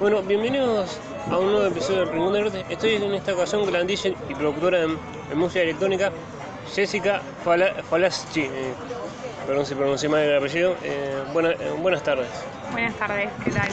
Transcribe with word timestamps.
Bueno, 0.00 0.22
bienvenidos 0.22 0.98
a 1.30 1.38
un 1.38 1.52
nuevo 1.52 1.66
episodio 1.66 2.00
de 2.04 2.12
Rincón 2.12 2.32
del 2.32 2.42
Norte. 2.44 2.64
Estoy 2.68 2.94
en 2.94 3.14
esta 3.14 3.32
ocasión 3.34 3.64
con 3.64 3.72
la 3.72 3.82
DJ 3.82 4.14
y 4.28 4.34
productora 4.34 4.78
de, 4.80 4.88
de 5.28 5.34
música 5.34 5.60
electrónica, 5.62 6.10
Jessica 6.74 7.20
Fala- 7.44 7.74
Falaschi. 7.88 8.42
Eh, 8.42 8.74
perdón 9.46 9.64
si 9.66 9.74
pronuncié 9.74 10.08
mal 10.08 10.20
el 10.20 10.36
apellido. 10.36 10.74
Eh, 10.82 11.22
buena- 11.32 11.50
eh, 11.52 11.74
buenas 11.80 12.02
tardes. 12.02 12.28
Buenas 12.72 12.94
tardes, 12.94 13.28
¿qué 13.44 13.50
tal? 13.50 13.68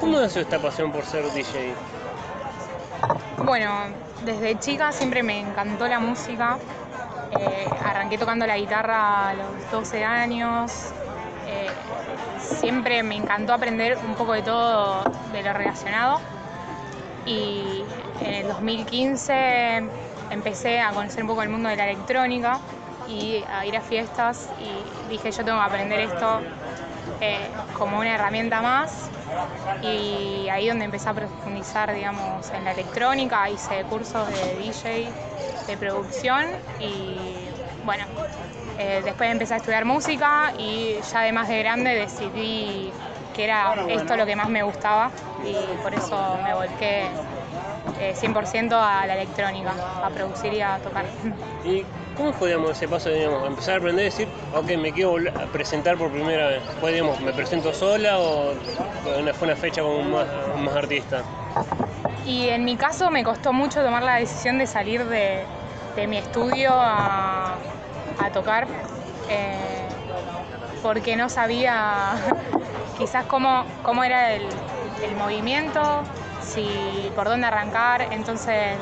¿Cómo 0.00 0.20
nació 0.20 0.42
esta 0.42 0.58
pasión 0.58 0.90
por 0.92 1.04
ser 1.04 1.24
DJ? 1.32 1.72
Bueno, 3.44 3.70
desde 4.24 4.58
chica 4.58 4.92
siempre 4.92 5.22
me 5.22 5.38
encantó 5.40 5.86
la 5.86 6.00
música. 6.00 6.58
Eh, 7.38 7.66
arranqué 7.84 8.18
tocando 8.18 8.46
la 8.46 8.58
guitarra 8.58 9.30
a 9.30 9.34
los 9.34 9.70
12 9.70 10.04
años. 10.04 10.72
Siempre 12.62 13.02
me 13.02 13.16
encantó 13.16 13.54
aprender 13.54 13.98
un 14.06 14.14
poco 14.14 14.34
de 14.34 14.42
todo 14.42 15.02
de 15.32 15.42
lo 15.42 15.52
relacionado. 15.52 16.20
Y 17.26 17.82
en 18.20 18.34
el 18.34 18.46
2015 18.46 19.82
empecé 20.30 20.80
a 20.80 20.92
conocer 20.92 21.24
un 21.24 21.28
poco 21.28 21.42
el 21.42 21.48
mundo 21.48 21.68
de 21.68 21.74
la 21.74 21.90
electrónica 21.90 22.60
y 23.08 23.42
a 23.52 23.66
ir 23.66 23.76
a 23.76 23.80
fiestas 23.80 24.48
y 24.60 25.10
dije 25.10 25.32
yo 25.32 25.44
tengo 25.44 25.58
que 25.58 25.64
aprender 25.64 26.00
esto 26.02 26.40
eh, 27.20 27.48
como 27.76 27.98
una 27.98 28.14
herramienta 28.14 28.62
más 28.62 29.10
y 29.82 30.48
ahí 30.48 30.68
donde 30.68 30.84
empecé 30.84 31.08
a 31.08 31.14
profundizar, 31.14 31.92
digamos, 31.92 32.48
en 32.52 32.64
la 32.64 32.70
electrónica, 32.70 33.50
hice 33.50 33.82
cursos 33.90 34.28
de 34.28 34.56
DJ, 34.58 35.10
de 35.66 35.76
producción 35.76 36.46
y 36.78 37.48
bueno, 37.84 38.04
eh, 38.78 39.02
después 39.04 39.30
empecé 39.30 39.54
a 39.54 39.56
estudiar 39.58 39.84
música 39.84 40.52
y 40.58 40.96
ya 41.12 41.22
de 41.22 41.32
más 41.32 41.48
de 41.48 41.58
grande 41.58 41.94
decidí 41.94 42.92
que 43.34 43.44
era 43.44 43.74
esto 43.88 44.16
lo 44.16 44.26
que 44.26 44.36
más 44.36 44.48
me 44.48 44.62
gustaba 44.62 45.10
y 45.44 45.54
por 45.82 45.94
eso 45.94 46.38
me 46.44 46.52
volqué 46.54 47.06
eh, 47.98 48.14
100% 48.14 48.72
a 48.72 49.06
la 49.06 49.14
electrónica, 49.14 49.74
a 50.02 50.10
producir 50.10 50.52
y 50.52 50.60
a 50.60 50.78
tocar. 50.78 51.06
¿Y 51.64 51.84
cómo 52.16 52.32
fue 52.32 52.48
digamos, 52.48 52.72
ese 52.72 52.88
paso 52.88 53.08
de 53.08 53.16
digamos, 53.20 53.46
empezar 53.46 53.74
a 53.74 53.78
aprender 53.78 54.02
y 54.02 54.06
decir, 54.06 54.28
ok, 54.54 54.76
me 54.76 54.92
quiero 54.92 55.16
a 55.16 55.46
presentar 55.46 55.96
por 55.96 56.10
primera 56.10 56.48
vez? 56.48 56.62
¿Fue, 56.80 56.92
digamos, 56.92 57.20
me 57.20 57.32
presento 57.32 57.72
sola 57.72 58.18
o 58.18 58.54
fue 59.02 59.46
una 59.48 59.56
fecha 59.56 59.82
con 59.82 60.10
más, 60.10 60.26
más 60.58 60.76
artistas? 60.76 61.24
Y 62.26 62.48
en 62.48 62.64
mi 62.64 62.76
caso 62.76 63.10
me 63.10 63.24
costó 63.24 63.52
mucho 63.52 63.82
tomar 63.82 64.02
la 64.02 64.16
decisión 64.16 64.58
de 64.58 64.66
salir 64.66 65.04
de, 65.06 65.44
de 65.96 66.06
mi 66.06 66.18
estudio 66.18 66.70
a, 66.72 67.56
a 68.18 68.30
tocar, 68.30 68.66
eh, 69.28 69.88
porque 70.82 71.16
no 71.16 71.28
sabía 71.28 72.14
quizás 72.98 73.24
cómo, 73.26 73.64
cómo 73.82 74.04
era 74.04 74.32
el, 74.32 74.46
movimiento, 75.18 76.02
si 76.40 77.10
por 77.14 77.28
dónde 77.28 77.46
arrancar. 77.46 78.08
Entonces 78.12 78.78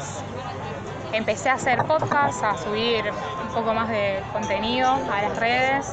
empecé 1.12 1.50
a 1.50 1.54
hacer 1.54 1.84
podcasts, 1.84 2.42
a 2.42 2.56
subir 2.56 3.04
un 3.42 3.48
poco 3.54 3.74
más 3.74 3.88
de 3.88 4.22
contenido 4.32 4.90
a 4.90 5.22
las 5.22 5.36
redes 5.38 5.92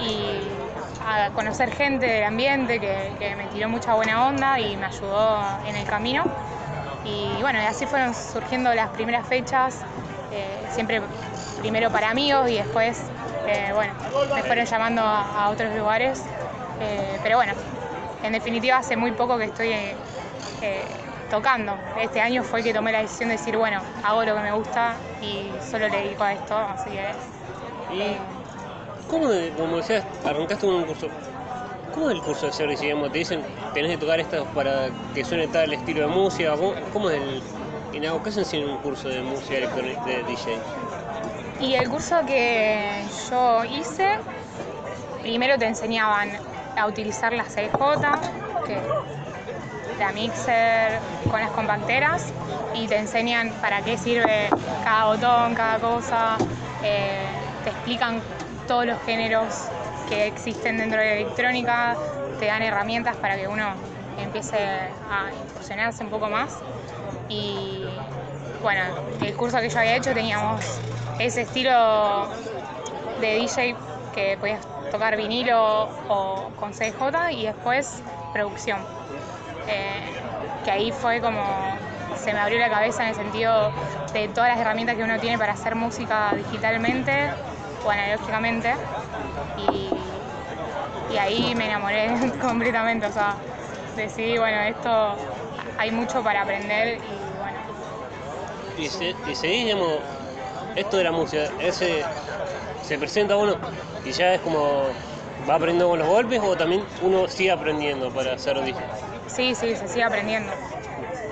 y 0.00 0.40
a 1.06 1.30
conocer 1.30 1.70
gente 1.70 2.06
del 2.06 2.24
ambiente 2.24 2.80
que, 2.80 3.34
me 3.36 3.46
tiró 3.46 3.68
mucha 3.68 3.94
buena 3.94 4.26
onda 4.26 4.58
y 4.58 4.76
me 4.76 4.86
ayudó 4.86 5.40
en 5.66 5.76
el 5.76 5.86
camino. 5.86 6.24
Y 7.04 7.40
bueno, 7.42 7.58
así 7.68 7.86
fueron 7.86 8.14
surgiendo 8.14 8.72
las 8.72 8.88
primeras 8.90 9.26
fechas, 9.26 9.80
eh, 10.32 10.66
siempre 10.70 11.02
primero 11.64 11.88
para 11.90 12.10
amigos 12.10 12.50
y 12.50 12.56
después, 12.56 13.00
eh, 13.48 13.70
bueno, 13.72 13.94
me 14.34 14.42
fueron 14.42 14.66
llamando 14.66 15.00
a, 15.00 15.44
a 15.46 15.48
otros 15.48 15.74
lugares. 15.74 16.22
Eh, 16.78 17.18
pero 17.22 17.38
bueno, 17.38 17.54
en 18.22 18.32
definitiva 18.34 18.76
hace 18.76 18.98
muy 18.98 19.12
poco 19.12 19.38
que 19.38 19.44
estoy 19.44 19.70
eh, 19.70 19.94
tocando. 21.30 21.74
Este 21.98 22.20
año 22.20 22.42
fue 22.44 22.62
que 22.62 22.74
tomé 22.74 22.92
la 22.92 23.00
decisión 23.00 23.30
de 23.30 23.38
decir, 23.38 23.56
bueno, 23.56 23.80
hago 24.02 24.22
lo 24.26 24.34
que 24.36 24.42
me 24.42 24.52
gusta 24.52 24.96
y 25.22 25.48
solo 25.70 25.88
le 25.88 26.02
dedico 26.02 26.22
a 26.22 26.34
esto, 26.34 26.54
así 26.54 26.90
que... 26.90 27.94
¿Y 27.94 28.18
cómo, 29.08 29.30
de- 29.30 29.50
como 29.56 29.78
decías, 29.78 30.04
arrancaste 30.22 30.66
un 30.66 30.84
curso? 30.84 31.08
¿Cómo 31.94 32.10
es 32.10 32.16
el 32.16 32.20
curso 32.22 32.44
de 32.44 32.52
ser 32.52 32.68
DJ? 32.68 32.82
Digamos, 32.82 33.10
Te 33.10 33.18
dicen, 33.18 33.42
tenés 33.72 33.92
que 33.92 33.96
tocar 33.96 34.20
esto 34.20 34.44
para 34.54 34.90
que 35.14 35.24
suene 35.24 35.46
tal 35.48 35.72
estilo 35.72 36.02
de 36.02 36.08
música. 36.08 36.54
¿Cómo, 36.56 36.74
cómo 36.92 37.08
es 37.08 37.22
el...? 37.22 37.42
Y 37.94 38.00
¿qué 38.00 38.32
se 38.32 38.40
enseña 38.40 38.64
en 38.64 38.70
un 38.70 38.78
curso 38.78 39.08
de 39.08 39.22
música 39.22 39.56
electrónica 39.56 40.04
de 40.04 40.24
DJ? 40.24 40.58
Y 41.60 41.74
el 41.74 41.88
curso 41.88 42.16
que 42.26 43.04
yo 43.30 43.64
hice, 43.64 44.06
primero 45.22 45.56
te 45.58 45.66
enseñaban 45.66 46.30
a 46.76 46.86
utilizar 46.86 47.32
la 47.32 47.44
CJ, 47.44 47.78
que 48.66 48.80
la 49.98 50.12
mixer 50.12 50.98
con 51.30 51.40
las 51.40 51.50
compacteras, 51.50 52.32
y 52.74 52.88
te 52.88 52.98
enseñan 52.98 53.50
para 53.60 53.82
qué 53.82 53.96
sirve 53.96 54.48
cada 54.82 55.04
botón, 55.06 55.54
cada 55.54 55.78
cosa, 55.78 56.36
eh, 56.82 57.26
te 57.62 57.70
explican 57.70 58.20
todos 58.66 58.86
los 58.86 58.98
géneros 59.04 59.68
que 60.08 60.26
existen 60.26 60.76
dentro 60.78 61.00
de 61.00 61.06
la 61.06 61.14
electrónica, 61.14 61.96
te 62.38 62.46
dan 62.46 62.62
herramientas 62.62 63.16
para 63.16 63.36
que 63.36 63.46
uno 63.46 63.74
empiece 64.18 64.56
a 64.58 65.30
incursionarse 65.32 66.02
un 66.02 66.10
poco 66.10 66.28
más. 66.28 66.58
Y 67.28 67.84
bueno, 68.62 68.82
el 69.22 69.34
curso 69.34 69.58
que 69.60 69.68
yo 69.68 69.78
había 69.78 69.96
hecho 69.96 70.12
teníamos 70.12 70.80
ese 71.18 71.42
estilo 71.42 72.28
de 73.20 73.34
DJ 73.34 73.76
que 74.14 74.36
podías 74.38 74.66
tocar 74.90 75.16
vinilo 75.16 75.88
o 76.08 76.50
con 76.58 76.72
CJ 76.72 77.32
y 77.32 77.46
después 77.46 78.02
producción. 78.32 78.80
Eh, 79.66 80.00
que 80.64 80.70
ahí 80.70 80.92
fue 80.92 81.20
como 81.20 81.42
se 82.16 82.32
me 82.32 82.38
abrió 82.40 82.58
la 82.58 82.70
cabeza 82.70 83.02
en 83.02 83.10
el 83.10 83.14
sentido 83.14 83.72
de 84.12 84.28
todas 84.28 84.50
las 84.50 84.58
herramientas 84.58 84.96
que 84.96 85.02
uno 85.02 85.18
tiene 85.18 85.38
para 85.38 85.52
hacer 85.52 85.74
música 85.74 86.34
digitalmente 86.36 87.30
o 87.84 87.90
analógicamente 87.90 88.74
y, 89.58 89.90
ahí 91.18 91.54
me 91.54 91.66
enamoré 91.66 92.10
completamente, 92.40 93.06
o 93.06 93.12
sea, 93.12 93.36
decidí, 93.96 94.36
bueno, 94.36 94.60
esto 94.62 95.14
hay 95.78 95.90
mucho 95.92 96.22
para 96.22 96.42
aprender 96.42 96.98
y 96.98 97.38
bueno, 97.38 97.58
Y, 98.76 98.88
se, 98.88 99.14
y 99.30 99.34
seguís, 99.34 99.64
digamos, 99.64 100.00
esto 100.76 100.96
de 100.96 101.04
la 101.04 101.12
música, 101.12 101.48
ese 101.60 102.04
se 102.82 102.98
presenta 102.98 103.36
uno 103.36 103.56
y 104.04 104.12
ya 104.12 104.34
es 104.34 104.40
como 104.40 104.88
va 105.48 105.54
aprendiendo 105.54 105.88
con 105.88 105.98
los 105.98 106.08
golpes 106.08 106.40
o 106.42 106.56
también 106.56 106.84
uno 107.02 107.28
sigue 107.28 107.50
aprendiendo 107.50 108.10
para 108.10 108.36
ser 108.38 108.62
DJ. 108.62 108.80
Sí, 109.28 109.54
sí, 109.54 109.74
se 109.74 109.88
sigue 109.88 110.02
aprendiendo. 110.04 110.52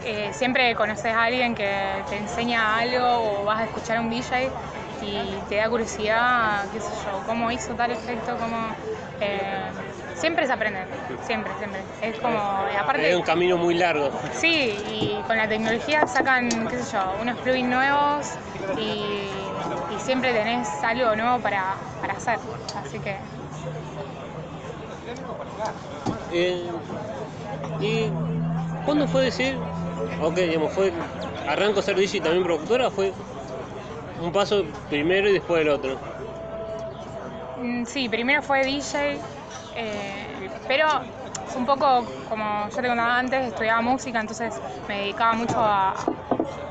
Eh, 0.04 0.30
siempre 0.32 0.74
conoces 0.74 1.12
a 1.12 1.24
alguien 1.24 1.54
que 1.54 2.02
te 2.08 2.16
enseña 2.16 2.78
algo 2.78 3.40
o 3.42 3.44
vas 3.44 3.60
a 3.60 3.64
escuchar 3.64 4.00
un 4.00 4.10
DJ 4.10 4.50
y 5.00 5.24
te 5.48 5.56
da 5.56 5.68
curiosidad, 5.68 6.66
qué 6.72 6.80
sé 6.80 6.92
yo, 7.04 7.22
cómo 7.26 7.50
hizo 7.50 7.74
tal 7.74 7.90
efecto, 7.92 8.36
cómo... 8.38 8.74
eh, 9.20 9.70
siempre 10.22 10.44
es 10.44 10.50
aprender, 10.50 10.86
siempre, 11.26 11.52
siempre. 11.58 11.80
Es 12.00 12.16
como, 12.20 12.38
aparte, 12.38 13.16
un 13.16 13.22
camino 13.22 13.58
muy 13.58 13.74
largo. 13.74 14.08
sí, 14.34 14.54
y 14.88 15.20
con 15.26 15.36
la 15.36 15.48
tecnología 15.48 16.06
sacan, 16.06 16.68
qué 16.68 16.80
sé 16.80 16.92
yo, 16.92 17.02
unos 17.20 17.36
plugins 17.40 17.68
nuevos 17.68 18.26
y, 18.78 19.32
y 19.92 19.98
siempre 19.98 20.32
tenés 20.32 20.68
algo 20.84 21.16
nuevo 21.16 21.40
para, 21.40 21.74
para 22.00 22.14
hacer. 22.14 22.38
Así 22.76 23.00
que 23.00 23.16
Eh, 26.30 26.70
¿Y 27.80 28.06
cuándo 28.84 29.08
fue 29.08 29.24
decir, 29.24 29.58
ok, 30.20 30.36
digamos, 30.36 30.72
fue 30.72 30.92
arranco 31.48 31.80
a 31.80 31.82
ser 31.82 31.96
DJ 31.96 32.16
y 32.18 32.20
también 32.20 32.44
productora 32.44 32.90
fue 32.92 33.12
un 34.20 34.30
paso 34.30 34.64
primero 34.88 35.28
y 35.28 35.32
después 35.32 35.62
el 35.62 35.68
otro? 35.68 35.98
Mm, 37.58 37.84
Sí, 37.84 38.08
primero 38.08 38.42
fue 38.42 38.64
DJ, 38.64 39.20
eh, 39.74 40.50
pero 40.66 40.86
un 41.56 41.66
poco 41.66 42.06
como 42.28 42.68
yo 42.68 42.82
te 42.82 42.88
contaba 42.88 43.18
antes, 43.18 43.48
estudiaba 43.48 43.80
música, 43.82 44.20
entonces 44.20 44.62
me 44.88 44.98
dedicaba 45.00 45.34
mucho 45.34 45.58
a, 45.60 45.94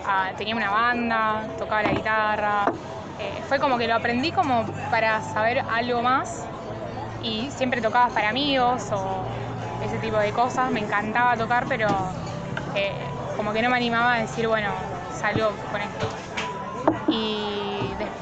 a- 0.04 0.34
tenía 0.36 0.56
una 0.56 0.70
banda, 0.72 1.48
tocaba 1.58 1.84
la 1.84 1.94
guitarra, 1.94 2.72
eh, 3.18 3.42
fue 3.44 3.60
como 3.60 3.78
que 3.78 3.88
lo 3.88 3.96
aprendí 3.96 4.32
como 4.32 4.66
para 4.90 5.22
saber 5.22 5.64
algo 5.70 6.02
más 6.02 6.50
y 7.22 7.52
siempre 7.52 7.82
tocaba 7.82 8.10
para 8.14 8.30
amigos 8.30 8.90
o 8.92 9.24
ese 9.80 10.00
tipo 10.00 10.18
de 10.18 10.32
cosas, 10.34 10.72
me 10.72 10.80
encantaba 10.80 11.38
tocar, 11.38 11.68
pero 11.68 12.14
eh, 12.76 13.14
como 13.36 13.54
que 13.54 13.62
no 13.62 13.70
me 13.70 13.78
animaba 13.78 14.16
a 14.16 14.20
decir, 14.22 14.48
bueno, 14.48 14.70
salgo 15.10 15.56
con 15.72 15.82
esto 15.82 16.08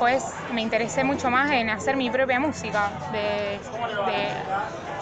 después 0.08 0.34
me 0.54 0.62
interesé 0.62 1.04
mucho 1.04 1.30
más 1.30 1.52
en 1.52 1.70
hacer 1.70 1.98
mi 1.98 2.10
propia 2.10 2.40
música, 2.40 2.90
de, 3.12 3.60
de 4.06 4.32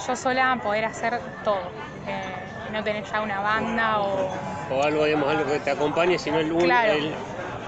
yo 0.06 0.16
sola 0.16 0.58
poder 0.62 0.86
hacer 0.86 1.22
todo, 1.44 1.72
eh, 2.06 2.72
no 2.72 2.84
tener 2.84 3.04
ya 3.04 3.22
una 3.22 3.40
banda 3.42 4.00
o 4.02 4.28
O 4.70 4.84
algo, 4.84 5.06
digamos, 5.06 5.30
algo 5.30 5.46
que 5.52 5.60
te 5.60 5.70
acompañe, 5.70 6.18
sino 6.18 6.40
el. 6.40 6.52
Claro. 6.62 6.94
el- 6.94 7.16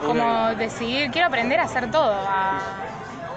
como 0.05 0.55
decidir, 0.55 1.11
quiero 1.11 1.27
aprender 1.27 1.59
a 1.59 1.63
hacer 1.63 1.91
todo, 1.91 2.13
a, 2.25 2.87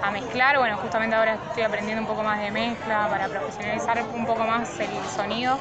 a 0.01 0.11
mezclar, 0.11 0.57
bueno, 0.57 0.77
justamente 0.77 1.15
ahora 1.15 1.35
estoy 1.35 1.63
aprendiendo 1.63 2.01
un 2.01 2.07
poco 2.07 2.23
más 2.23 2.39
de 2.41 2.49
mezcla 2.51 3.07
para 3.09 3.27
profesionalizar 3.27 4.01
un 4.13 4.25
poco 4.25 4.45
más 4.45 4.79
el 4.79 5.05
sonido 5.05 5.59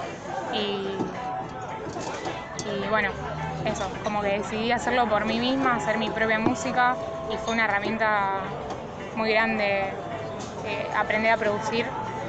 y 0.52 0.96
Y 2.64 2.88
bueno, 2.88 3.10
eso, 3.64 3.84
como 4.02 4.22
que 4.22 4.38
decidí 4.38 4.72
hacerlo 4.72 5.08
por 5.08 5.24
mí 5.24 5.38
misma, 5.38 5.76
hacer 5.76 5.98
mi 5.98 6.10
propia 6.10 6.38
música 6.38 6.96
y 7.32 7.36
fue 7.36 7.54
una 7.54 7.64
herramienta 7.64 8.40
muy 9.16 9.30
grande 9.30 9.84
eh, 10.64 10.90
aprender 10.96 11.32
a 11.32 11.36
producir 11.36 11.86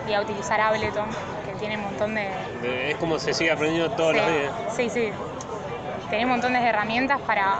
y 0.08 0.14
a 0.14 0.22
utilizar 0.22 0.60
Ableton, 0.60 1.08
que 1.46 1.54
tiene 1.60 1.78
un 1.78 1.84
montón 1.84 2.16
de... 2.16 2.92
Es 2.92 2.98
como 2.98 3.20
se 3.20 3.34
sigue 3.34 3.52
aprendiendo 3.52 3.90
todos 3.92 4.14
sí, 4.14 4.18
los 4.18 4.28
días. 4.28 4.54
Sí, 4.76 4.90
sí. 4.90 5.12
Tenés 6.10 6.28
montones 6.28 6.62
de 6.62 6.68
herramientas 6.68 7.20
para, 7.22 7.60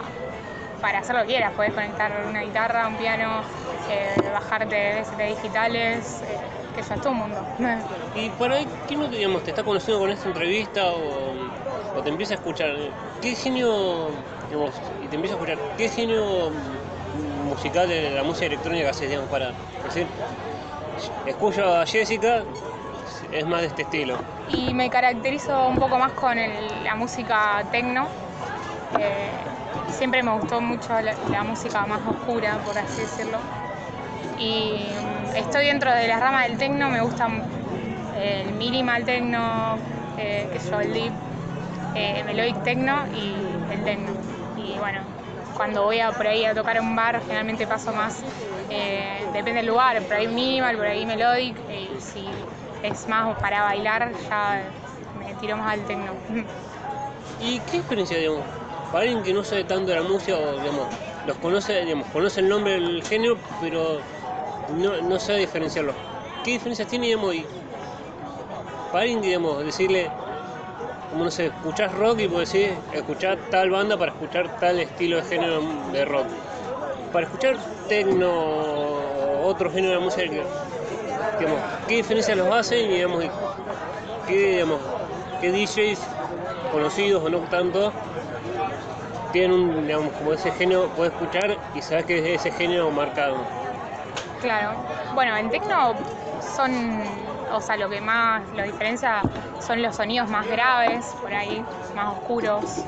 para 0.80 0.98
hacer 0.98 1.16
lo 1.16 1.22
que 1.22 1.28
quieras. 1.28 1.52
Podés 1.52 1.72
conectar 1.72 2.12
una 2.28 2.42
guitarra, 2.42 2.86
un 2.88 2.96
piano, 2.96 3.42
eh, 3.90 4.14
bajarte 4.32 5.00
DST 5.00 5.18
digitales, 5.18 6.22
eh, 6.22 6.38
que 6.74 6.80
es 6.80 6.88
todo 7.00 7.12
un 7.12 7.18
mundo. 7.18 7.46
Y 8.14 8.30
por 8.30 8.52
ahí, 8.52 8.66
¿quién 8.86 9.00
no, 9.00 9.08
digamos, 9.08 9.42
te 9.42 9.50
está 9.50 9.62
conociendo 9.64 10.00
con 10.00 10.10
esta 10.10 10.28
entrevista 10.28 10.92
o, 10.92 11.34
o 11.94 12.02
te 12.02 12.08
empieza 12.10 12.34
a 12.34 12.36
escuchar? 12.36 12.74
¿Qué 13.20 13.34
genio, 13.36 14.12
digamos, 14.48 14.80
y 15.00 15.08
te 15.08 15.16
empieza 15.16 15.34
a 15.34 15.36
escuchar, 15.36 15.58
qué 15.76 15.88
genio 15.88 16.50
musical 17.12 17.88
de 17.88 18.10
la 18.10 18.22
música 18.22 18.46
electrónica 18.46 18.90
haces, 18.90 19.08
digamos, 19.08 19.30
para 19.30 19.54
decir, 19.82 20.06
escucho 21.24 21.64
a 21.64 21.86
Jessica, 21.86 22.44
es 23.30 23.46
más 23.46 23.62
de 23.62 23.66
este 23.68 23.82
estilo? 23.82 24.18
Y 24.48 24.74
me 24.74 24.90
caracterizo 24.90 25.68
un 25.68 25.78
poco 25.78 25.98
más 25.98 26.12
con 26.12 26.38
el- 26.38 26.84
la 26.84 26.94
música 26.94 27.62
techno. 27.70 28.08
Eh, 28.98 29.44
siempre 29.88 30.22
me 30.22 30.32
gustó 30.38 30.60
mucho 30.60 31.00
la, 31.00 31.14
la 31.30 31.44
música 31.44 31.86
más 31.86 32.00
oscura, 32.06 32.58
por 32.64 32.76
así 32.78 33.02
decirlo. 33.02 33.38
Y 34.36 34.92
estoy 35.34 35.66
dentro 35.66 35.92
de 35.92 36.08
la 36.08 36.20
rama 36.20 36.44
del 36.44 36.58
techno, 36.58 36.90
me 36.90 37.00
gusta 37.00 37.28
mm, 37.28 37.42
el 38.20 38.52
minimal 38.54 39.04
techno, 39.04 39.76
eh, 40.18 40.48
sé 40.58 40.70
yo, 40.70 40.80
el 40.80 40.92
deep, 40.92 41.12
eh, 41.94 42.22
melodic 42.24 42.62
techno 42.62 43.06
y 43.14 43.34
el 43.72 43.84
techno. 43.84 44.12
Y 44.56 44.78
bueno, 44.78 45.00
cuando 45.56 45.84
voy 45.84 46.00
por 46.16 46.26
ahí 46.26 46.44
a 46.44 46.54
tocar 46.54 46.78
a 46.78 46.80
un 46.80 46.96
bar, 46.96 47.20
generalmente 47.22 47.66
paso 47.66 47.92
más, 47.92 48.22
eh, 48.70 49.24
depende 49.32 49.60
del 49.60 49.66
lugar, 49.66 50.00
por 50.02 50.14
ahí 50.14 50.28
minimal, 50.28 50.76
por 50.76 50.86
ahí 50.86 51.04
melodic, 51.06 51.56
y 51.68 52.00
si 52.00 52.26
es 52.82 53.08
más 53.08 53.36
para 53.38 53.62
bailar, 53.62 54.12
ya 54.28 54.62
me 55.18 55.34
tiro 55.34 55.56
más 55.56 55.72
al 55.72 55.84
techno. 55.84 56.12
¿Y 57.40 57.58
qué 57.60 57.78
diferencia, 57.78 58.16
digamos, 58.16 58.42
para 58.92 59.04
alguien 59.04 59.22
que 59.22 59.32
no 59.32 59.42
sabe 59.42 59.64
tanto 59.64 59.90
de 59.90 59.96
la 59.96 60.02
música 60.02 60.36
o, 60.36 60.60
digamos, 60.60 60.86
los 61.26 61.36
conoce, 61.38 61.84
digamos, 61.84 62.06
conoce 62.08 62.40
el 62.40 62.48
nombre 62.48 62.74
del 62.74 63.02
género, 63.02 63.36
pero 63.60 64.00
no, 64.76 65.00
no 65.02 65.18
sabe 65.18 65.40
diferenciarlo? 65.40 65.92
¿Qué 66.44 66.52
diferencias 66.52 66.88
tiene, 66.88 67.06
digamos, 67.06 67.34
para 68.92 69.06
digamos, 69.06 69.64
decirle, 69.64 70.10
como 71.10 71.24
no 71.24 71.30
sé, 71.30 71.46
escuchás 71.46 71.92
rock 71.92 72.20
y 72.20 72.28
puedes 72.28 72.52
decir, 72.52 72.74
escuchar 72.92 73.38
tal 73.50 73.70
banda 73.70 73.96
para 73.96 74.12
escuchar 74.12 74.58
tal 74.60 74.78
estilo 74.78 75.16
de 75.16 75.22
género 75.22 75.60
de 75.92 76.04
rock? 76.04 76.26
Para 77.12 77.26
escuchar 77.26 77.56
techno 77.88 78.30
otro 79.44 79.70
género 79.70 79.94
de 79.94 80.00
música, 80.00 80.22
digamos, 80.22 81.60
¿qué 81.88 81.96
diferencias 81.96 82.36
los 82.36 82.48
hacen 82.48 82.88
digamos, 82.88 83.24
y 83.24 83.30
qué, 84.28 84.52
digamos, 84.52 84.78
qué 85.40 85.50
DJs 85.50 85.98
conocidos 86.72 87.22
o 87.22 87.28
no 87.28 87.38
tanto 87.40 87.92
tienen 89.32 89.52
un, 89.52 89.86
digamos, 89.86 90.12
como 90.12 90.32
ese 90.32 90.52
género, 90.52 90.88
puedes 90.96 91.12
escuchar 91.12 91.56
y 91.74 91.82
sabes 91.82 92.06
que 92.06 92.18
es 92.18 92.40
ese 92.40 92.52
género 92.52 92.90
marcado. 92.90 93.63
Claro. 94.44 94.76
Bueno, 95.14 95.34
en 95.38 95.50
techno 95.50 95.94
son, 96.54 96.70
o 97.50 97.62
sea, 97.62 97.78
lo 97.78 97.88
que 97.88 98.02
más 98.02 98.46
lo 98.52 98.62
diferencia 98.62 99.22
son 99.58 99.80
los 99.80 99.96
sonidos 99.96 100.28
más 100.28 100.46
graves, 100.50 101.16
por 101.22 101.32
ahí, 101.32 101.64
más 101.94 102.12
oscuros, 102.18 102.84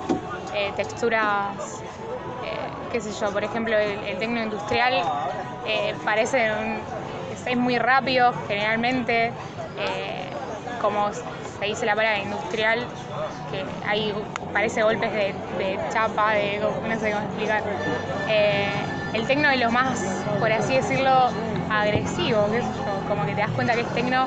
eh, 0.55 0.71
texturas, 0.77 1.81
eh, 2.45 2.59
qué 2.93 3.01
sé 3.01 3.11
yo, 3.13 3.33
por 3.33 3.43
ejemplo, 3.43 3.75
el, 3.79 3.99
el 4.05 4.19
techno 4.19 4.43
industrial 4.43 5.03
eh, 5.67 5.95
parece 6.05 6.53
un- 6.53 6.83
es, 7.47 7.57
muy 7.57 7.79
rápido 7.79 8.35
generalmente, 8.47 9.33
como 10.79 11.11
se 11.15 11.65
dice 11.65 11.87
la 11.87 11.97
palabra 11.97 12.21
industrial, 12.21 12.87
que 13.51 13.65
hay 13.87 14.13
parece 14.53 14.83
golpes 14.83 15.11
de, 15.11 15.35
de 15.59 15.81
chapa, 15.91 16.33
de 16.33 16.59
no 16.59 16.99
sé 16.99 17.13
cómo 17.13 17.23
explicar. 17.23 17.63
El 19.17 19.27
tecno 19.27 19.49
es 19.49 19.59
lo 19.59 19.71
más, 19.71 19.99
por 20.39 20.53
así 20.53 20.75
decirlo, 20.75 21.31
agresivo, 21.71 22.49
como 23.09 23.25
que 23.25 23.35
te 23.35 23.41
das 23.41 23.51
cuenta 23.53 23.75
que 23.75 23.81
es 23.81 23.95
tecno 23.95 24.27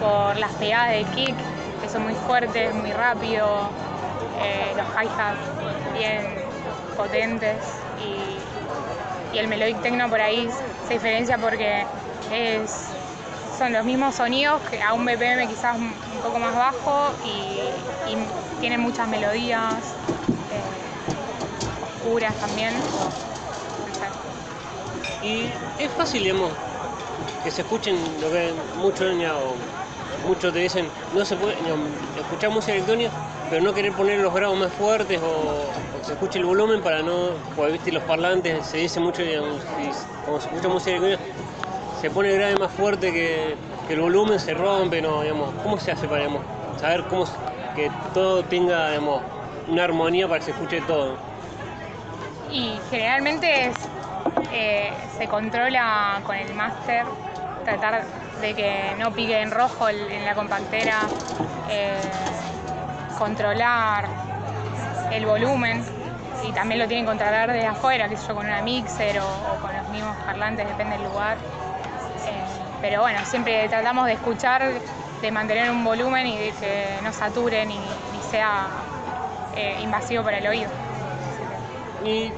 por 0.00 0.36
las 0.36 0.52
pegadas 0.52 0.92
de 0.92 1.02
kick, 1.06 1.34
que 1.82 1.88
son 1.88 2.04
muy 2.04 2.14
fuertes, 2.14 2.72
muy 2.72 2.92
rápido, 2.92 3.68
eh, 4.40 4.74
los 4.76 4.86
hi-hats 4.94 5.40
bien 5.92 6.24
potentes 6.96 7.56
y, 8.00 9.36
el 9.36 9.48
melodic 9.48 9.82
techno 9.82 10.08
por 10.08 10.20
ahí 10.20 10.48
se 10.86 10.94
diferencia 10.94 11.36
porque 11.36 11.84
es, 12.32 12.90
son 13.58 13.72
los 13.72 13.84
mismos 13.84 14.14
sonidos 14.14 14.60
que 14.70 14.80
a 14.80 14.94
un 14.94 15.04
BPM 15.04 15.48
quizás 15.48 15.76
un 15.76 15.92
poco 16.22 16.38
más 16.38 16.54
bajo 16.54 17.10
y, 17.24 18.10
y 18.10 18.16
tienen 18.60 18.80
muchas 18.80 19.08
melodías 19.08 19.84
eh, 20.52 22.02
oscuras 22.02 22.34
también. 22.36 22.80
Y 25.22 25.50
es 25.78 25.90
fácil, 25.96 26.22
digamos, 26.22 26.52
que 27.42 27.50
se 27.50 27.62
escuchen 27.62 27.96
lo 28.20 28.30
que 28.30 28.52
muchos 28.76 29.12
muchos 30.26 30.52
te 30.52 30.58
dicen, 30.58 30.86
no 31.14 31.24
se 31.24 31.36
puede 31.36 31.56
escuchar 32.18 32.50
música 32.50 32.74
electrónica, 32.74 33.10
pero 33.50 33.62
no 33.62 33.72
querer 33.72 33.92
poner 33.92 34.20
los 34.20 34.32
grados 34.34 34.58
más 34.58 34.72
fuertes 34.72 35.20
o, 35.22 35.70
que 35.98 36.04
se 36.04 36.12
escuche 36.12 36.38
el 36.38 36.44
volumen 36.44 36.82
para 36.82 37.02
no, 37.02 37.30
porque 37.56 37.72
viste 37.72 37.92
los 37.92 38.02
parlantes, 38.04 38.66
se 38.66 38.78
dice 38.78 39.00
mucho, 39.00 39.22
digamos, 39.22 39.62
y 39.80 39.92
se 40.40 40.48
escucha 40.48 40.68
música 40.68 40.96
electrónica, 40.96 41.22
se 42.00 42.10
pone 42.10 42.30
el 42.30 42.38
grave 42.38 42.56
más 42.56 42.72
fuerte 42.72 43.12
que, 43.12 43.56
el 43.88 44.00
volumen 44.00 44.38
se 44.38 44.52
rompe, 44.52 45.00
no, 45.00 45.22
digamos, 45.22 45.50
¿cómo 45.62 45.78
se 45.80 45.90
hace 45.90 46.06
para 46.06 46.28
saber 46.78 47.04
cómo 47.04 47.24
que 47.74 47.90
todo 48.12 48.42
tenga 48.42 48.90
digamos, 48.90 49.22
una 49.66 49.84
armonía 49.84 50.28
para 50.28 50.40
que 50.40 50.44
se 50.46 50.50
escuche 50.50 50.82
todo? 50.82 51.14
Y 52.52 52.78
generalmente 52.90 53.68
es, 53.68 53.76
eh, 54.52 54.92
se 55.16 55.26
controla 55.28 56.20
con 56.24 56.34
el 56.36 56.54
máster, 56.54 57.04
tratar 57.64 58.04
de 58.40 58.54
que 58.54 58.94
no 58.98 59.12
pique 59.12 59.40
en 59.40 59.50
rojo 59.50 59.88
en 59.88 60.24
la 60.24 60.34
compactera, 60.34 61.08
eh, 61.70 62.00
controlar 63.18 64.06
el 65.12 65.26
volumen 65.26 65.84
y 66.48 66.52
también 66.52 66.80
lo 66.80 66.86
tienen 66.86 67.04
que 67.04 67.10
controlar 67.10 67.52
desde 67.52 67.66
afuera, 67.66 68.08
que 68.08 68.16
sé 68.16 68.28
yo, 68.28 68.34
con 68.34 68.46
una 68.46 68.62
mixer 68.62 69.20
o, 69.20 69.58
con 69.60 69.76
los 69.76 69.88
mismos 69.90 70.16
parlantes, 70.24 70.66
depende 70.66 70.96
del 70.96 71.06
lugar. 71.06 71.36
Eh, 71.36 72.42
pero 72.80 73.02
bueno, 73.02 73.18
siempre 73.24 73.68
tratamos 73.68 74.06
de 74.06 74.14
escuchar, 74.14 74.62
de 75.20 75.30
mantener 75.30 75.70
un 75.70 75.84
volumen 75.84 76.26
y 76.26 76.38
de 76.38 76.52
que 76.52 76.86
no 77.02 77.12
sature 77.12 77.66
ni, 77.66 77.74
ni 77.76 78.22
sea 78.30 78.68
invasivo 79.82 80.22
para 80.22 80.38
el 80.38 80.46
oído. 80.46 80.70
¿Y 82.04 82.32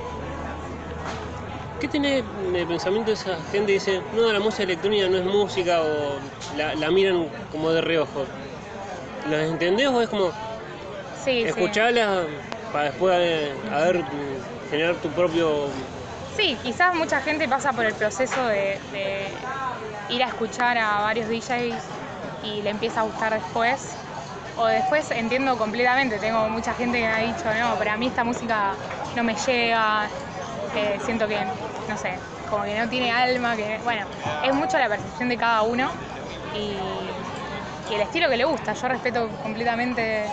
qué 1.81 1.89
tenés 1.89 2.25
de 2.53 2.67
pensamiento 2.67 3.11
esa 3.11 3.37
gente 3.51 3.67
que 3.67 3.73
dice, 3.73 4.03
no, 4.15 4.31
la 4.33 4.39
música 4.39 4.63
electrónica 4.65 5.09
no 5.09 5.17
es 5.19 5.25
música 5.25 5.81
o 5.83 6.19
la, 6.57 6.75
la 6.75 6.91
miran 6.91 7.29
como 7.51 7.71
de 7.73 7.81
reojo? 7.81 8.27
¿Las 9.29 9.43
entendés 9.49 9.89
o 9.89 10.01
es 10.01 10.09
como 10.09 10.31
Sí, 11.25 11.43
sí. 11.43 11.49
escucharla 11.49 12.25
para 12.73 12.85
después 12.85 13.15
eh, 13.19 13.53
a 13.73 13.81
ver, 13.81 13.99
mm, 13.99 14.71
generar 14.71 14.95
tu 14.97 15.09
propio... 15.11 15.69
Sí, 16.37 16.57
quizás 16.63 16.95
mucha 16.95 17.21
gente 17.21 17.49
pasa 17.49 17.73
por 17.73 17.85
el 17.85 17.95
proceso 17.95 18.47
de, 18.47 18.79
de 18.93 19.29
ir 20.09 20.23
a 20.23 20.27
escuchar 20.29 20.79
a 20.79 21.01
varios 21.01 21.29
DJs 21.29 21.83
y 22.45 22.63
le 22.63 22.71
empieza 22.71 23.01
a 23.01 23.03
gustar 23.03 23.35
después. 23.35 23.97
O 24.57 24.67
después 24.67 25.11
entiendo 25.11 25.57
completamente, 25.59 26.19
tengo 26.19 26.49
mucha 26.49 26.75
gente 26.75 26.99
que 27.01 27.07
me 27.07 27.13
ha 27.13 27.19
dicho, 27.19 27.45
no, 27.59 27.77
pero 27.79 27.93
a 27.93 27.97
mí 27.97 28.07
esta 28.07 28.25
música 28.25 28.75
no 29.17 29.25
me 29.25 29.35
llega, 29.35 30.09
eh, 30.75 30.99
siento 31.03 31.27
que, 31.27 31.45
no 31.89 31.97
sé, 31.97 32.13
como 32.49 32.65
que 32.65 32.79
no 32.79 32.89
tiene 32.89 33.11
alma, 33.11 33.57
que, 33.57 33.79
bueno, 33.83 34.07
es 34.43 34.55
mucho 34.55 34.79
la 34.79 34.89
percepción 34.89 35.29
de 35.29 35.37
cada 35.37 35.63
uno 35.63 35.91
y, 36.55 37.11
el 37.95 38.03
estilo 38.03 38.29
que 38.29 38.37
le 38.37 38.45
gusta. 38.45 38.73
Yo 38.73 38.89
respeto 38.89 39.29
completamente, 39.43 40.31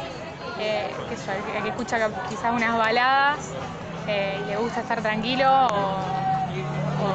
eh, 0.59 0.95
el 1.09 1.63
que- 1.63 1.69
escucha 1.69 2.09
quizás 2.29 2.53
unas 2.53 2.77
baladas 2.77 3.51
eh, 4.07 4.41
y 4.43 4.47
le 4.47 4.57
gusta 4.57 4.81
estar 4.81 5.01
tranquilo 5.01 5.47
o, 5.49 6.05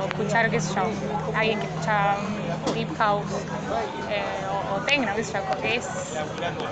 escuchar, 0.08 0.50
qué 0.50 0.60
sé 0.60 0.74
yo, 0.74 0.90
alguien 1.34 1.60
que 1.60 1.66
escucha 1.66 2.16
un 2.18 2.74
deep 2.74 2.96
house 2.96 3.28
eh, 4.08 4.44
o, 4.50 4.74
o 4.74 4.78
techno, 4.80 5.14
qué 5.14 5.24
sé 5.24 5.32
yo, 5.32 5.40
porque 5.48 5.76
es 5.76 6.14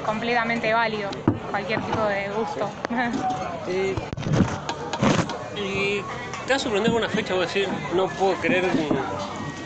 completamente 0.05 0.73
válido 0.73 1.11
cualquier 1.51 1.81
tipo 1.83 2.05
de 2.07 2.31
gusto. 2.31 2.71
Te 6.51 6.55
va 6.55 6.57
a 6.57 6.65
sorprender 6.65 6.91
una 6.91 7.09
fecha, 7.09 7.33
voy 7.35 7.45
a 7.45 7.47
decir, 7.47 7.69
no 7.95 8.09
puedo 8.09 8.35
creer 8.41 8.65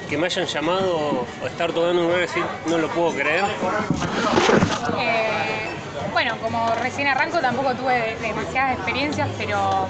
que- 0.06 0.18
me 0.18 0.26
hayan 0.26 0.44
llamado 0.44 1.24
o 1.42 1.46
estar 1.46 1.72
tocando 1.72 2.02
un 2.02 2.08
lugar 2.08 2.18
y 2.18 2.20
decir, 2.26 2.44
no 2.66 2.76
lo 2.76 2.88
puedo 2.90 3.14
creer. 3.14 3.42
Eh, 5.00 5.30
Bueno, 6.12 6.36
como 6.42 6.74
recién 6.74 7.08
arranco 7.08 7.38
tampoco 7.40 7.74
tuve 7.74 8.18
demasiadas 8.20 8.74
experiencias, 8.74 9.30
pero 9.38 9.88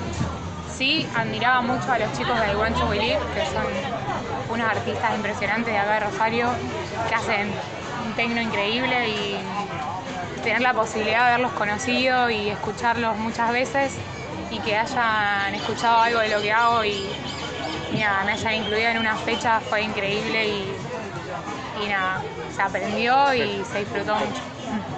sí 0.72 1.04
admiraba 1.16 1.62
mucho 1.62 1.90
a 1.90 1.98
los 1.98 2.12
chicos 2.12 2.38
de 2.40 2.52
to 2.52 2.88
Believe, 2.88 3.18
que 3.34 3.44
son 3.52 3.66
unos 4.50 4.68
artistas 4.70 5.16
impresionantes 5.16 5.72
de 5.74 5.78
acá 5.80 5.94
de 5.94 6.00
Rosario, 6.00 6.48
que 7.08 7.14
hacen 7.16 7.52
un 8.06 8.12
tecno 8.12 8.40
increíble 8.40 9.08
y 9.08 9.36
tener 10.44 10.60
la 10.60 10.72
posibilidad 10.72 11.22
de 11.24 11.26
haberlos 11.32 11.52
conocido 11.54 12.30
y 12.30 12.50
escucharlos 12.50 13.16
muchas 13.16 13.50
veces 13.50 13.98
y 14.50 14.58
que 14.60 14.76
hayan 14.76 15.54
escuchado 15.54 16.00
algo 16.00 16.20
de 16.20 16.28
lo 16.28 16.40
que 16.40 16.52
hago 16.52 16.84
y, 16.84 17.06
y 17.92 17.98
nada, 17.98 18.24
me 18.24 18.32
hayan 18.32 18.54
incluido 18.54 18.88
en 18.90 18.98
una 18.98 19.16
fecha 19.16 19.60
fue 19.60 19.82
increíble 19.82 20.46
y, 20.46 20.76
y 21.84 21.88
nada, 21.88 22.20
se 22.54 22.62
aprendió 22.62 23.34
y 23.34 23.64
se 23.70 23.80
disfrutó 23.80 24.14
mucho. 24.16 24.40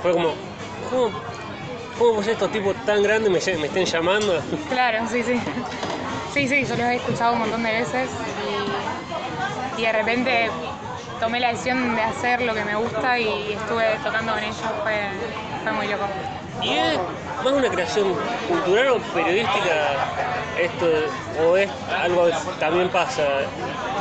Fue 0.02 0.12
como, 0.12 0.34
¿cómo, 0.90 1.10
cómo 1.98 2.20
estos 2.22 2.50
tipos 2.52 2.76
tan 2.84 3.02
grandes 3.02 3.30
me, 3.30 3.56
me 3.56 3.66
estén 3.66 3.84
llamando? 3.86 4.42
Claro, 4.68 5.06
sí, 5.10 5.22
sí. 5.22 5.40
Sí, 6.34 6.48
sí, 6.48 6.64
yo 6.64 6.76
los 6.76 6.86
he 6.86 6.96
escuchado 6.96 7.32
un 7.32 7.38
montón 7.40 7.62
de 7.62 7.72
veces 7.72 8.10
y, 9.76 9.80
y 9.80 9.84
de 9.86 9.92
repente 9.92 10.50
tomé 11.18 11.40
la 11.40 11.48
decisión 11.48 11.96
de 11.96 12.02
hacer 12.02 12.42
lo 12.42 12.52
que 12.54 12.62
me 12.62 12.74
gusta 12.76 13.18
y 13.18 13.52
estuve 13.54 13.96
tocando 14.04 14.32
con 14.34 14.42
ellos, 14.42 14.56
fue, 14.82 15.08
fue 15.62 15.72
muy 15.72 15.88
loco. 15.88 16.04
¿Y 16.62 16.70
es 16.74 16.98
más 17.44 17.52
una 17.52 17.68
creación 17.68 18.14
cultural 18.48 18.88
o 18.88 18.98
periodística 19.14 19.74
esto? 20.58 20.86
¿O 21.44 21.56
es 21.56 21.70
algo 22.02 22.26
que 22.26 22.32
también 22.58 22.88
pasa 22.88 23.22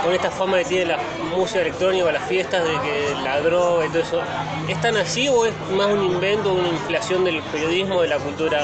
con 0.04 0.14
esta 0.14 0.32
fama 0.32 0.58
que 0.60 0.66
tiene 0.66 0.86
la 0.86 1.00
música 1.36 1.62
electrónica, 1.62 2.12
las 2.12 2.24
fiestas, 2.24 2.64
de 2.64 2.72
que 2.82 3.16
la 3.24 3.42
droga 3.42 3.86
y 3.86 3.90
todo 3.90 4.02
eso? 4.02 4.22
¿Es 4.68 4.80
tan 4.82 4.96
así 4.98 5.28
o 5.28 5.46
es 5.46 5.54
más 5.72 5.88
un 5.88 6.04
invento, 6.04 6.54
una 6.54 6.70
inflación 6.70 7.24
del 7.24 7.42
periodismo, 7.44 8.02
de 8.02 8.08
la 8.08 8.18
cultura 8.18 8.62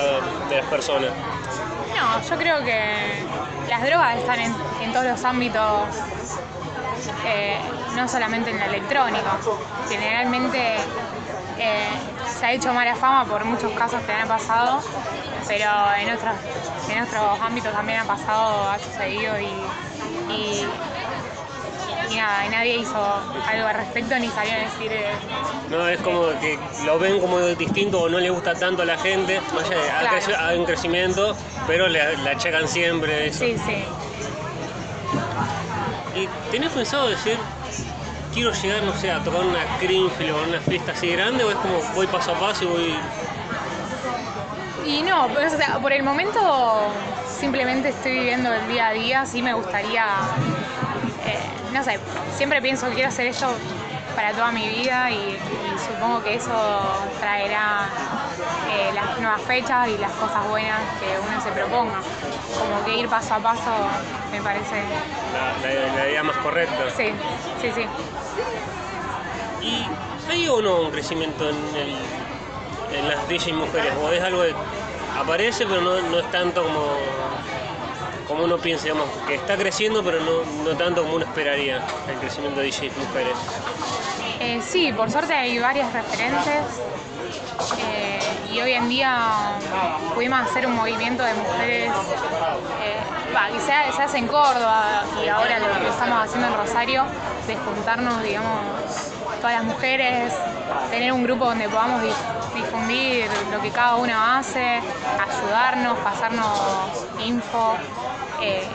de 0.50 0.58
las 0.58 0.66
personas? 0.66 1.12
No, 1.96 2.30
yo 2.30 2.38
creo 2.38 2.64
que 2.64 2.82
las 3.70 3.84
drogas 3.84 4.18
están 4.18 4.40
en, 4.40 4.92
todos 4.94 5.06
los 5.06 5.24
ámbitos, 5.24 5.88
eh, 7.26 7.58
no 7.96 8.08
solamente 8.08 8.50
en 8.50 8.60
la 8.60 8.66
electrónica. 8.66 9.38
Generalmente 9.90 10.78
eh, 11.62 11.88
se 12.40 12.46
ha 12.46 12.52
hecho 12.54 12.74
mala 12.74 12.96
fama 12.96 13.26
por 13.26 13.46
muchos 13.46 13.72
casos 13.74 14.02
que 14.04 14.12
han 14.12 14.28
pasado, 14.28 14.82
pero 15.48 15.66
en 16.00 16.14
otros, 16.14 16.34
en 16.90 17.04
otros 17.04 17.40
ámbitos 17.42 17.72
también 17.72 18.00
ha 18.00 18.06
pasado, 18.06 18.70
ha 18.70 18.80
sucedido 18.80 19.40
y, 19.40 20.34
y, 20.34 20.66
y 22.12 22.16
nada, 22.16 22.46
y 22.46 22.50
nadie 22.50 22.78
hizo 22.78 22.98
algo 23.48 23.68
al 23.68 23.76
respecto 23.76 24.18
ni 24.20 24.28
salió 24.30 24.54
a 24.54 24.58
decir... 24.58 24.92
eh, 24.92 25.06
No, 25.70 25.88
es 25.88 26.00
como 26.02 26.28
que 26.40 26.58
lo 26.86 27.00
ven 27.00 27.20
como 27.20 27.40
distinto 27.40 28.02
o 28.02 28.10
no 28.10 28.20
le 28.20 28.30
gusta 28.30 28.54
tanto 28.56 28.82
a 28.82 28.86
la 28.86 28.98
gente. 28.98 29.40
Más 29.54 29.66
allá 29.70 30.48
hay 30.48 30.58
un 30.60 30.66
crecimiento, 30.66 31.36
pero 31.68 31.88
le, 31.88 32.18
la 32.18 32.36
checan 32.38 32.68
siempre 32.68 33.28
eso. 33.28 33.46
sí, 33.46 33.56
sí. 33.66 33.84
¿Y 36.16 36.28
tenés 36.52 36.72
pensado 36.74 37.08
decir, 37.08 37.38
quiero 38.34 38.52
llegar, 38.52 38.84
no 38.84 38.94
sé, 38.94 39.12
a 39.12 39.24
tocar 39.24 39.42
una 39.42 39.60
Greenfield 39.80 40.32
o 40.32 40.44
una 40.44 40.60
fiesta 40.60 40.92
así 40.94 41.12
grande 41.12 41.44
o 41.44 41.50
es 41.52 41.58
como 41.58 41.82
voy 41.96 42.08
paso 42.08 42.32
a 42.32 42.40
paso 42.40 42.64
y 42.64 42.68
voy... 42.68 43.00
Y 44.86 45.04
no, 45.04 45.28
pues, 45.28 45.54
o 45.54 45.58
sea, 45.58 45.78
por 45.80 45.92
el 45.94 46.02
momento 46.04 46.40
simplemente 47.40 47.90
estoy 47.90 48.14
viviendo 48.14 48.52
el 48.54 48.68
día 48.68 48.88
a 48.88 48.92
día, 48.94 49.26
sí 49.26 49.42
me 49.42 49.54
gustaría, 49.54 50.06
eh, 51.26 51.40
no 51.72 51.84
sé, 51.84 52.00
siempre 52.36 52.62
pienso 52.62 52.88
que 52.90 52.96
quiero 52.96 53.10
hacer 53.10 53.28
esto 53.28 53.48
para 54.16 54.32
toda 54.34 54.52
mi 54.52 54.68
vida 54.68 55.12
y, 55.12 55.16
y 55.16 55.78
supongo 55.88 56.24
que 56.24 56.36
eso 56.36 56.52
traerá 57.20 57.86
eh, 58.72 58.92
las 58.94 59.20
nuevas 59.20 59.42
fechas 59.44 59.88
y 59.88 59.98
las 59.98 60.12
cosas 60.14 60.48
buenas 60.50 60.82
que 61.00 61.16
uno 61.20 61.40
se 61.42 61.52
proponga. 61.52 62.00
Como 62.60 62.84
que 62.84 62.98
ir 62.98 63.08
paso 63.08 63.36
a 63.36 63.40
paso 63.40 63.72
me 64.32 64.42
parece... 64.42 64.84
La, 65.34 65.54
la- 65.62 65.94
la 65.96 66.10
idea 66.10 66.24
más 66.24 66.38
correcta. 66.38 66.90
Sí, 66.90 67.14
sí, 67.62 67.72
sí. 67.72 67.88
¿Y 69.62 69.88
hay 70.30 70.48
o 70.48 70.62
no 70.62 70.82
un 70.82 70.92
crecimiento 70.92 71.50
en, 71.50 71.76
el- 71.76 71.96
en 72.94 73.08
las 73.08 73.28
DJ 73.28 73.54
mujeres? 73.54 73.94
¿O 74.02 74.12
es 74.12 74.22
algo 74.22 74.42
que 74.44 74.56
aparece 75.18 75.66
pero 75.68 75.82
no, 75.82 76.20
es 76.20 76.32
tanto 76.32 76.64
como, 76.64 76.98
como 78.28 78.44
uno 78.46 78.58
piensa, 78.58 78.90
que 79.28 79.36
está 79.36 79.58
creciendo 79.58 80.04
pero 80.04 80.20
no, 80.20 80.44
no 80.64 80.76
tanto 80.76 81.04
como 81.04 81.16
uno 81.16 81.26
esperaría 81.26 81.82
el 82.08 82.18
crecimiento 82.18 82.60
de 82.60 82.66
DJ 82.68 82.92
mujeres? 82.98 83.38
Eh, 84.40 84.60
sí, 84.62 84.92
por 84.94 85.12
suerte 85.12 85.34
hay 85.34 85.60
varias 85.60 85.94
referentes 85.94 86.64
eh, 87.80 88.31
y 88.52 88.60
hoy 88.62 88.74
en 88.74 88.90
día 88.90 89.54
pudimos 90.14 90.40
hacer 90.42 90.66
un 90.68 90.76
movimiento 90.76 91.24
de 91.24 91.34
mujeres 91.34 91.92
eh, 92.84 92.98
se, 93.60 93.92
se 93.96 94.02
hace 94.04 94.18
en 94.18 94.28
Córdoba 94.28 95.04
y 95.24 95.28
ahora 95.28 95.60
lo 95.60 95.80
que 95.80 95.88
estamos 95.90 96.24
haciendo 96.24 96.48
en 96.48 96.54
Rosario, 96.56 97.06
de 97.48 97.56
digamos, 98.24 98.60
todas 99.40 99.56
las 99.56 99.64
mujeres, 99.64 100.34
tener 100.90 101.12
un 101.14 101.24
grupo 101.24 101.46
donde 101.46 101.70
podamos 101.70 102.02
dif- 102.02 102.54
difundir 102.54 103.30
lo 103.52 103.62
que 103.62 103.70
cada 103.72 103.96
una 103.96 104.38
hace, 104.40 104.82
ayudarnos, 105.20 105.98
pasarnos 106.00 107.06
info. 107.26 107.76
eh, 108.42 108.68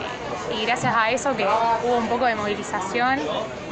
y 0.53 0.65
gracias 0.65 0.93
a 0.95 1.11
eso 1.11 1.35
que 1.35 1.45
hubo 1.45 1.97
un 1.97 2.07
poco 2.07 2.25
de 2.25 2.35
movilización 2.35 3.19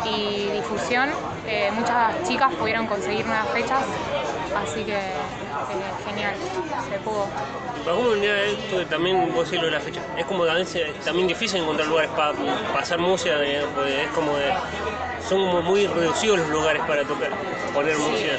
y 0.06 0.50
difusión, 0.52 1.10
eh, 1.48 1.72
muchas 1.74 2.24
chicas 2.28 2.54
pudieron 2.54 2.88
conseguir 2.88 3.26
nuevas 3.26 3.48
fechas, 3.50 3.84
así 4.56 4.84
que 4.84 4.96
eh, 4.96 5.14
genial, 6.06 6.36
se 6.90 7.00
pudo. 7.00 7.28
Para 7.84 7.98
cómo 7.98 8.10
venía 8.10 8.44
esto 8.46 8.86
también 8.88 9.34
vos 9.34 9.46
decís 9.46 9.60
lo 9.60 9.68
de 9.68 9.74
la 9.74 9.80
fecha, 9.80 10.02
es 10.18 10.26
como 10.26 10.46
también 11.04 11.28
difícil 11.28 11.62
encontrar 11.62 11.88
lugares 11.88 12.12
para 12.12 12.34
pasar 12.74 13.00
música, 13.00 13.36
porque 13.76 14.04
es 14.04 14.10
como 14.10 14.36
de, 14.38 14.52
son 15.28 15.46
como 15.46 15.62
muy 15.62 15.88
reducidos 15.88 16.40
los 16.40 16.50
lugares 16.50 16.82
para 16.88 17.04
tocar, 17.04 17.30
poner 17.74 17.98
música. 17.98 18.34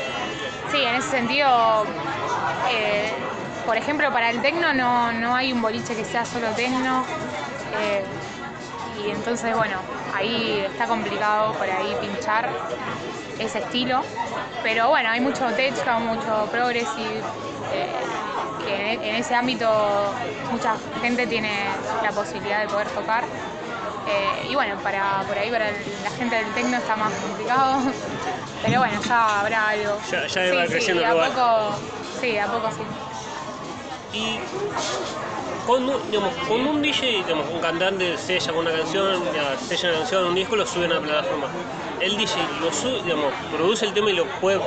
Sí, 0.70 0.82
en 0.82 0.96
ese 0.96 1.08
sentido, 1.08 1.84
eh, 2.70 3.12
por 3.64 3.76
ejemplo, 3.76 4.10
para 4.12 4.30
el 4.30 4.42
tecno 4.42 4.72
no, 4.72 5.12
no 5.12 5.34
hay 5.34 5.52
un 5.52 5.62
boliche 5.62 5.94
que 5.94 6.04
sea 6.04 6.24
solo 6.24 6.48
tecno. 6.50 7.04
eh, 7.80 8.02
y 8.98 9.10
entonces, 9.10 9.54
bueno, 9.54 9.78
ahí 10.14 10.60
está 10.66 10.86
complicado 10.86 11.52
por 11.54 11.68
ahí 11.68 11.94
pinchar 12.00 12.48
ese 13.38 13.58
estilo. 13.58 14.02
Pero 14.62 14.88
bueno, 14.88 15.10
hay 15.10 15.20
mucho 15.20 15.46
techno, 15.52 16.00
mucho 16.00 16.48
progressive, 16.50 17.22
eh, 17.72 17.86
que 18.64 18.94
en, 18.94 19.02
en 19.02 19.14
ese 19.16 19.34
ámbito 19.34 20.12
mucha 20.50 20.76
gente 21.00 21.26
tiene 21.26 21.68
la 22.02 22.12
posibilidad 22.12 22.60
de 22.62 22.68
poder 22.68 22.88
tocar. 22.88 23.24
Eh, 24.08 24.46
y 24.50 24.54
bueno, 24.54 24.76
para, 24.82 25.22
por 25.26 25.36
ahí 25.38 25.50
para 25.50 25.68
el- 25.68 25.76
la 26.02 26.10
gente 26.10 26.36
del 26.36 26.52
tecno 26.54 26.76
está 26.78 26.96
más 26.96 27.12
complicado. 27.14 27.80
Pero 28.62 28.80
bueno, 28.80 29.00
ya 29.06 29.40
habrá 29.40 29.68
algo. 29.68 30.00
Ya- 30.10 30.26
ya 30.26 30.54
va 30.54 30.66
creciendo 30.66 30.80
sí, 30.80 30.98
de 30.98 31.04
a 31.06 31.12
lugar. 31.12 31.30
poco, 31.32 31.78
sí, 32.20 32.38
a 32.38 32.46
poco 32.46 32.70
sí. 32.72 32.82
Y 34.12 34.40
cuando, 35.66 35.98
digamos, 36.10 36.32
cuando 36.48 36.70
un 36.70 36.82
DJ, 36.82 37.24
digamos, 37.24 37.46
un 37.52 37.60
cantante 37.60 38.16
sella 38.16 38.52
con 38.52 38.66
una 38.66 38.72
canción, 38.72 39.22
sella 39.68 39.88
una 39.88 39.98
canción, 39.98 40.24
un 40.26 40.34
disco, 40.34 40.56
lo 40.56 40.66
sube 40.66 40.84
a 40.84 40.86
una 40.86 41.00
plataforma. 41.00 41.48
El 42.00 42.16
DJ 42.16 42.36
lo 42.60 42.72
sube, 42.72 43.02
digamos, 43.02 43.32
produce 43.52 43.86
el 43.86 43.92
tema 43.92 44.10
y 44.10 44.14
lo 44.14 44.26
puede 44.40 44.60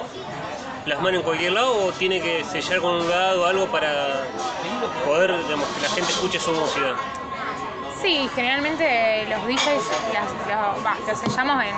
plasmar 0.84 1.16
en 1.16 1.22
cualquier 1.22 1.54
lado 1.54 1.86
o 1.86 1.92
tiene 1.94 2.22
que 2.22 2.44
sellar 2.44 2.82
con 2.82 2.96
un 2.96 3.10
lado 3.10 3.44
o 3.44 3.46
algo 3.46 3.68
para 3.68 4.26
poder, 5.06 5.38
digamos, 5.46 5.68
que 5.70 5.82
la 5.82 5.90
gente 5.90 6.12
escuche 6.12 6.40
su 6.40 6.52
música. 6.52 6.96
Sí, 8.02 8.30
generalmente 8.36 9.26
los 9.30 9.46
DJs 9.46 9.84
los 11.08 11.20
sellamos 11.20 11.64
en, 11.64 11.76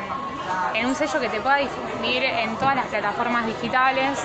en 0.80 0.86
un 0.88 0.96
sello 0.96 1.20
que 1.20 1.30
te 1.30 1.42
pueda 1.42 1.58
difundir 1.58 2.24
en 2.24 2.56
todas 2.58 2.76
las 2.76 2.86
plataformas 2.88 3.46
digitales 3.48 4.20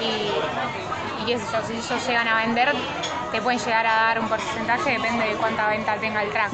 y, 0.00 0.30
sé 1.36 1.44
yo, 1.52 1.62
si 1.66 1.72
ellos 1.74 2.06
llegan 2.06 2.28
a 2.28 2.36
vender, 2.36 2.72
te 3.32 3.42
pueden 3.42 3.60
llegar 3.60 3.86
a 3.86 3.92
dar 3.92 4.20
un 4.20 4.28
porcentaje, 4.28 4.92
depende 4.92 5.26
de 5.26 5.34
cuánta 5.34 5.68
venta 5.68 5.96
tenga 5.96 6.22
el 6.22 6.30
track. 6.30 6.50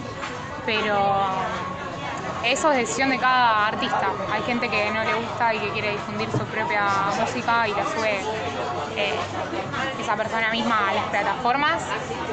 Pero 0.67 1.29
eso 2.45 2.71
es 2.73 2.79
decisión 2.79 3.11
de 3.11 3.19
cada 3.19 3.67
artista. 3.69 4.13
Hay 4.31 4.43
gente 4.43 4.69
que 4.69 4.91
no 4.91 5.03
le 5.05 5.15
gusta 5.15 5.55
y 5.55 5.59
que 5.59 5.69
quiere 5.71 5.93
difundir 5.93 6.31
su 6.31 6.45
propia 6.47 6.87
música 7.19 7.67
y 7.69 7.73
la 7.73 7.85
sube 7.87 8.21
eh, 8.97 9.15
esa 10.01 10.17
persona 10.17 10.51
misma 10.51 10.91
a 10.91 10.95
las 10.95 11.05
plataformas 11.07 11.83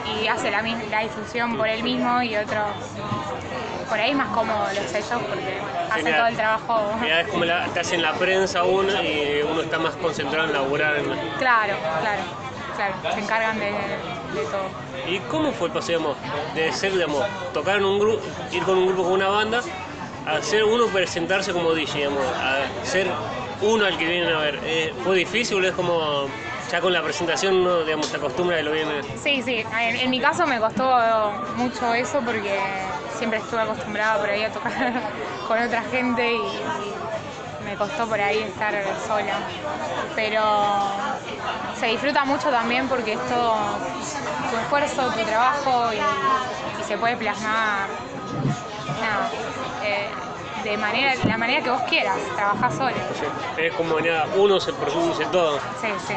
y 0.05 0.27
hace 0.27 0.51
la, 0.51 0.61
difusión 0.61 1.55
por 1.55 1.67
él 1.67 1.83
mismo 1.83 2.21
y 2.21 2.35
otros. 2.35 2.67
Por 3.89 3.99
ahí 3.99 4.11
es 4.11 4.15
más 4.15 4.29
cómodo 4.29 4.67
los 4.73 4.89
sellos 4.89 5.21
porque 5.27 5.59
hacen 5.89 6.15
todo 6.15 6.27
el 6.27 6.35
trabajo. 6.35 6.91
Es 7.05 7.27
como 7.27 7.45
la, 7.45 7.65
te 7.65 7.79
hacen 7.79 8.01
la 8.01 8.13
prensa 8.13 8.63
uno 8.63 9.01
y 9.01 9.41
uno 9.41 9.61
está 9.61 9.79
más 9.79 9.95
concentrado 9.95 10.47
en 10.47 10.53
laburar. 10.53 10.97
en- 10.97 11.09
Claro, 11.37 11.75
claro, 12.01 12.23
claro. 12.75 12.93
Se 13.13 13.19
encargan 13.19 13.59
de, 13.59 13.71
de 13.71 14.45
todo. 14.49 14.69
¿Y 15.07 15.19
cómo 15.21 15.51
fue 15.51 15.69
el 15.69 15.73
digamos, 15.85 16.17
de 16.55 16.71
ser, 16.71 16.93
digamos, 16.93 17.25
tocar 17.53 17.77
en 17.77 17.85
un 17.85 17.99
grupo, 17.99 18.21
ir 18.51 18.63
con 18.63 18.77
un 18.77 18.87
grupo 18.87 19.03
con 19.03 19.13
una 19.13 19.27
banda, 19.29 19.61
a 20.25 20.41
ser 20.41 20.63
uno 20.63 20.87
presentarse 20.87 21.51
como 21.51 21.73
DJ, 21.73 21.97
digamos, 21.97 22.25
a 22.25 22.85
ser 22.85 23.07
uno 23.61 23.85
al 23.85 23.97
que 23.97 24.05
vienen 24.05 24.33
a 24.33 24.39
ver? 24.39 24.59
Eh, 24.63 24.93
¿Fue 25.03 25.15
difícil 25.17 25.63
es 25.65 25.73
como 25.73 26.27
ya 26.71 26.79
con 26.79 26.93
la 26.93 27.03
presentación 27.03 27.55
uno, 27.55 27.83
digamos, 27.83 28.07
se 28.07 28.15
acostumbra 28.15 28.59
y 28.59 28.63
lo 28.63 28.71
viene. 28.71 29.03
Sí, 29.21 29.41
sí. 29.41 29.65
En, 29.77 30.09
mi 30.09 30.21
caso 30.21 30.47
me 30.47 30.57
costó 30.57 31.33
mucho 31.57 31.93
eso 31.93 32.21
porque 32.21 32.57
siempre 33.17 33.39
estuve 33.39 33.61
acostumbrada 33.61 34.19
por 34.19 34.29
ahí 34.29 34.43
a 34.43 34.53
tocar 34.53 34.93
con 35.47 35.61
otra 35.61 35.83
gente 35.83 36.33
y, 36.33 36.41
me 37.65 37.75
costó 37.75 38.07
por 38.07 38.19
ahí 38.19 38.39
estar 38.39 38.73
sola. 39.05 39.39
Pero 40.15 40.41
se 41.77 41.87
disfruta 41.87 42.23
mucho 42.23 42.49
también 42.49 42.87
porque 42.87 43.13
es 43.13 43.27
todo 43.27 43.55
tu 44.49 44.57
esfuerzo, 44.57 45.11
tu 45.11 45.25
trabajo 45.25 45.93
y, 45.93 45.97
y 46.81 46.83
se 46.85 46.97
puede 46.97 47.17
plasmar 47.17 47.89
nada, 49.01 49.29
de 50.63 50.77
manera, 50.77 51.13
la 51.25 51.37
manera 51.37 51.61
que 51.63 51.69
vos 51.69 51.81
quieras, 51.83 52.17
trabajar 52.35 52.71
sola. 52.71 52.95
Sí, 53.19 53.25
Es 53.61 53.73
como 53.73 53.99
nada, 53.99 54.27
uno 54.35 54.59
se 54.59 54.73
produce 54.73 55.25
todo. 55.25 55.59
Sí, 55.79 55.87
sí. 56.07 56.13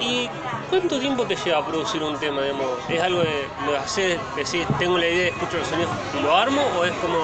¿Y 0.00 0.28
cuánto 0.68 0.98
tiempo 0.98 1.24
te 1.24 1.36
lleva 1.36 1.58
a 1.58 1.64
producir 1.64 2.02
un 2.02 2.16
tema? 2.18 2.42
Digamos? 2.42 2.66
¿Es 2.88 3.02
algo 3.02 3.20
de 3.20 3.48
lo 3.66 3.78
haces, 3.78 4.18
decís, 4.36 4.66
tengo 4.78 4.98
la 4.98 5.06
idea, 5.06 5.28
escucho 5.28 5.58
los 5.58 5.66
sonidos 5.68 5.90
y 6.18 6.22
lo 6.22 6.36
armo 6.36 6.62
o 6.78 6.84
es 6.84 6.92
como 6.94 7.18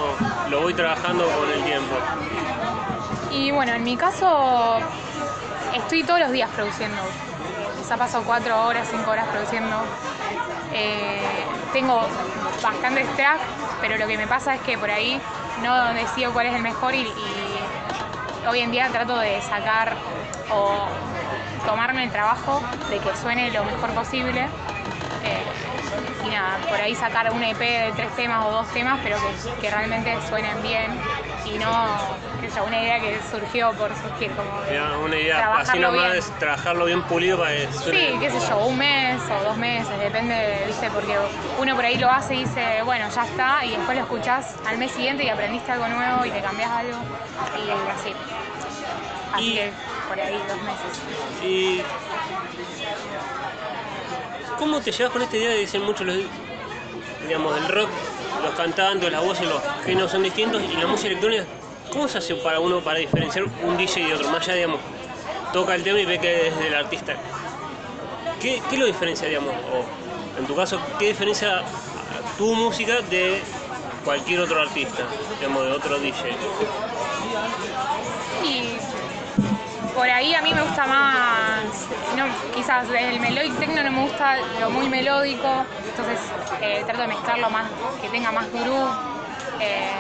lo 0.49 0.61
voy 0.63 0.75
trabajando 0.75 1.27
con 1.27 1.51
el 1.51 1.63
tiempo? 1.65 1.95
Y 3.31 3.51
bueno, 3.51 3.73
en 3.75 3.85
mi 3.85 3.97
caso 3.97 4.79
estoy 5.75 6.05
todos 6.05 6.21
los 6.21 6.33
días 6.33 6.49
produciendo. 6.55 7.03
Quizá 7.79 7.97
paso 7.97 8.23
cuatro 8.25 8.65
horas, 8.67 8.89
cinco 8.91 9.11
horas 9.11 9.27
produciendo. 9.29 9.77
Eh, 10.73 11.21
tengo 11.73 12.01
bastantes 12.63 13.07
tracks, 13.17 13.43
pero 13.81 13.99
lo 13.99 14.07
que 14.07 14.17
me 14.17 14.27
pasa 14.27 14.55
es 14.55 14.61
que 14.63 14.79
por 14.79 14.91
ahí 14.91 15.21
no 15.63 15.93
decido 15.95 16.33
cuál 16.33 16.47
es 16.47 16.55
el 16.55 16.63
mejor 16.63 16.95
y, 16.95 17.07
hoy 18.49 18.61
en 18.61 18.71
día 18.71 18.89
trato 18.89 19.19
de 19.19 19.41
sacar 19.43 19.95
o 20.51 20.87
tomarme 21.67 22.05
el 22.05 22.11
trabajo 22.11 22.63
de 22.89 22.99
que 22.99 23.17
suene 23.17 23.51
lo 23.51 23.65
mejor 23.65 23.91
posible. 23.91 24.43
Eh, 25.23 26.27
y 26.27 26.31
nada, 26.31 26.59
por 26.69 26.81
ahí 26.81 26.95
sacar 26.95 27.31
un 27.33 27.43
EP 27.43 27.59
de 27.59 27.93
tres 27.95 28.15
temas 28.17 28.47
o 28.47 28.51
dos 28.51 28.69
temas, 28.69 29.01
pero 29.03 29.17
que, 29.19 29.61
que 29.61 29.71
realmente 29.71 30.17
suenen 30.29 30.63
bien 30.63 30.91
y 31.45 31.59
no 31.59 31.71
una 32.59 32.83
idea 32.83 33.01
que 33.01 33.19
surgió 33.31 33.73
por 33.73 33.91
surgir, 33.95 34.31
como 34.33 34.61
de 34.63 34.75
Ya, 34.75 34.97
Una 34.99 35.17
idea, 35.17 35.55
así 35.55 35.79
nomás 35.79 36.13
bien. 36.13 36.39
trabajarlo 36.39 36.85
bien 36.85 37.03
pulido 37.03 37.39
para 37.39 37.53
que 37.53 37.69
suene- 37.73 38.13
Sí, 38.13 38.19
qué 38.21 38.31
sé 38.31 38.41
yo, 38.49 38.67
un 38.67 38.77
mes 38.79 39.23
o 39.31 39.45
dos 39.45 39.57
meses, 39.57 39.99
depende, 39.99 40.65
viste, 40.67 40.91
porque 40.91 41.17
uno 41.59 41.75
por 41.77 41.85
ahí 41.85 41.97
lo 41.99 42.11
hace 42.11 42.35
y 42.35 42.39
dice, 42.45 42.83
bueno, 42.83 43.09
ya 43.15 43.23
está, 43.25 43.65
y 43.65 43.71
después 43.77 43.97
lo 43.97 44.03
escuchás 44.05 44.57
al 44.67 44.79
mes 44.79 44.91
siguiente 44.93 45.25
y 45.25 45.29
aprendiste 45.29 45.71
algo 45.73 45.89
nuevo 45.89 46.25
y 46.27 46.31
te 46.31 46.41
cambias 46.43 46.71
algo 46.71 47.05
y 47.57 47.71
así. 47.89 48.15
Así 49.33 49.45
Y- 49.51 49.55
que 49.55 49.73
por 50.09 50.21
ahí 50.21 50.43
dos 50.49 50.61
meses. 50.63 50.91
¿Y 51.43 51.83
cómo 54.57 54.81
te 54.81 54.93
llevas 54.93 55.13
con 55.13 55.23
esta 55.23 55.37
idea 55.37 55.51
de 55.51 55.57
dicen 55.57 55.83
muchos 55.83 56.07
los 56.07 56.17
digamos 57.23 57.57
el 57.57 57.69
rock, 57.69 57.91
los 58.43 58.55
cantantes, 58.55 59.11
las 59.13 59.23
voces, 59.23 59.47
los 59.47 59.63
géneros 59.85 60.11
son 60.11 60.23
distintos 60.23 60.63
y 60.63 60.77
la 60.77 60.87
música 60.87 61.09
electrónica, 61.09 61.47
¿cómo 61.91 62.09
se 62.09 62.19
hace 62.19 62.35
para 62.37 62.61
uno 62.61 62.81
para 62.81 62.99
diferenciar 62.99 63.45
un 63.63 63.77
DJ 63.77 64.07
de 64.07 64.15
otro? 64.15 64.29
Más 64.31 64.43
allá 64.45 64.55
digamos, 64.55 64.81
toca 65.53 65.75
el 65.75 65.83
tema 65.83 65.99
y 66.01 66.05
ve 66.07 66.19
que 66.19 66.49
es 66.49 66.59
del 66.59 66.75
artista. 66.75 67.15
¿Qué, 68.41 68.63
qué 68.71 68.79
lo 68.79 68.87
diferencia, 68.87 69.29
digamos? 69.29 69.53
O 69.73 70.39
en 70.39 70.47
tu 70.47 70.57
caso, 70.57 70.81
¿qué 70.99 71.09
diferencia 71.09 71.63
tu 72.39 72.55
música 72.55 73.01
de 73.03 73.43
cualquier 74.05 74.41
otro 74.41 74.63
artista, 74.63 75.03
digamos, 75.39 75.65
de 75.65 75.73
otro 75.73 75.99
DJ? 75.99 76.31
Y 78.45 78.79
por 79.95 80.09
ahí 80.09 80.35
a 80.35 80.41
mí 80.41 80.55
me 80.55 80.63
gusta 80.63 80.87
más, 80.87 81.61
no, 82.17 82.25
quizás 82.55 82.89
el 82.89 83.21
melodic 83.21 83.59
techno 83.59 83.83
no 83.83 83.91
me 83.91 84.03
gusta 84.03 84.37
lo 84.59 84.71
muy 84.71 84.89
melódico, 84.89 85.67
entonces 85.89 86.19
eh, 86.63 86.83
trato 86.87 87.03
de 87.03 87.09
mezclarlo 87.09 87.51
más, 87.51 87.67
que 88.01 88.09
tenga 88.09 88.33
más 88.33 88.51
groove. 88.53 88.91
eh, 89.61 89.91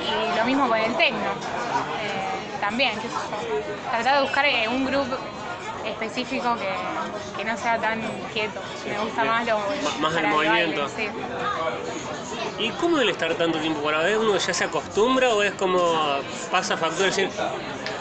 y 0.00 0.36
lo 0.38 0.44
mismo 0.44 0.68
con 0.68 0.78
el 0.78 0.94
techno. 0.96 1.18
eh, 1.18 2.60
también, 2.60 2.92
qué 3.00 3.08
sé 3.08 3.14
yo. 3.14 3.90
Tratar 3.90 4.16
de 4.16 4.22
buscar 4.22 4.44
eh, 4.46 4.68
un 4.68 4.84
groove 4.84 5.16
específico 5.84 6.56
que, 6.56 6.72
que 7.36 7.44
no 7.44 7.56
sea 7.56 7.78
tan 7.78 8.00
quieto. 8.32 8.60
Me 8.88 8.98
gusta 8.98 9.24
más 9.24 9.44
lo 9.46 9.58
Más- 9.58 9.98
más 9.98 10.16
el 10.16 10.26
movimiento. 10.28 10.82
baile, 10.82 10.94
sí. 10.96 11.08
¿Y 12.58 12.70
cómo 12.72 12.98
debe 12.98 13.10
estar 13.12 13.34
tanto 13.34 13.58
tiempo 13.58 13.80
para 13.82 13.98
ver? 14.00 14.18
¿Uno 14.18 14.36
ya 14.36 14.54
se 14.54 14.64
acostumbra 14.64 15.30
o 15.30 15.42
es 15.42 15.52
como 15.54 15.78
pasa 16.50 16.76
factura? 16.76 17.08
Es 17.08 17.16
decir, 17.16 17.30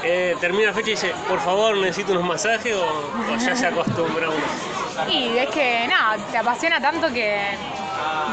eh, 0.03 0.35
termina 0.39 0.67
la 0.67 0.73
fecha 0.73 0.89
y 0.89 0.91
dice, 0.91 1.13
por 1.27 1.39
favor, 1.39 1.75
necesito 1.77 2.11
unos 2.11 2.25
masajes 2.25 2.75
o, 2.75 2.83
o 3.33 3.35
ya 3.37 3.55
se 3.55 3.67
acostumbra 3.67 4.29
uno? 4.29 4.45
Y 5.09 5.35
es 5.37 5.49
que 5.49 5.87
nada, 5.87 6.17
te 6.31 6.37
apasiona 6.37 6.79
tanto 6.79 7.07
que 7.11 7.39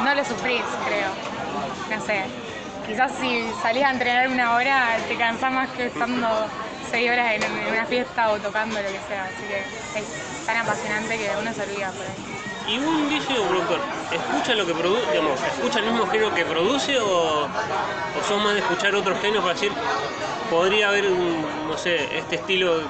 no 0.05 0.15
lo 0.15 0.25
sufrís, 0.25 0.61
creo. 0.85 1.09
No 1.97 2.05
sé. 2.05 2.25
Quizás 2.89 3.13
si 3.21 3.45
salís 3.61 3.85
a 3.85 3.91
entrenar 3.91 4.29
una 4.29 4.55
hora 4.55 4.97
te 5.07 5.15
cansás 5.17 5.53
más 5.53 5.69
que 5.71 5.87
estando 5.87 6.27
seis 6.91 7.11
horas 7.11 7.35
en, 7.35 7.43
en 7.43 7.71
una 7.71 7.85
fiesta 7.85 8.31
o 8.31 8.39
tocando 8.39 8.81
lo 8.81 8.89
que 8.89 9.01
sea. 9.07 9.25
Así 9.25 9.47
que 9.47 9.59
es 10.01 10.47
tan 10.47 10.57
apasionante 10.57 11.19
que 11.19 11.31
uno 11.39 11.53
se 11.53 11.63
olvida 11.63 11.93
por 11.93 12.07
ahí. 12.07 12.75
¿Y 12.75 12.79
un 12.79 13.09
DJ 13.11 13.39
o 13.41 13.43
productor 13.45 13.81
escucha 14.11 14.55
lo 14.55 14.65
que 14.67 14.73
produce, 14.75 15.11
digamos, 15.11 15.43
escucha 15.43 15.81
el 15.81 15.85
mismo 15.87 16.07
género 16.07 16.35
que 16.35 16.45
produce 16.47 16.99
o, 16.99 17.45
o 17.45 18.23
sos 18.27 18.43
más 18.43 18.55
de 18.55 18.61
escuchar 18.61 18.95
otros 18.95 19.21
géneros 19.21 19.43
para 19.43 19.55
decir, 19.55 19.73
podría 20.51 20.89
haber 20.89 21.07
un, 21.11 21.45
no 21.69 21.77
sé, 21.77 22.17
este 22.17 22.37
estilo, 22.37 22.83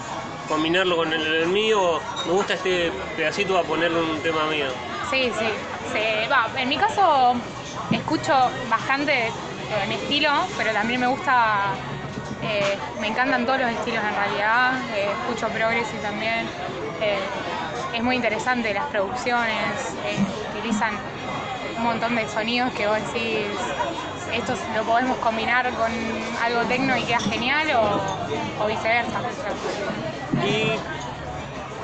combinarlo 0.49 0.97
con 0.97 1.13
el, 1.13 1.27
el 1.27 1.49
mío, 1.49 2.01
me 2.27 2.33
gusta 2.33 2.55
este 2.55 2.93
pedacito 3.17 3.59
a 3.59 3.65
ponerle 3.65 4.01
un 4.01 4.21
tema 4.21 4.47
mío? 4.47 4.67
Sí, 5.11 5.33
sí. 5.37 5.49
Va, 6.31 6.49
en 6.57 6.69
mi 6.69 6.77
caso 6.77 7.35
escucho 7.91 8.51
bastante 8.69 9.31
de 9.77 9.87
mi 9.87 9.95
estilo, 9.95 10.31
pero 10.57 10.73
también 10.73 11.01
me 11.01 11.07
gusta, 11.07 11.73
eh, 12.43 12.77
me 13.01 13.09
encantan 13.09 13.45
todos 13.47 13.61
los 13.61 13.71
estilos 13.71 14.03
en 14.05 14.15
realidad. 14.15 14.73
eh, 14.95 15.09
escucho 15.23 15.49
progressive 15.49 15.99
también. 16.03 16.47
eh, 17.01 17.19
es 17.95 18.03
muy 18.03 18.17
interesante 18.17 18.73
las 18.75 18.85
producciones, 18.87 19.57
eh, 20.05 20.19
utilizan 20.55 20.93
un 21.79 21.83
montón 21.85 22.15
de 22.17 22.29
sonidos 22.29 22.71
que 22.75 22.87
vos 22.87 22.99
decís, 22.99 23.47
esto 24.35 24.55
lo 24.75 24.83
podemos 24.85 25.17
combinar 25.19 25.73
con 25.73 25.91
algo 26.43 26.63
tecno 26.69 26.97
y 26.99 27.03
queda 27.05 27.21
genial 27.21 27.67
o, 27.77 28.65
o 28.65 28.67
viceversa. 28.67 29.21
¿Y 30.45 30.73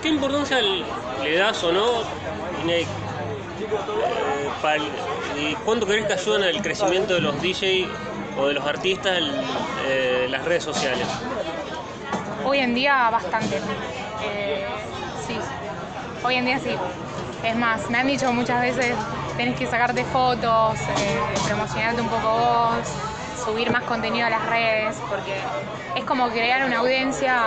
qué 0.03 0.09
importancia 0.09 0.59
le 0.61 1.37
das 1.37 1.65
o 1.65 1.73
no, 1.73 2.03
eh, 2.69 2.87
¿Y 5.37 5.55
cuánto 5.57 5.87
crees 5.87 6.07
que 6.07 6.13
ayudan 6.15 6.43
al 6.43 6.61
crecimiento 6.63 7.15
de 7.15 7.21
los 7.21 7.41
DJ 7.41 7.89
o 8.37 8.47
de 8.47 8.55
los 8.55 8.65
artistas 8.65 9.19
el- 9.19 9.33
eh, 9.83 10.27
las 10.31 10.45
redes 10.45 10.63
sociales? 10.65 11.07
Hoy 12.45 12.59
en 12.59 12.75
día 12.75 13.11
bastante. 13.11 13.57
Eh, 14.23 14.57
sí, 15.27 15.39
hoy 16.23 16.35
en 16.37 16.45
día 16.47 16.59
sí. 16.59 16.77
Es 17.43 17.57
más, 17.57 17.91
me 17.91 17.99
han 17.99 18.07
dicho 18.07 18.33
muchas 18.33 18.61
veces, 18.63 18.97
tenés 19.37 19.59
que 19.59 19.67
sacarte 19.67 20.05
fotos, 20.05 20.79
eh, 20.99 21.21
promocionarte 21.47 22.01
un 22.01 22.09
poco 22.09 22.29
vos, 22.31 22.87
subir 23.45 23.71
más 23.71 23.85
contenido 23.85 24.27
a 24.27 24.31
las 24.31 24.47
redes, 24.47 24.97
porque 25.09 25.37
es 25.95 26.05
como 26.05 26.29
crear 26.31 26.65
una 26.65 26.79
audiencia 26.79 27.43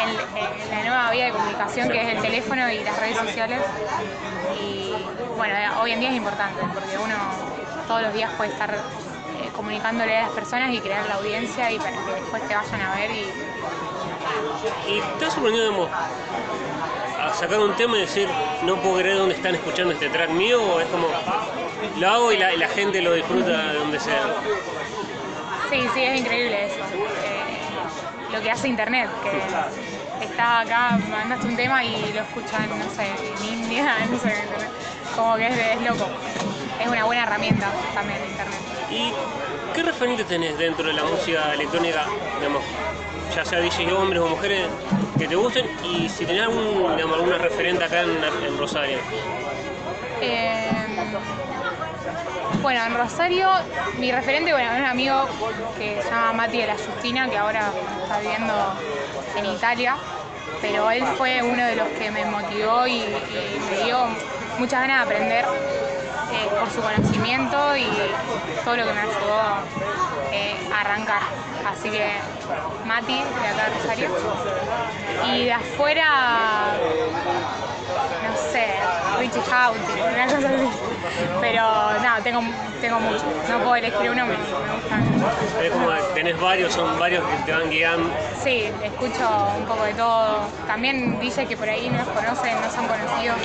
en, 0.00 0.70
la 0.70 0.84
nueva 0.84 1.10
vía 1.10 1.26
de 1.26 1.32
comunicación 1.32 1.88
que 1.88 2.02
es 2.02 2.16
el 2.16 2.22
teléfono 2.22 2.70
y 2.70 2.82
las 2.82 2.98
redes 2.98 3.16
sociales. 3.16 3.60
Y 4.60 4.92
bueno, 5.36 5.54
hoy 5.80 5.92
en 5.92 6.00
día 6.00 6.10
es 6.10 6.16
importante, 6.16 6.62
porque 6.74 6.98
uno 6.98 7.14
todos 7.86 8.02
los 8.02 8.12
días 8.12 8.30
puede 8.36 8.50
estar 8.50 8.70
eh, 8.74 9.50
comunicándole 9.54 10.16
a 10.16 10.22
las 10.22 10.30
personas 10.30 10.72
y 10.74 10.80
crear 10.80 11.06
la 11.06 11.14
audiencia 11.14 11.70
y 11.70 11.78
para 11.78 11.92
que 11.92 12.12
después 12.20 12.46
te 12.48 12.54
vayan 12.54 12.80
a 12.80 12.94
ver 12.96 13.10
y 13.10 13.32
¿Y 14.88 15.00
te 15.18 15.24
has 15.24 15.32
sorprendido 15.32 15.88
a 17.26 17.34
sacar 17.34 17.58
un 17.58 17.74
tema 17.74 17.96
y 17.98 18.02
decir, 18.02 18.28
no 18.62 18.76
puedo 18.76 18.98
creer 18.98 19.18
dónde 19.18 19.34
están 19.34 19.54
escuchando 19.54 19.92
este 19.92 20.08
track 20.08 20.30
mío? 20.30 20.62
¿O 20.62 20.80
es 20.80 20.86
como, 20.86 21.08
lo 21.98 22.08
hago 22.08 22.32
y 22.32 22.38
la, 22.38 22.54
y 22.54 22.56
la 22.56 22.68
gente 22.68 23.02
lo 23.02 23.12
disfruta 23.14 23.72
de 23.72 23.78
donde 23.78 23.98
sea? 24.00 24.34
Sí, 25.70 25.84
sí, 25.92 26.02
es 26.02 26.20
increíble 26.20 26.66
eso. 26.66 26.80
Eh, 27.24 28.32
lo 28.32 28.40
que 28.40 28.50
hace 28.50 28.68
Internet, 28.68 29.10
que 30.20 30.24
está 30.24 30.60
acá, 30.60 30.98
mandaste 31.10 31.46
un 31.46 31.56
tema 31.56 31.84
y 31.84 32.12
lo 32.12 32.20
escuchan, 32.20 32.68
no 32.78 32.84
sé, 32.94 33.08
en 33.08 33.60
India, 33.60 34.06
no 34.10 34.18
sé, 34.18 34.34
como 35.14 35.36
que 35.36 35.46
es, 35.48 35.58
es 35.58 35.82
loco. 35.82 36.08
Es 36.80 36.86
una 36.86 37.04
buena 37.04 37.22
herramienta 37.24 37.72
también 37.94 38.20
Internet. 38.30 38.60
¿Y 38.90 39.12
qué 39.74 39.82
referentes 39.82 40.26
tenés 40.26 40.56
dentro 40.58 40.86
de 40.86 40.92
la 40.92 41.04
música 41.04 41.52
electrónica, 41.54 42.06
digamos, 42.38 42.62
ya 43.34 43.44
sea 43.44 43.60
DJs 43.60 43.92
hombres 43.92 44.20
o 44.22 44.28
mujeres 44.28 44.66
que 45.18 45.26
te 45.26 45.34
gusten? 45.34 45.66
Y 45.84 46.08
si 46.08 46.24
tenés 46.24 46.42
algún, 46.42 46.90
alguna 46.90 47.38
referente 47.38 47.84
acá 47.84 48.02
en, 48.02 48.58
Rosario. 48.58 48.98
Eh, 50.20 50.70
bueno, 52.62 52.84
en 52.84 52.94
Rosario, 52.94 53.48
mi 53.98 54.10
referente, 54.12 54.52
bueno, 54.52 54.72
es 54.72 54.80
un 54.80 54.86
amigo 54.86 55.26
que 55.78 56.02
se 56.02 56.08
llama 56.08 56.32
Mati 56.32 56.58
de 56.58 56.66
la 56.66 56.76
Justina, 56.76 57.28
que 57.28 57.36
ahora 57.36 57.70
está 58.02 58.18
viviendo 58.20 58.54
en 59.36 59.46
Italia. 59.46 59.96
pero 60.62 60.90
él 60.90 61.04
fue 61.18 61.42
uno 61.42 61.64
de 61.64 61.76
los 61.76 61.88
que 61.88 62.10
me 62.10 62.24
motivó 62.24 62.86
y 62.86 63.04
me 63.70 63.84
dio 63.84 64.06
muchas 64.58 64.80
ganas 64.80 65.06
de 65.06 65.14
aprender 65.14 65.44
eh, 66.32 66.48
por 66.58 66.70
su 66.70 66.80
conocimiento 66.80 67.76
y 67.76 67.86
todo 68.64 68.76
lo 68.76 68.86
que 68.86 68.92
me 68.92 69.00
ayudó 69.00 69.40
eh, 70.32 70.56
a 70.72 70.80
arrancar. 70.80 71.22
Así 71.66 71.90
que 71.90 72.12
Mati, 72.84 73.14
de 73.14 73.48
acá 73.48 73.68
de 73.68 73.78
Rosario. 73.78 74.10
Y 75.26 75.44
de 75.44 75.52
afuera, 75.52 76.74
Richie 79.26 79.42
Houghton, 79.50 80.14
una 80.14 80.24
cosa 80.26 80.48
así. 80.48 80.68
Pero 81.40 81.62
no, 82.00 82.22
tengo, 82.22 82.40
tengo 82.80 83.00
mucho. 83.00 83.24
No 83.48 83.58
puedo 83.58 83.74
elegir 83.76 84.10
uno, 84.10 84.24
me, 84.26 84.32
me 84.36 84.74
gustan. 84.74 85.04
Es 85.62 85.70
como 85.72 85.90
tenés 86.14 86.40
varios, 86.40 86.72
son 86.72 86.98
varios 86.98 87.24
que 87.24 87.36
te 87.44 87.52
van 87.52 87.68
guiando. 87.70 88.10
Sí, 88.42 88.70
escucho 88.84 89.28
un 89.58 89.64
poco 89.64 89.84
de 89.84 89.94
todo. 89.94 90.46
También 90.66 91.18
dice 91.18 91.46
que 91.46 91.56
por 91.56 91.68
ahí 91.68 91.88
no 91.88 91.98
los 91.98 92.08
conocen, 92.08 92.60
no 92.60 92.70
son 92.70 92.86
conocidos, 92.86 93.36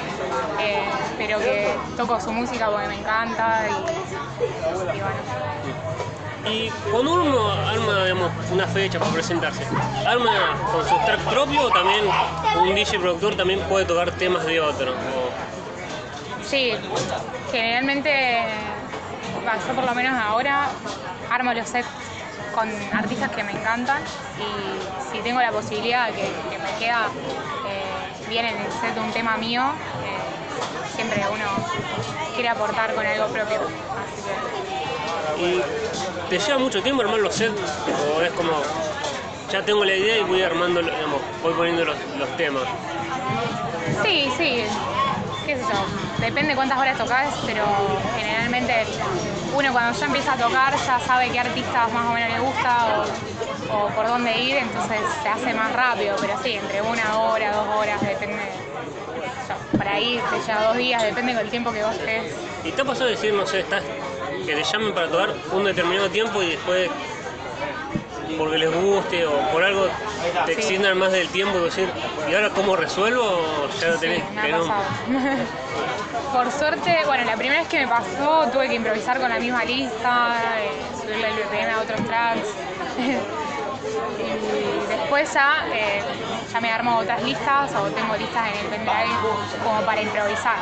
eh, 0.60 0.84
pero 1.18 1.40
que 1.40 1.74
toco 1.98 2.20
su 2.20 2.32
música 2.32 2.70
porque 2.70 2.88
me 2.88 3.00
encanta 3.00 3.66
y, 3.70 4.98
y 4.98 5.02
bueno. 5.02 5.18
Y 6.44 6.70
cuando 6.92 7.14
uno 7.22 7.52
arma 7.52 8.04
digamos, 8.04 8.32
una 8.52 8.66
fecha 8.68 8.98
para 9.00 9.12
presentarse, 9.12 9.64
¿arma 10.08 10.32
con 10.72 10.84
su 10.88 10.96
track 11.06 11.20
propio 11.22 11.64
o 11.66 11.70
también 11.72 12.04
un 12.60 12.74
DJ 12.76 13.00
productor 13.00 13.36
también 13.36 13.60
puede 13.62 13.86
tocar 13.86 14.12
temas 14.12 14.44
de 14.46 14.60
otro? 14.60 14.92
O- 14.92 15.61
Sí, 16.52 16.74
generalmente, 17.50 18.46
yo 19.66 19.74
por 19.74 19.86
lo 19.86 19.96
menos 19.96 20.20
ahora 20.22 20.68
armo 21.30 21.54
los 21.54 21.66
sets 21.66 21.88
con 22.54 22.70
artistas 22.94 23.32
que 23.32 23.42
me 23.42 23.54
encantan 23.54 24.02
y 24.38 25.10
si 25.10 25.20
tengo 25.20 25.40
la 25.40 25.54
posibilidad 25.54 26.10
que, 26.10 26.30
que 26.50 26.58
me 26.58 26.78
queda 26.78 27.08
eh, 27.66 28.28
bien 28.28 28.48
en 28.48 28.60
el 28.60 28.72
set 28.82 28.98
un 28.98 29.14
tema 29.14 29.38
mío, 29.38 29.64
eh, 30.04 30.94
siempre 30.94 31.24
uno 31.34 31.46
quiere 32.34 32.50
aportar 32.50 32.96
con 32.96 33.08
algo 33.08 33.28
propio. 33.28 33.62
Así 33.62 34.22
que 35.38 35.42
¿Y 35.42 35.64
te 36.30 36.38
lleva 36.38 36.58
mucho 36.60 36.84
tiempo 36.84 37.02
armar 37.02 37.22
los 37.22 37.34
sets? 37.34 37.62
¿O 38.14 38.22
es 38.22 38.32
como, 38.34 38.62
ya 39.50 39.64
tengo 39.64 39.86
la 39.86 39.96
idea 39.96 40.18
y 40.18 40.24
voy 40.24 40.42
armando, 40.44 40.82
digamos, 40.82 41.22
voy 41.42 41.54
poniendo 41.54 41.86
los, 41.86 41.98
los 42.18 42.36
temas? 42.36 42.66
Sí, 44.04 44.34
sí, 44.38 44.66
qué 45.46 45.56
sé 45.56 45.62
yo, 45.62 46.24
depende 46.26 46.56
cuántas 46.56 46.78
horas 46.78 46.98
tocas, 46.98 47.34
pero 47.46 47.64
generalmente 48.16 48.86
uno 49.56 49.72
cuando 49.72 49.98
ya 49.98 50.06
empieza 50.06 50.34
a 50.34 50.38
tocar 50.38 50.74
ya 50.76 51.00
sabe 51.00 51.30
qué 51.30 51.40
artistas 51.40 51.92
más 51.92 52.10
o 52.10 52.14
menos 52.14 52.30
le 52.30 52.40
gusta 52.40 53.06
o, 53.72 53.88
por 53.90 54.08
dónde 54.08 54.38
ir, 54.38 54.58
entonces 54.58 55.00
se 55.22 55.30
hace 55.30 55.54
más 55.54 55.72
rápido, 55.74 56.16
pero 56.20 56.34
sí, 56.44 56.54
entre 56.54 56.82
una 56.82 57.20
hora, 57.20 57.54
dos 57.54 57.68
horas, 57.76 58.02
depende, 58.02 58.44
yo, 59.48 59.78
por 59.78 59.88
ahí 59.88 60.22
te 60.30 60.40
lleva 60.40 60.64
dos 60.64 60.78
días, 60.78 61.04
depende 61.04 61.34
del 61.34 61.50
tiempo 61.50 61.72
que 61.72 61.84
vos 61.84 61.96
estés. 61.96 62.24
¿Y 62.64 62.72
te 62.72 62.82
ha 62.82 62.86
pasado 62.86 63.10
decir, 63.10 63.34
no 63.34 63.46
sé, 63.46 63.62
estás, 63.62 63.84
que 64.46 64.56
te 64.56 64.64
llamen 64.64 64.94
para 64.94 65.08
tocar 65.08 65.34
un 65.52 65.64
determinado 65.64 66.10
tiempo 66.10 66.42
y 66.42 66.52
después, 66.52 66.90
porque 68.38 68.58
les 68.58 68.72
guste 68.74 69.26
o 69.26 69.40
por 69.52 69.64
algo, 69.64 69.88
te 70.46 70.54
Sí. 70.54 70.60
extiendan 70.60 70.98
más 70.98 71.12
del 71.12 71.28
tiempo 71.30 71.58
y 71.60 71.64
decir, 71.64 71.90
¿y 72.30 72.34
ahora 72.34 72.50
cómo 72.50 72.76
resuelvo? 72.76 73.68
Ya 73.80 73.88
lo 73.90 73.94
Sí, 73.96 74.00
tenés 74.02 74.32
me 74.32 74.42
ha 74.42 74.48
no? 74.48 74.60
pasado. 74.60 74.84
Por 76.34 76.50
suerte, 76.52 76.98
bueno, 77.06 77.26
la 77.26 77.36
primera 77.36 77.60
vez 77.60 77.68
que 77.68 77.80
me 77.82 77.88
pasó 77.88 78.48
tuve 78.54 78.70
que 78.70 78.76
improvisar 78.76 79.20
con 79.20 79.30
la 79.30 79.38
misma 79.38 79.66
lista, 79.66 80.38
eh, 80.62 80.72
subirle 81.02 81.28
el 81.28 81.36
BPM 81.36 81.72
a 81.72 81.82
otros 81.82 82.00
tracks. 82.06 82.48
y 84.18 84.88
después 84.88 85.34
ya, 85.34 85.66
eh, 85.74 86.02
ya 86.52 86.60
me 86.62 86.72
armo 86.72 86.98
otras 87.00 87.22
listas 87.24 87.72
o 87.76 87.84
tengo 87.92 88.16
listas 88.16 88.48
en 88.50 88.60
el 88.60 88.66
pendrive 88.68 89.16
como 89.64 89.82
para 89.82 90.02
improvisar. 90.02 90.58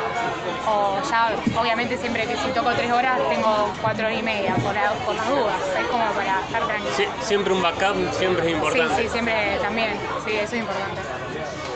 O 0.66 0.98
ya, 1.10 1.32
obviamente 1.58 1.96
siempre 1.98 2.26
que 2.26 2.36
si 2.36 2.48
toco 2.50 2.70
tres 2.72 2.92
horas 2.92 3.18
tengo 3.28 3.72
cuatro 3.80 4.06
horas 4.06 4.18
y 4.18 4.22
media 4.22 4.54
por, 4.56 4.74
la- 4.74 4.92
por 5.04 5.14
las 5.14 5.28
dudas. 5.28 5.56
Es 5.78 5.86
como 5.88 6.04
para 6.12 6.40
estar 6.40 6.64
tranquilo. 6.66 6.94
Sie- 6.96 7.08
siempre 7.22 7.52
un 7.52 7.62
backup 7.62 7.96
siempre 8.12 8.42
es 8.44 8.50
Sí, 8.50 8.54
importante. 8.54 9.02
sí, 9.02 9.08
siempre 9.08 9.58
también. 9.60 9.98
Sí, 10.24 10.32
eso 10.32 10.54
es 10.54 10.60
importante. 10.60 11.00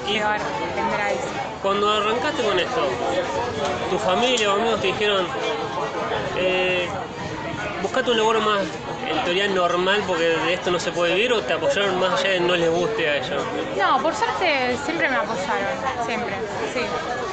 Y- 0.07 0.13
Llevar 0.13 0.41
pendrives. 0.75 1.25
Cuando 1.63 1.91
arrancaste 1.91 2.43
con 2.45 2.59
esto, 2.61 2.91
tu 3.91 3.99
familia 3.99 4.53
o 4.53 4.57
amigos 4.57 4.81
te 4.83 4.89
dijeron, 4.89 5.27
eh, 6.37 6.89
buscate 7.81 8.11
un 8.11 8.19
laburo 8.19 8.41
más 8.43 8.61
en 9.09 9.25
teoría 9.25 9.49
normal 9.49 10.03
porque 10.07 10.25
de 10.25 10.55
esto 10.55 10.71
no 10.71 10.79
se 10.81 10.93
puede 10.93 11.15
vivir 11.15 11.33
o 11.33 11.43
te 11.43 11.53
apoyaron 11.53 11.99
más 12.01 12.21
allá 12.21 12.31
de 12.31 12.41
no 12.41 12.55
les 12.57 12.71
guste 12.71 13.09
a 13.09 13.17
ellos. 13.17 13.43
No, 13.79 14.01
por 14.03 14.15
suerte 14.15 14.77
siempre 14.85 15.09
me 15.09 15.17
apoyaron, 15.17 16.07
siempre, 16.07 16.35
sí. 16.73 16.81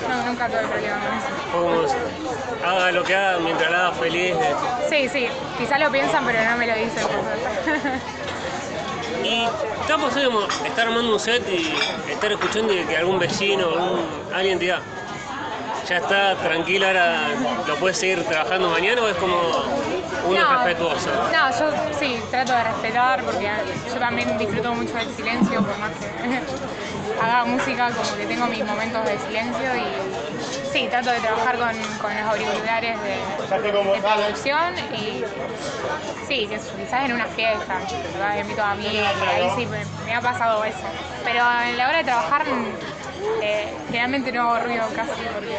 No, 0.08 0.26
nunca 0.26 0.48
tuve 0.48 0.62
problema 0.68 0.98
con 1.00 1.18
eso. 1.18 1.28
Como, 1.52 2.70
haga 2.70 2.92
lo 2.92 3.04
que 3.04 3.16
haga 3.16 3.40
mientras 3.40 3.72
la 3.72 3.88
haga 3.88 3.92
feliz. 3.94 4.36
eh. 4.36 4.56
Sí, 4.90 5.10
sí, 5.10 5.28
quizás 5.58 5.80
lo 5.80 5.92
piensan 5.92 6.26
pero 6.26 6.44
no 6.50 6.58
me 6.58 6.68
lo 6.68 6.76
dicen, 6.76 7.04
por 7.08 7.24
suerte. 7.24 8.02
Y 9.24 9.48
pasado 9.88 10.16
digamos, 10.20 10.62
estar 10.66 10.88
armando 10.88 11.14
un 11.14 11.20
set 11.20 11.44
y 11.50 11.74
estar 12.12 12.32
escuchando 12.32 12.74
y 12.74 12.84
que 12.86 12.98
algún 12.98 13.20
vecino 13.20 13.68
algún, 13.70 14.00
alguien 14.34 14.58
te 14.58 14.66
diga, 14.66 14.82
ya 15.92 15.98
está 15.98 16.36
tranquilo, 16.36 16.88
ahora 16.88 17.28
lo 17.68 17.76
puedes 17.76 17.98
seguir 17.98 18.24
trabajando 18.24 18.70
mañana 18.70 19.02
o 19.02 19.10
es 19.10 19.16
como 19.18 19.36
uno 20.26 20.40
es 20.40 20.50
respetuoso. 20.50 21.10
No, 21.34 21.60
yo 21.60 21.74
sí, 22.00 22.18
trato 22.32 22.54
de 22.54 22.64
respetar 22.64 23.24
porque 23.24 23.50
yo 23.94 24.00
también 24.00 24.38
disfruto 24.38 24.74
mucho 24.74 24.94
del 24.94 25.14
silencio, 25.14 25.62
por 25.62 25.78
más 25.80 25.92
que 25.92 27.22
haga 27.22 27.44
música, 27.44 27.92
como 27.92 28.16
que 28.16 28.26
tengo 28.26 28.46
mis 28.48 28.66
momentos 28.66 29.04
de 29.04 29.20
silencio 29.20 29.76
y 29.76 30.72
sí, 30.72 30.88
trato 30.90 31.12
de 31.12 31.20
trabajar 31.20 31.58
con, 31.58 31.76
con 32.00 32.16
los 32.16 32.24
auriculares 32.24 32.98
de, 33.02 33.62
de 33.62 34.02
producción 34.02 34.74
y 34.96 35.26
sí, 36.26 36.48
que 36.48 36.58
quizás 36.80 37.04
en 37.04 37.14
una 37.16 37.26
fiesta, 37.26 37.80
¿verdad? 38.14 38.40
invito 38.40 38.64
a 38.64 38.76
por 39.20 39.28
ahí 39.28 39.52
sí 39.58 39.66
me, 39.66 39.84
me 40.06 40.16
ha 40.16 40.22
pasado 40.22 40.64
eso. 40.64 40.88
Pero 41.26 41.44
en 41.68 41.78
la 41.78 41.90
hora 41.90 41.98
de 41.98 42.04
trabajar 42.06 42.46
eh, 43.42 43.74
generalmente 43.88 44.32
no 44.32 44.42
hago 44.52 44.64
ruido 44.66 44.84
casi 44.96 45.22
porque 45.34 45.58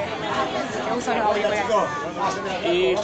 uso 0.96 1.14
los 1.14 1.25
auriculares. 1.25 1.66
¿Y 2.64 2.94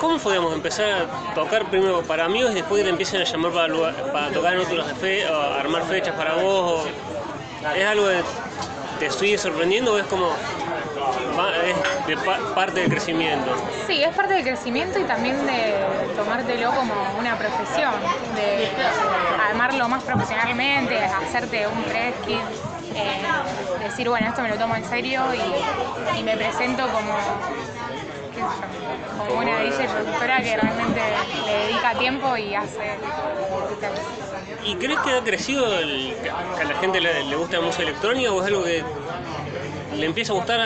cómo 0.00 0.18
podíamos 0.18 0.54
empezar 0.54 0.86
a 0.90 1.34
tocar 1.34 1.64
primero 1.66 2.02
para 2.02 2.24
amigos 2.24 2.52
y 2.52 2.54
después 2.56 2.80
que 2.80 2.84
te 2.84 2.90
empiecen 2.90 3.20
a 3.20 3.24
llamar 3.24 3.52
para, 3.52 3.68
lugar- 3.68 3.94
para 4.12 4.30
tocar 4.30 4.54
en 4.54 4.60
otros 4.60 4.86
fe, 5.00 5.28
o 5.28 5.40
armar 5.54 5.82
fechas 5.84 6.14
para 6.14 6.34
vos? 6.34 6.84
o- 6.84 6.88
¿Es 7.76 7.84
algo 7.86 8.06
que 8.08 8.22
te 9.00 9.10
sigue 9.10 9.36
sorprendiendo 9.36 9.94
o 9.94 9.98
es 9.98 10.06
como 10.06 10.32
es 11.64 12.06
de 12.06 12.16
pa- 12.18 12.38
parte 12.54 12.80
del 12.80 12.90
crecimiento? 12.90 13.50
Sí, 13.86 14.02
es 14.02 14.14
parte 14.14 14.34
del 14.34 14.42
crecimiento 14.44 14.98
y 14.98 15.04
también 15.04 15.44
de 15.46 15.74
tomártelo 16.16 16.72
como 16.72 16.94
una 17.18 17.36
profesión, 17.36 17.94
de 18.36 18.68
armarlo 19.48 19.88
más 19.88 20.02
profesionalmente, 20.04 20.98
hacerte 21.04 21.66
un 21.66 21.82
press 21.84 22.14
kit, 22.26 22.42
eh, 22.94 23.22
decir, 23.84 24.08
bueno, 24.08 24.28
esto 24.28 24.42
me 24.42 24.48
lo 24.48 24.56
tomo 24.56 24.76
en 24.76 24.84
serio 24.84 25.22
y, 25.34 26.18
y 26.20 26.22
me 26.22 26.36
presento 26.36 26.82
como, 26.88 27.14
qué 28.34 28.40
sé 28.40 28.46
yo, 28.46 29.24
como 29.26 29.40
una 29.40 29.58
DJ 29.60 29.88
productora 29.88 30.42
que 30.42 30.56
realmente 30.56 31.00
le 31.46 31.52
dedica 31.66 31.94
tiempo 31.94 32.36
y 32.36 32.54
hace... 32.54 32.96
¿Y 34.64 34.74
crees 34.76 34.98
que 35.00 35.12
ha 35.12 35.22
crecido 35.22 35.78
el, 35.78 36.14
que 36.22 36.30
a 36.30 36.64
la 36.64 36.74
gente 36.74 37.00
le, 37.00 37.24
le 37.24 37.36
gusta 37.36 37.58
la 37.58 37.62
música 37.62 37.84
electrónica 37.84 38.32
o 38.32 38.40
es 38.42 38.46
algo 38.48 38.64
que 38.64 38.84
le 39.96 40.06
empieza 40.06 40.32
a 40.32 40.36
gustar 40.36 40.60
a, 40.60 40.64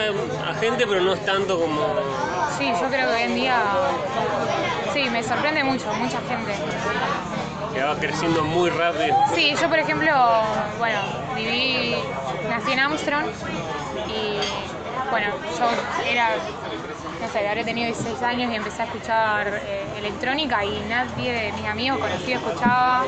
a 0.51 0.53
gente 0.55 0.85
pero 0.85 1.01
no 1.01 1.13
es 1.13 1.25
tanto 1.25 1.59
como... 1.59 1.79
Sí, 2.57 2.69
yo 2.69 2.87
creo 2.89 3.07
que 3.09 3.15
hoy 3.15 3.21
en 3.23 3.35
día, 3.35 3.61
sí, 4.93 5.09
me 5.09 5.23
sorprende 5.23 5.63
mucho, 5.63 5.85
mucha 5.93 6.19
gente. 6.27 6.53
Que 7.73 7.83
va 7.83 7.95
creciendo 7.97 8.43
muy 8.43 8.69
rápido? 8.69 9.15
Sí, 9.33 9.53
yo 9.59 9.67
por 9.69 9.79
ejemplo, 9.79 10.13
bueno, 10.77 10.99
viví, 11.35 11.95
nací 12.49 12.71
en 12.71 12.79
Armstrong 12.79 13.25
y 14.07 14.37
bueno, 15.09 15.27
yo 15.59 15.65
era, 16.09 16.29
no 17.21 17.27
sé, 17.29 17.47
habré 17.47 17.63
tenido 17.63 17.87
16 17.87 18.21
años 18.21 18.51
y 18.51 18.55
empecé 18.55 18.83
a 18.83 18.85
escuchar 18.85 19.61
eh, 19.65 19.85
electrónica 19.97 20.63
y 20.65 20.79
nadie 20.89 21.31
de 21.31 21.51
mis 21.53 21.65
amigos 21.65 21.99
conocidos 21.99 22.43
escuchaba, 22.43 23.03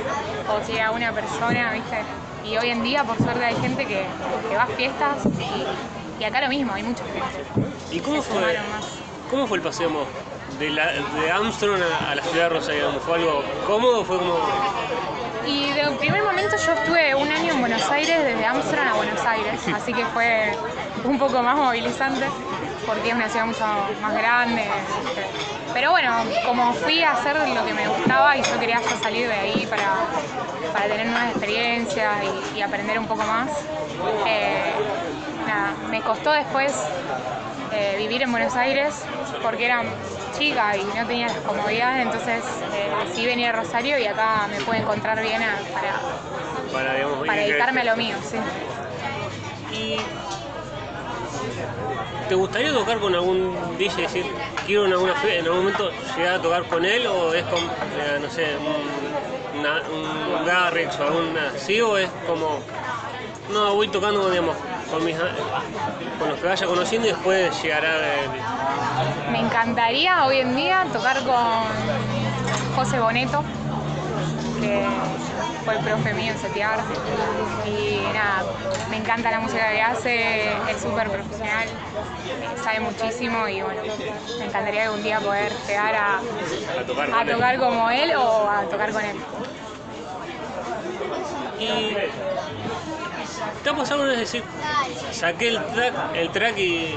o 0.50 0.66
si 0.66 0.74
era 0.74 0.92
una 0.92 1.12
persona, 1.12 1.72
¿viste? 1.72 1.98
Y 2.44 2.58
hoy 2.58 2.70
en 2.70 2.84
día, 2.84 3.04
por 3.04 3.18
suerte, 3.18 3.44
hay 3.44 3.56
gente 3.56 3.86
que, 3.86 4.06
que 4.50 4.56
va 4.56 4.64
a 4.64 4.68
fiestas 4.68 5.18
y, 5.40 6.22
y 6.22 6.26
acá 6.26 6.42
lo 6.42 6.50
mismo, 6.50 6.74
hay 6.74 6.84
mucha 6.84 7.04
gente. 7.06 7.22
¿Y 7.92 8.00
cómo 8.00 8.22
Se 8.22 8.30
fue, 8.30 8.42
más. 8.42 8.86
cómo 9.30 9.48
fue 9.48 9.58
el 9.58 9.64
paseo 9.64 9.90
digamos, 9.90 10.08
de, 10.60 10.70
la, 10.70 10.92
de 10.94 11.32
Armstrong 11.32 11.82
a, 11.82 12.12
a 12.12 12.16
la 12.16 12.24
ciudad 12.24 12.44
de 12.44 12.50
Rosario? 12.50 12.92
¿Fue 13.06 13.16
algo 13.16 13.44
cómodo? 13.68 14.04
¿Fue 14.04 14.18
como 14.18 14.38
Y 15.46 15.72
de 15.72 15.88
un 15.88 15.98
primer 15.98 16.24
momento 16.24 16.56
yo 16.58 16.72
estuve 16.74 17.16
un 17.16 17.32
año 17.32 17.54
en 17.54 17.60
Buenos 17.60 17.90
Aires, 17.90 18.24
desde 18.24 18.46
Amsterdam 18.46 18.88
a 18.90 18.94
Buenos 18.96 19.26
Aires, 19.26 19.62
así 19.74 19.94
que 19.94 20.06
fue 20.08 20.52
un 21.04 21.20
poco 21.20 21.42
más 21.42 21.56
movilizante 21.58 22.26
porque 22.86 23.10
es 23.10 23.16
una 23.16 23.30
ciudad 23.30 23.46
mucho 23.46 23.66
más 24.02 24.14
grande. 24.14 24.62
este. 24.62 25.26
Pero 25.74 25.92
bueno, 25.92 26.24
como 26.46 26.72
fui 26.74 27.04
a 27.04 27.12
hacer 27.12 27.36
lo 27.36 27.66
que 27.66 27.74
me 27.74 27.88
gustaba 27.88 28.38
y 28.38 28.44
yo 28.44 28.60
quería 28.60 28.80
ya 28.80 28.96
salir 28.98 29.28
de 29.28 29.34
ahí 29.34 29.68
para, 29.70 29.94
para 30.72 30.86
tener 30.88 31.08
nuevas 31.08 31.32
experiencias 31.32 32.12
y, 32.54 32.60
y 32.60 32.62
aprender 32.62 32.98
un 32.98 33.08
poco 33.08 33.24
más, 33.24 33.50
eh, 34.26 34.72
nada, 35.46 35.74
me 35.90 36.02
costó 36.02 36.32
después 36.32 36.74
eh, 37.74 37.96
vivir 37.98 38.22
en 38.22 38.32
Buenos 38.32 38.56
Aires 38.56 39.04
porque 39.42 39.66
era 39.66 39.84
chica 40.38 40.76
y 40.78 40.84
no 40.84 41.06
tenía 41.08 41.28
las 41.28 41.38
comodidades, 41.40 42.04
entonces 42.04 42.44
eh, 42.74 42.92
decidí 43.06 43.26
venir 43.28 43.48
a 43.48 43.52
Rosario 43.54 43.98
y 44.00 44.06
acá 44.06 44.48
me 44.50 44.60
pude 44.62 44.78
encontrar 44.78 45.22
bien 45.22 45.42
a- 45.44 45.60
para, 45.74 46.00
Para, 46.72 46.94
digamos, 46.96 47.26
para 47.26 47.42
dedicarme 47.42 47.82
a 47.82 47.84
lo 47.86 47.96
mío, 47.98 48.16
sí. 48.30 48.38
¿Y 49.72 49.98
te 52.28 52.36
gustaría 52.36 52.74
tocar 52.74 53.00
con 53.00 53.14
algún 53.16 53.78
DJ? 53.78 54.02
decir, 54.04 54.26
quiero 54.66 54.86
en 54.86 54.94
alguna 54.94 55.16
fe- 55.16 55.40
en 55.40 55.46
algún 55.46 55.60
momento 55.60 55.92
llegar 56.18 56.36
a 56.36 56.42
tocar 56.42 56.64
con 56.66 56.84
él 56.86 57.06
o 57.08 57.34
es 57.34 57.44
con, 57.46 57.60
eh, 57.98 58.18
no 58.20 58.30
sé, 58.30 58.56
un, 58.58 59.60
una- 59.60 59.82
un 59.90 60.46
Garrix 60.46 61.00
o 61.00 61.04
alguna 61.04 61.50
así 61.56 61.80
o 61.82 61.98
es 61.98 62.10
como, 62.26 62.60
no, 63.50 63.74
voy 63.76 63.88
tocando, 63.88 64.30
digamos, 64.30 64.56
con, 64.90 65.04
mis, 65.04 65.16
a- 65.16 65.32
con 66.20 66.30
los 66.30 66.40
que 66.40 66.48
vaya 66.48 66.66
conociendo 66.68 67.08
y 67.08 67.12
después 67.12 67.62
llegará 67.62 67.96
el- 67.98 69.32
Me 69.32 69.40
encantaría 69.40 70.26
hoy 70.26 70.40
en 70.40 70.56
día 70.56 70.86
tocar 70.94 71.22
con 71.24 72.76
José 72.76 73.00
Boneto, 73.00 73.44
que 74.62 74.86
fue 75.66 75.76
el 75.76 75.80
profe 75.82 76.14
mío 76.14 76.32
en 76.32 76.38
setear. 76.40 76.80
Y 77.66 78.00
nada, 78.14 78.44
me 78.90 78.98
encanta 78.98 79.32
la 79.32 79.40
música 79.40 79.70
que 79.72 79.82
hace, 79.82 80.54
es 80.70 80.82
súper 80.82 81.10
profesional, 81.10 81.68
sabe 82.64 82.80
muchísimo 82.82 83.48
y 83.48 83.62
bueno, 83.62 83.82
me 84.40 84.46
encantaría 84.46 84.84
algún 84.86 85.04
día 85.04 85.20
poder 85.20 85.52
llegar 85.68 85.96
a, 85.96 86.18
a 86.18 86.84
tocar 86.86 87.10
a 87.14 87.26
tocar 87.26 87.58
como 87.60 87.90
él 87.90 88.12
o 88.16 88.48
a 88.50 88.62
tocar 88.70 88.92
con 88.92 89.04
él. 89.04 89.18
Y 91.60 91.96
¿te 93.66 93.72
ha 93.72 93.76
pasado 93.76 94.02
una 94.02 94.12
vez 94.12 94.20
decir, 94.20 94.44
saqué 95.12 95.48
el 95.48 95.60
track, 95.74 95.94
el 96.14 96.30
track 96.30 96.56
y 96.60 96.96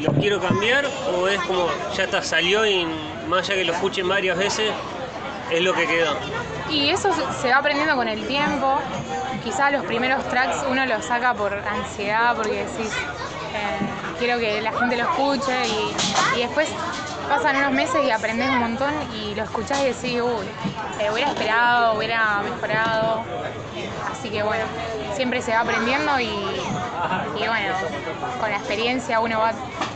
lo 0.00 0.10
quiero 0.14 0.40
cambiar? 0.40 0.84
¿O 1.14 1.28
es 1.28 1.40
como, 1.42 1.68
ya 1.96 2.04
está, 2.04 2.20
salió 2.22 2.66
y 2.66 2.84
más 3.28 3.42
allá 3.48 3.54
que 3.54 3.64
lo 3.64 3.72
escuchen 3.72 4.08
varias 4.08 4.36
veces, 4.36 4.72
es 5.48 5.62
lo 5.62 5.72
que 5.74 5.86
quedó? 5.86 6.16
Y 6.70 6.90
eso 6.90 7.10
se- 7.40 7.48
va 7.50 7.58
aprendiendo 7.58 7.94
con 7.94 8.08
el 8.08 8.26
tiempo. 8.26 8.80
Quizás 9.44 9.70
los 9.70 9.84
primeros 9.84 10.28
tracks 10.28 10.56
uno 10.68 10.84
los 10.86 11.04
saca 11.04 11.34
por 11.34 11.54
ansiedad, 11.54 12.34
porque 12.34 12.64
decís, 12.64 12.92
eh, 13.54 13.78
quiero 14.18 14.40
que 14.40 14.60
la 14.60 14.72
gente 14.72 14.96
lo 14.96 15.04
escuche 15.04 15.68
y 16.36 16.40
después 16.40 16.68
pasan 17.28 17.56
unos 17.56 17.72
meses 17.72 18.02
y 18.04 18.10
aprendes 18.10 18.48
un 18.48 18.58
montón 18.58 18.92
y 19.14 19.34
lo 19.34 19.44
escuchás 19.44 19.80
y 19.82 19.84
decís, 19.84 20.20
uy, 20.22 20.46
eh, 21.00 21.10
hubiera 21.12 21.30
esperado, 21.30 21.96
hubiera 21.96 22.40
mejorado. 22.42 23.22
Así 24.10 24.30
que 24.30 24.42
bueno, 24.42 24.64
siempre 25.14 25.42
se 25.42 25.52
va 25.52 25.60
aprendiendo 25.60 26.18
y, 26.18 26.28
bueno, 27.36 27.74
con 28.40 28.50
la 28.50 28.56
experiencia 28.56 29.20
uno 29.20 29.38
va 29.40 29.52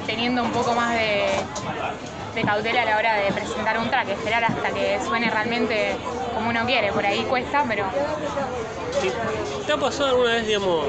teniendo 0.07 0.43
un 0.43 0.51
poco 0.51 0.75
más 0.75 0.95
de, 0.95 1.43
de 2.35 2.43
cautela 2.43 2.83
a 2.83 2.85
la 2.85 2.97
hora 2.97 3.15
de 3.15 3.33
presentar 3.33 3.79
un 3.79 3.89
track, 3.89 4.09
esperar 4.11 4.45
hasta 4.45 4.71
que 4.71 5.01
suene 5.07 5.31
realmente 5.31 5.97
como 6.43 6.51
uno 6.51 6.67
quiere. 6.67 6.93
Por 6.93 7.07
ahí 7.07 7.23
cuesta, 7.25 7.65
pero 7.69 7.85
¿Y 9.03 9.65
¿Te 9.67 9.73
ha 9.73 9.77
pasado 9.77 10.11
alguna 10.11 10.33
vez, 10.33 10.47
digamos, 10.47 10.87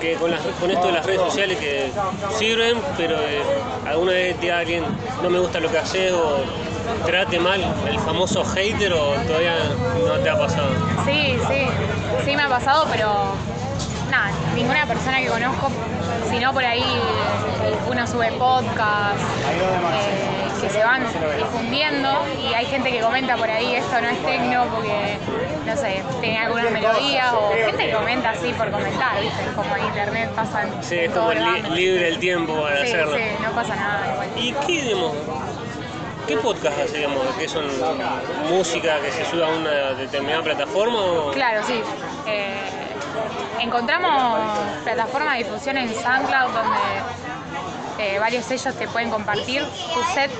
que 0.00 0.14
con, 0.14 0.30
las- 0.30 0.40
con 0.60 0.70
esto 0.70 0.86
de 0.86 0.92
las 0.92 1.04
redes 1.06 1.20
sociales 1.20 1.58
que 1.58 1.90
sirven, 2.38 2.80
pero 2.96 3.16
eh, 3.20 3.42
alguna 3.86 4.12
vez 4.12 4.38
te 4.40 4.52
alguien 4.52 4.84
no 5.22 5.28
me 5.30 5.38
gusta 5.38 5.60
lo 5.60 5.70
que 5.70 5.78
haces 5.78 6.12
o 6.12 6.38
trate 7.04 7.38
mal, 7.40 7.60
el 7.88 7.98
famoso 8.00 8.44
hater 8.44 8.92
o 8.92 9.14
todavía 9.26 9.54
no 10.06 10.14
te 10.22 10.30
ha 10.30 10.38
pasado? 10.38 10.68
sí, 11.04 11.36
sí, 11.48 11.66
sí 12.24 12.36
me 12.36 12.42
ha 12.42 12.48
pasado, 12.48 12.86
pero 12.90 13.08
nada, 14.10 14.30
ninguna 14.54 14.86
persona 14.86 15.18
que 15.20 15.28
conozco, 15.28 15.68
sino 16.30 16.52
por 16.52 16.64
ahí 16.64 16.84
uno 17.90 18.06
sube 18.06 18.32
podcast 18.32 19.20
eh, 19.50 20.33
que 20.64 20.70
se 20.70 20.82
van 20.84 21.02
difundiendo 21.36 22.08
y 22.40 22.54
hay 22.54 22.64
gente 22.66 22.90
que 22.90 23.00
comenta 23.00 23.36
por 23.36 23.50
ahí 23.50 23.74
esto 23.74 24.00
no 24.00 24.08
es 24.08 24.18
tecno 24.24 24.64
porque 24.74 25.18
no 25.66 25.76
sé, 25.76 26.02
tiene 26.20 26.38
algunas 26.38 26.70
melodías 26.70 27.32
o 27.34 27.50
gente 27.54 27.86
que 27.86 27.92
comenta 27.92 28.30
así 28.30 28.52
por 28.52 28.70
comentar, 28.70 29.20
¿viste? 29.20 29.42
Como 29.54 29.76
en 29.76 29.84
internet 29.84 30.30
pasan 30.34 30.70
Sí, 30.82 30.96
es 31.00 31.10
como 31.12 31.32
li- 31.32 31.62
libre 31.70 32.08
el 32.08 32.18
tiempo 32.18 32.62
para 32.62 32.80
Sí, 32.82 32.88
hacerlo. 32.92 33.16
sí, 33.16 33.22
no 33.42 33.50
pasa 33.52 33.76
nada 33.76 34.06
igual. 34.12 34.28
¿Y 34.36 34.52
qué, 34.66 34.82
digamos, 34.82 35.12
qué 36.26 36.36
podcast 36.38 36.78
hace, 36.80 36.96
digamos, 36.98 37.26
que 37.38 37.48
son 37.48 37.64
música 38.48 39.00
que 39.00 39.10
se 39.10 39.24
sube 39.26 39.44
a 39.44 39.48
una 39.48 39.70
determinada 39.94 40.42
plataforma 40.42 40.98
o 40.98 41.30
Claro, 41.32 41.62
sí. 41.66 41.82
Eh, 42.26 42.54
encontramos 43.60 44.38
plataformas 44.84 45.38
de 45.38 45.44
difusión 45.44 45.76
en 45.78 45.94
SoundCloud 45.94 46.52
donde 46.52 46.78
eh, 47.98 48.18
varios 48.18 48.44
sellos 48.44 48.74
te 48.74 48.88
pueden 48.88 49.10
compartir 49.10 49.62
tu 49.62 50.02
set, 50.14 50.30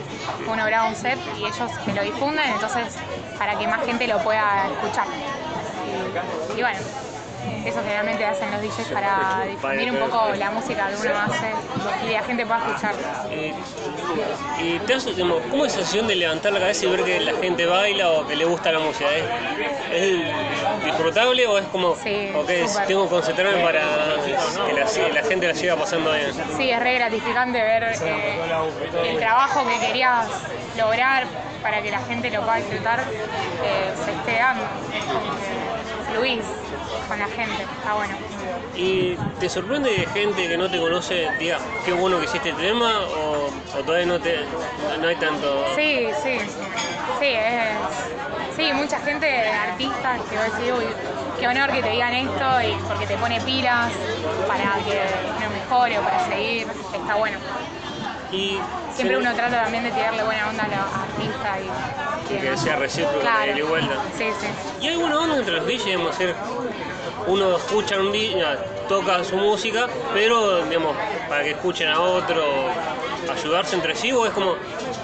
uno 0.46 0.64
graba 0.66 0.88
un 0.88 0.96
set 0.96 1.18
y 1.38 1.44
ellos 1.44 1.70
te 1.84 1.92
lo 1.92 2.02
difunden, 2.02 2.50
entonces 2.52 2.96
para 3.38 3.58
que 3.58 3.66
más 3.66 3.84
gente 3.84 4.06
lo 4.06 4.22
pueda 4.22 4.68
escuchar. 4.68 5.06
Y 6.56 6.60
bueno, 6.60 6.78
eso 7.64 7.80
generalmente 7.82 8.24
hacen 8.24 8.50
los 8.50 8.60
DJs 8.60 8.88
para 8.88 9.44
difundir 9.48 9.92
un 9.92 9.98
poco 9.98 10.34
la 10.36 10.50
música 10.50 10.88
que 10.88 10.96
uno 10.96 11.18
hace 11.18 11.52
y 12.08 12.12
la 12.12 12.22
gente 12.22 12.46
pueda 12.46 12.58
escucharla. 12.58 13.26
Eh, 13.30 13.54
y 14.58 14.78
te 14.80 14.94
¿cómo 15.50 15.64
es 15.64 15.72
esa 15.72 15.80
sensación 15.80 16.06
de 16.06 16.16
levantar 16.16 16.52
la 16.52 16.60
cabeza 16.60 16.86
y 16.86 16.88
ver 16.90 17.04
que 17.04 17.20
la 17.20 17.32
gente 17.34 17.66
baila 17.66 18.10
o 18.10 18.26
que 18.26 18.36
le 18.36 18.44
gusta 18.44 18.70
la 18.72 18.78
música? 18.80 19.06
¿Es, 19.12 19.24
es 19.92 20.84
disfrutable 20.84 21.46
o 21.46 21.58
es 21.58 21.64
como, 21.66 21.96
Sí, 21.96 22.30
ok, 22.34 22.50
súper. 22.68 22.86
tengo 22.86 23.04
que 23.04 23.10
concentrarme 23.10 23.62
para 23.62 23.82
que 24.66 24.72
la, 24.72 25.12
la 25.20 25.22
gente 25.28 25.48
la 25.48 25.54
siga 25.54 25.76
pasando 25.76 26.12
bien? 26.12 26.32
Sí, 26.56 26.70
es 26.70 26.80
re 26.80 26.94
gratificante 26.94 27.60
ver 27.60 27.82
eh, 27.84 28.38
el 29.10 29.18
trabajo 29.18 29.66
que 29.66 29.86
querías 29.86 30.26
lograr 30.76 31.24
para 31.62 31.80
que 31.82 31.90
la 31.90 32.00
gente 32.00 32.30
lo 32.30 32.42
pueda 32.42 32.56
disfrutar 32.56 33.00
eh, 33.00 33.92
se 34.04 34.10
esté 34.12 34.38
dando. 34.38 34.64
Fluís 36.12 36.44
con 37.08 37.18
la 37.18 37.28
gente, 37.28 37.62
está 37.62 37.94
bueno. 37.94 38.14
¿Y 38.76 39.14
te 39.38 39.48
sorprende 39.48 40.06
gente 40.12 40.48
que 40.48 40.56
no 40.56 40.68
te 40.70 40.78
conoce 40.78 41.28
diga 41.38 41.58
qué 41.84 41.92
bueno 41.92 42.18
que 42.18 42.24
hiciste 42.24 42.50
el 42.50 42.56
tema 42.56 43.00
o, 43.02 43.50
o 43.78 43.82
todavía 43.84 44.06
no, 44.06 44.18
te, 44.20 44.44
no 45.00 45.08
hay 45.08 45.16
tanto? 45.16 45.64
Sí, 45.76 46.08
sí, 46.22 46.38
sí, 47.20 47.26
es, 47.26 48.56
sí, 48.56 48.72
mucha 48.72 48.98
gente, 49.00 49.48
artistas, 49.48 50.20
que 50.30 50.36
va 50.36 50.42
a 50.42 50.50
decir, 50.50 50.72
uy, 50.72 50.84
qué 51.38 51.48
honor 51.48 51.70
que 51.70 51.82
te 51.82 51.90
digan 51.90 52.14
esto 52.14 52.62
y 52.62 52.74
porque 52.88 53.06
te 53.06 53.16
pone 53.16 53.40
pilas 53.40 53.92
para 54.48 54.74
que 54.84 55.00
uno 55.38 55.50
mejore 55.50 55.98
o 55.98 56.02
para 56.02 56.26
seguir, 56.26 56.66
está 56.92 57.14
bueno. 57.16 57.38
Y 58.32 58.58
Siempre 58.94 59.16
uno 59.18 59.34
trata 59.34 59.62
también 59.64 59.82
de 59.82 59.90
tirarle 59.90 60.22
buena 60.22 60.48
onda 60.48 60.64
a 60.64 60.68
los 60.68 60.78
artistas 60.78 61.58
y, 61.60 62.13
y 62.30 62.34
que 62.34 62.42
demás. 62.42 62.60
sea 62.60 62.76
recíproco, 62.76 63.20
Claro. 63.20 63.54
de 63.54 63.62
vuelta. 63.62 63.94
Sí, 64.16 64.24
sí. 64.40 64.46
¿Y 64.80 64.88
hay 64.88 64.96
buena 64.96 65.18
onda 65.18 65.36
entre 65.36 65.54
los 65.56 65.66
DJs? 65.66 65.84
Digamos, 65.84 66.10
hacer, 66.14 66.34
uno 67.26 67.56
escucha 67.56 67.98
un 67.98 68.12
DJ, 68.12 68.44
toca 68.88 69.22
su 69.24 69.36
música, 69.36 69.86
pero 70.12 70.64
digamos, 70.66 70.94
para 71.28 71.42
que 71.42 71.50
escuchen 71.52 71.88
a 71.88 72.00
otro, 72.00 72.44
ayudarse 73.32 73.74
entre 73.76 73.94
sí, 73.94 74.12
o 74.12 74.26
es 74.26 74.32
como 74.32 74.56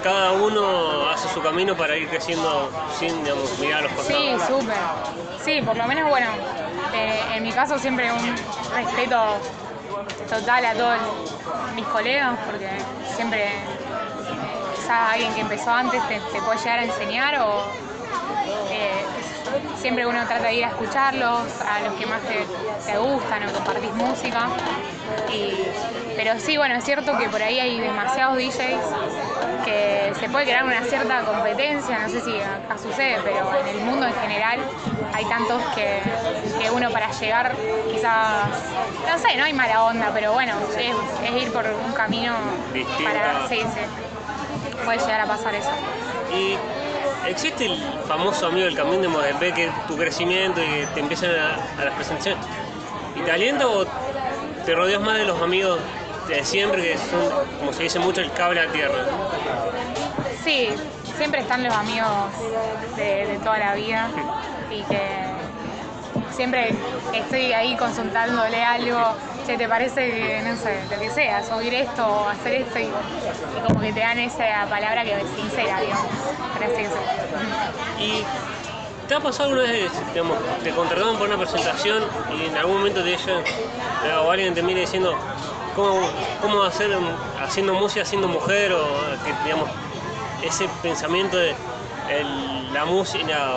cada 0.03 0.31
uno 0.31 1.09
hace 1.09 1.27
su 1.29 1.41
camino 1.41 1.75
para 1.75 1.95
ir 1.97 2.07
creciendo 2.07 2.69
sin 2.99 3.23
digamos, 3.23 3.57
mirar 3.59 3.79
a 3.79 3.81
los 3.83 3.91
Sí, 4.05 4.13
costados. 4.13 4.47
súper. 4.61 4.77
Sí, 5.43 5.61
por 5.63 5.75
lo 5.75 5.85
menos, 5.87 6.09
bueno, 6.09 6.27
eh, 6.93 7.19
en 7.35 7.43
mi 7.43 7.51
caso 7.51 7.77
siempre 7.79 8.11
un 8.11 8.35
respeto 8.75 9.17
total 10.29 10.65
a 10.65 10.73
todos 10.73 10.97
mis 11.75 11.85
colegas, 11.87 12.37
porque 12.45 12.69
siempre 13.15 13.53
alguien 14.91 15.33
que 15.33 15.41
empezó 15.41 15.71
antes 15.71 16.01
te, 16.07 16.19
te 16.19 16.41
puede 16.41 16.57
llegar 16.59 16.79
a 16.79 16.83
enseñar 16.83 17.39
o 17.41 17.63
eh, 18.71 19.05
siempre 19.75 20.05
uno 20.05 20.25
trata 20.25 20.47
de 20.47 20.55
ir 20.55 20.65
a 20.65 20.69
escucharlos, 20.69 21.47
a 21.65 21.81
los 21.81 21.93
que 21.95 22.05
más 22.05 22.21
te, 22.27 22.45
te 22.85 22.97
gustan 22.97 23.49
o 23.49 23.53
compartís 23.53 23.93
música. 23.93 24.47
Y- 25.29 25.55
pero 26.15 26.37
sí, 26.39 26.57
bueno, 26.57 26.75
es 26.75 26.83
cierto 26.83 27.17
que 27.17 27.29
por 27.29 27.41
ahí 27.41 27.59
hay 27.59 27.79
demasiados 27.79 28.37
DJs 28.37 28.83
que 29.65 30.13
se 30.19 30.29
puede 30.29 30.45
crear 30.45 30.63
una 30.65 30.81
cierta 30.83 31.21
competencia, 31.23 31.99
no 31.99 32.09
sé 32.09 32.19
si 32.21 32.39
acá 32.41 32.77
sucede, 32.77 33.19
pero 33.23 33.55
en 33.55 33.67
el 33.67 33.81
mundo 33.81 34.07
en 34.07 34.13
general 34.15 34.59
hay 35.13 35.25
tantos 35.25 35.61
que, 35.75 36.01
que 36.59 36.69
uno 36.69 36.91
para 36.91 37.11
llegar 37.11 37.55
quizás, 37.89 38.49
no 39.07 39.17
sé, 39.17 39.37
no 39.37 39.45
hay 39.45 39.53
mala 39.53 39.83
onda, 39.83 40.11
pero 40.13 40.33
bueno, 40.33 40.53
es, 40.77 40.95
es 41.23 41.41
ir 41.41 41.51
por 41.51 41.65
un 41.67 41.93
camino 41.93 42.35
Distinto. 42.73 43.03
para... 43.13 43.47
Sí, 43.47 43.63
sí, 43.73 43.79
puede 44.81 44.99
llegar 44.99 45.21
a 45.21 45.25
pasar 45.25 45.55
eso. 45.55 45.69
Y 46.33 46.57
existe 47.29 47.65
el 47.65 47.77
famoso 48.07 48.47
amigo 48.47 48.65
del 48.65 48.75
camión 48.75 49.01
de 49.01 49.07
moda, 49.07 49.27
ve 49.39 49.53
que 49.53 49.69
tu 49.87 49.97
crecimiento 49.97 50.61
y 50.61 50.65
que 50.65 50.87
te 50.93 50.99
empiezan 50.99 51.31
a, 51.31 51.81
a 51.81 51.85
las 51.85 51.93
presentaciones. 51.95 52.43
¿Y 53.15 53.21
te 53.21 53.31
alienta 53.31 53.67
o 53.67 53.85
te 54.65 54.75
rodeas 54.75 55.01
más 55.01 55.17
de 55.17 55.25
los 55.25 55.41
amigos 55.41 55.79
de 56.27 56.43
siempre, 56.43 56.81
que 56.81 56.97
son, 56.97 57.31
como 57.59 57.73
se 57.73 57.83
dice 57.83 57.99
mucho, 57.99 58.21
el 58.21 58.31
cable 58.33 58.61
a 58.61 58.67
tierra? 58.71 58.99
Sí, 60.43 60.69
siempre 61.17 61.41
están 61.41 61.63
los 61.63 61.73
amigos 61.73 62.09
de, 62.95 63.27
de 63.27 63.37
toda 63.39 63.59
la 63.59 63.75
vida 63.75 64.09
y 64.69 64.81
que 64.83 65.01
siempre 66.33 66.73
estoy 67.13 67.53
ahí 67.53 67.75
consultándole 67.75 68.63
algo, 68.63 69.13
che, 69.45 69.57
¿te 69.57 69.67
parece 69.67 70.11
que, 70.11 70.41
no 70.41 70.55
sé, 70.55 70.81
lo 70.89 70.99
que 70.99 71.09
sea, 71.09 71.43
subir 71.43 71.73
esto 71.73 72.27
hacer 72.27 72.61
esto? 72.61 72.79
Y, 72.79 72.89
como 73.67 73.79
que 73.79 73.93
te 73.93 73.99
dan 73.99 74.19
esa 74.19 74.65
palabra 74.69 75.03
que 75.03 75.13
es 75.13 75.29
sincera, 75.35 75.79
digamos. 75.79 76.07
¿Y 77.99 78.23
te 79.07 79.15
ha 79.15 79.19
pasado 79.19 79.49
alguna 79.49 79.71
vez, 79.71 79.91
digamos, 80.13 80.37
te 80.63 80.71
contrataron 80.71 81.17
por 81.17 81.27
una 81.27 81.37
presentación 81.37 82.03
y 82.37 82.47
en 82.47 82.57
algún 82.57 82.77
momento 82.77 83.03
de 83.03 83.13
ella, 83.13 83.39
eh, 83.39 84.13
o 84.23 84.31
alguien 84.31 84.53
te 84.53 84.61
mira 84.61 84.79
diciendo, 84.79 85.15
¿cómo, 85.75 85.99
cómo 86.41 86.63
hacer 86.63 86.91
haciendo 87.41 87.73
música 87.73 88.05
siendo 88.05 88.27
mujer? 88.27 88.73
O 88.73 88.85
digamos, 89.43 89.69
ese 90.43 90.67
pensamiento 90.81 91.37
de 91.37 91.55
la 92.73 92.85
música, 92.85 93.55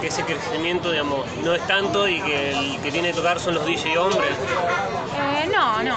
que 0.00 0.08
ese 0.08 0.24
crecimiento, 0.24 0.90
digamos, 0.90 1.26
no 1.42 1.54
es 1.54 1.66
tanto 1.66 2.08
y 2.08 2.20
que 2.20 2.50
el 2.50 2.80
que 2.80 2.90
tiene 2.90 3.08
que 3.08 3.14
tocar 3.14 3.40
son 3.40 3.54
los 3.54 3.66
DJ 3.66 3.98
hombres. 3.98 4.30
Eh, 4.30 5.48
no, 5.52 5.82
no. 5.82 5.96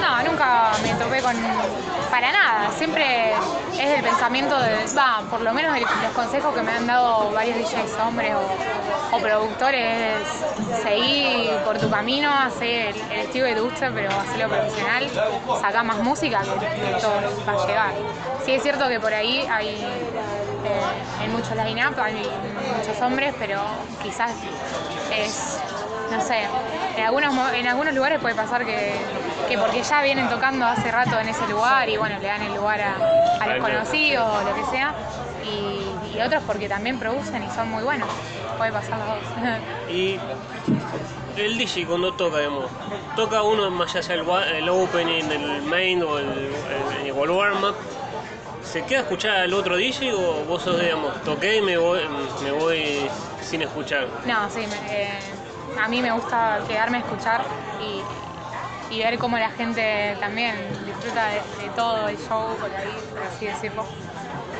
No, 0.00 0.22
nunca 0.22 0.72
me 0.82 0.94
topé 0.94 1.20
con. 1.20 1.36
Para 2.10 2.32
nada. 2.32 2.70
Siempre 2.76 3.32
es 3.72 3.98
el 3.98 4.02
pensamiento 4.02 4.58
de. 4.58 4.86
Va, 4.96 5.22
por 5.30 5.40
lo 5.40 5.52
menos 5.52 5.78
los 5.78 6.12
consejos 6.12 6.54
que 6.54 6.62
me 6.62 6.72
han 6.72 6.86
dado 6.86 7.30
varios 7.32 7.58
DJs 7.58 7.98
hombres 8.06 8.32
o, 8.34 9.16
o 9.16 9.20
productores 9.20 10.20
es 10.22 10.82
seguir 10.82 11.50
por 11.64 11.78
tu 11.78 11.90
camino, 11.90 12.30
hacer 12.32 12.94
el, 13.10 13.20
estilo 13.20 13.46
que 13.46 13.54
te 13.54 13.60
guste, 13.60 13.90
pero 13.90 14.08
hacerlo 14.10 14.48
profesional, 14.48 15.10
sacar 15.60 15.84
más 15.84 15.98
música 15.98 16.42
que, 16.42 16.50
que 16.50 17.00
todo 17.00 17.12
va 17.46 17.62
a 17.62 17.66
llegar. 17.66 17.92
Sí 18.44 18.52
es 18.52 18.62
cierto 18.62 18.88
que 18.88 19.00
por 19.00 19.12
ahí 19.12 19.46
hay. 19.50 19.84
En 21.22 21.32
muchos 21.32 21.56
line-up 21.56 21.98
hay 22.00 22.14
muchos 22.76 23.00
hombres, 23.02 23.34
pero 23.38 23.60
quizás 24.02 24.32
es 25.12 25.60
no 26.10 26.20
sé, 26.20 26.46
en 26.96 27.04
algunos, 27.04 27.52
en 27.54 27.66
algunos 27.66 27.94
lugares 27.94 28.20
puede 28.20 28.34
pasar 28.34 28.64
que, 28.64 28.94
que 29.48 29.58
porque 29.58 29.82
ya 29.82 30.02
vienen 30.02 30.28
tocando 30.28 30.64
hace 30.66 30.90
rato 30.90 31.18
en 31.18 31.28
ese 31.28 31.46
lugar 31.48 31.88
y 31.88 31.96
bueno, 31.96 32.18
le 32.20 32.26
dan 32.26 32.42
el 32.42 32.54
lugar 32.54 32.80
a, 32.80 32.96
a 33.40 33.46
los 33.48 33.64
conocidos 33.64 34.24
o 34.24 34.48
lo 34.48 34.54
que 34.54 34.64
sea, 34.70 34.94
y, 35.44 36.20
otros 36.20 36.42
porque 36.46 36.66
también 36.66 36.98
producen 36.98 37.42
y 37.42 37.50
son 37.50 37.70
muy 37.70 37.82
buenos. 37.82 38.08
Puede 38.56 38.72
pasar 38.72 38.98
los 38.98 39.08
dos. 39.08 39.18
Y 39.92 40.18
el 41.36 41.58
DJ 41.58 41.86
cuando 41.86 42.14
toca, 42.14 42.38
digamos, 42.38 42.70
toca 43.14 43.42
uno 43.42 43.70
más 43.70 43.92
sea 43.92 44.00
el, 44.14 44.26
el 44.54 44.68
opening, 44.70 45.24
el 45.30 45.62
main 45.62 46.02
o 46.02 46.18
el, 46.18 46.26
el, 46.26 47.06
el 47.06 47.12
warm-up, 47.12 47.76
¿se 48.70 48.82
queda 48.82 49.00
escuchar 49.00 49.36
al 49.36 49.54
otro 49.54 49.76
DJ 49.76 50.12
o 50.12 50.44
vos 50.44 50.62
sos, 50.62 50.80
digamos, 50.80 51.22
toqué 51.22 51.56
y 51.56 51.62
me 51.62 51.76
voy, 51.78 52.00
me 52.42 52.50
voy 52.50 53.08
sin 53.40 53.62
escuchar? 53.62 54.08
No, 54.26 54.50
sí, 54.50 54.60
eh, 54.90 55.18
a 55.80 55.88
mí 55.88 56.02
me 56.02 56.12
gusta 56.12 56.60
quedarme 56.66 56.98
a 56.98 57.00
escuchar 57.00 57.44
y, 57.80 58.94
y 58.94 58.98
ver 58.98 59.18
cómo 59.18 59.38
la 59.38 59.50
gente 59.50 60.16
también 60.20 60.54
disfruta 60.84 61.28
de, 61.28 61.40
todo 61.74 62.08
el 62.08 62.16
show, 62.18 62.56
por 62.56 62.74
ahí, 62.74 62.96
por 63.12 63.22
así 63.22 63.46
decirlo. 63.46 63.84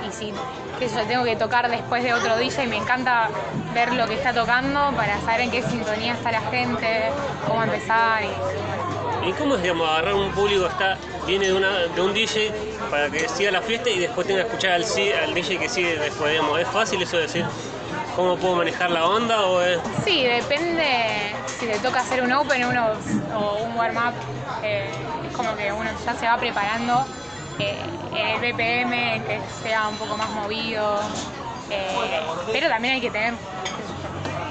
Y 0.07 0.13
si 0.13 0.33
sé 0.79 0.95
yo, 0.95 1.07
tengo 1.07 1.25
que 1.25 1.37
tocar 1.37 1.69
después 1.71 2.05
de 2.05 2.13
otro 2.13 2.37
DJ, 2.37 2.67
me 2.67 2.77
encanta 2.77 3.29
ver 3.75 3.93
lo 3.95 4.07
que 4.07 4.15
está 4.15 4.33
tocando 4.33 4.93
para 4.95 5.21
saber 5.21 5.41
en 5.43 5.51
qué 5.51 5.63
sintonía 5.63 6.13
está 6.13 6.31
la 6.31 6.43
gente, 6.43 7.11
cómo 7.47 7.63
empezar. 7.65 8.23
Y, 8.23 8.27
¿Y 8.27 8.96
cómo 9.33 9.57
es, 9.57 9.63
digamos, 9.63 9.89
agarrar 9.89 10.15
un 10.15 10.31
público 10.33 10.63
que 10.63 10.73
está, 10.73 10.99
viene 11.27 11.47
de, 11.47 12.01
un 12.01 12.15
DJ 12.15 12.53
para 12.91 13.11
que 13.11 13.29
siga 13.29 13.51
la 13.51 13.63
fiesta 13.63 13.91
y 13.91 13.99
después 13.99 14.27
tenga 14.27 14.43
que 14.43 14.49
escuchar 14.49 14.73
al, 14.73 14.85
al 14.85 15.35
DJ 15.35 15.59
que 15.59 15.69
sigue 15.69 15.97
después, 15.97 16.31
digamos, 16.31 16.61
¿es 16.61 16.69
fácil 16.69 17.03
eso 17.03 17.17
de 17.17 17.23
decir 17.23 17.45
cómo 18.15 18.37
puedo 18.37 18.57
manejar 18.57 18.91
la 18.91 19.07
onda 19.07 19.47
o 19.47 19.61
es... 19.61 19.79
Sí, 20.05 20.25
depende 20.25 21.37
si 21.59 21.67
te 21.67 21.79
toca 21.79 22.01
hacer 22.01 22.23
un 22.23 22.33
open 22.33 22.65
o 22.65 23.57
un 23.65 23.77
warm-up. 23.77 24.15
eh, 24.63 24.91
es 25.29 25.37
como 25.37 25.55
que 25.57 25.73
uno 25.73 25.91
ya 26.05 26.15
se 26.15 26.27
va 26.27 26.37
preparando 26.39 27.05
eh, 27.59 27.79
el 28.15 28.41
BPM, 28.41 29.25
que 29.25 29.41
sea 29.63 29.89
un 29.89 29.97
poco 29.97 30.17
más 30.17 30.31
movido. 30.31 31.01
eh, 31.71 32.21
pero 32.53 32.69
también 32.69 32.95
hay 32.95 33.01
que 33.01 33.11
tener, 33.11 33.35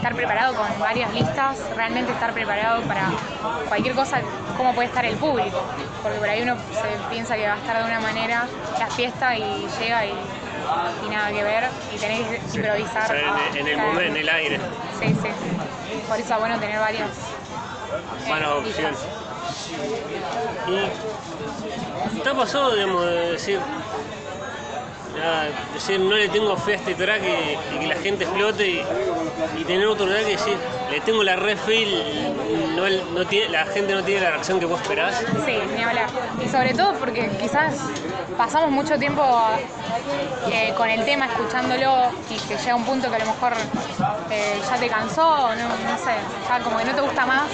estar 0.06 0.16
preparado 0.16 0.54
con 0.54 0.68
varias 0.80 1.12
listas, 1.16 1.58
realmente 1.76 2.12
estar 2.12 2.32
preparado 2.32 2.84
para 2.84 3.10
cualquier 3.68 3.96
cosa, 3.96 4.20
cómo 4.56 4.72
puede 4.76 4.88
estar 4.88 5.04
el 5.04 5.16
público. 5.18 5.60
Porque 6.04 6.20
por 6.20 6.30
ahí 6.30 6.44
uno 6.44 6.56
se 6.72 7.10
piensa 7.10 7.36
que 7.36 7.48
va 7.48 7.54
a 7.56 7.58
estar 7.58 7.80
de 7.80 7.86
una 7.86 8.00
manera 8.00 8.46
la 8.80 8.86
fiesta 8.86 9.36
y 9.36 9.66
llega 9.80 10.06
y, 10.06 10.14
y 11.06 11.10
nada 11.10 11.32
que 11.32 11.44
ver 11.44 11.64
y 11.92 11.98
tenés 11.98 12.20
que 12.28 12.36
o 12.36 12.56
improvisar. 12.56 13.08
sea, 13.08 13.48
en, 13.50 13.58
en 13.58 13.68
el 13.68 13.78
momento, 13.78 14.02
en 14.02 14.18
el 14.18 14.30
aire, 14.30 14.60
Sí, 15.00 15.08
sí. 15.08 15.30
Por 16.08 16.20
eso 16.20 16.34
es 16.36 16.40
bueno 16.40 16.60
tener 16.60 16.80
varias. 16.80 17.10
eh, 17.10 18.30
malas 18.30 18.50
opciones. 18.52 19.00
listas. 20.68 20.96
¿Y 22.24 22.28
ha 22.30 22.34
pasado, 22.36 22.76
digamos, 22.76 23.06
de 23.06 23.32
decir, 23.32 23.60
no 26.00 26.16
le 26.16 26.30
tengo 26.30 26.56
fe 26.58 26.74
a 26.74 26.76
este 26.76 26.96
track 26.96 27.22
y, 27.24 27.80
que 27.80 27.88
la 27.88 27.96
gente 27.96 28.24
explote 28.24 28.84
y, 29.58 29.64
tener 29.64 29.88
otro 29.88 30.06
track 30.08 30.28
y 30.28 30.32
decir, 30.32 30.58
le 30.92 31.02
tengo 31.02 31.24
la 31.24 31.36
red 31.36 31.58
fe 31.58 31.82
y 31.82 32.34
no, 32.76 32.88
la 32.88 33.66
gente 33.66 33.94
no 33.94 34.04
tiene 34.04 34.22
la 34.22 34.32
reacción 34.32 34.60
que 34.60 34.66
vos 34.66 34.82
esperás? 34.82 35.24
Sí, 35.46 35.58
ni 35.76 35.84
hablar. 35.84 36.10
Y 36.44 36.50
sobre 36.50 36.74
todo 36.74 36.94
porque 36.94 37.30
quizás 37.40 37.76
pasamos 38.38 38.72
mucho 38.72 38.98
tiempo 38.98 39.24
eh, 40.52 40.74
con 40.78 40.90
el 40.90 41.04
tema 41.06 41.26
escucándolo 41.26 42.12
y 42.30 42.38
que 42.48 42.58
llega 42.58 42.76
un 42.76 42.84
punto 42.84 43.10
que 43.10 43.16
a 43.16 43.20
lo 43.20 43.26
mejor 43.26 43.54
eh, 44.30 44.60
ya 44.70 44.78
te 44.78 44.88
cansó, 44.88 45.56
no, 45.56 45.68
no 45.68 45.98
sé, 45.98 46.16
ya 46.48 46.60
como 46.60 46.78
que 46.78 46.86
no 46.86 46.96
te 46.96 47.02
gusta 47.02 47.26
más 47.26 47.50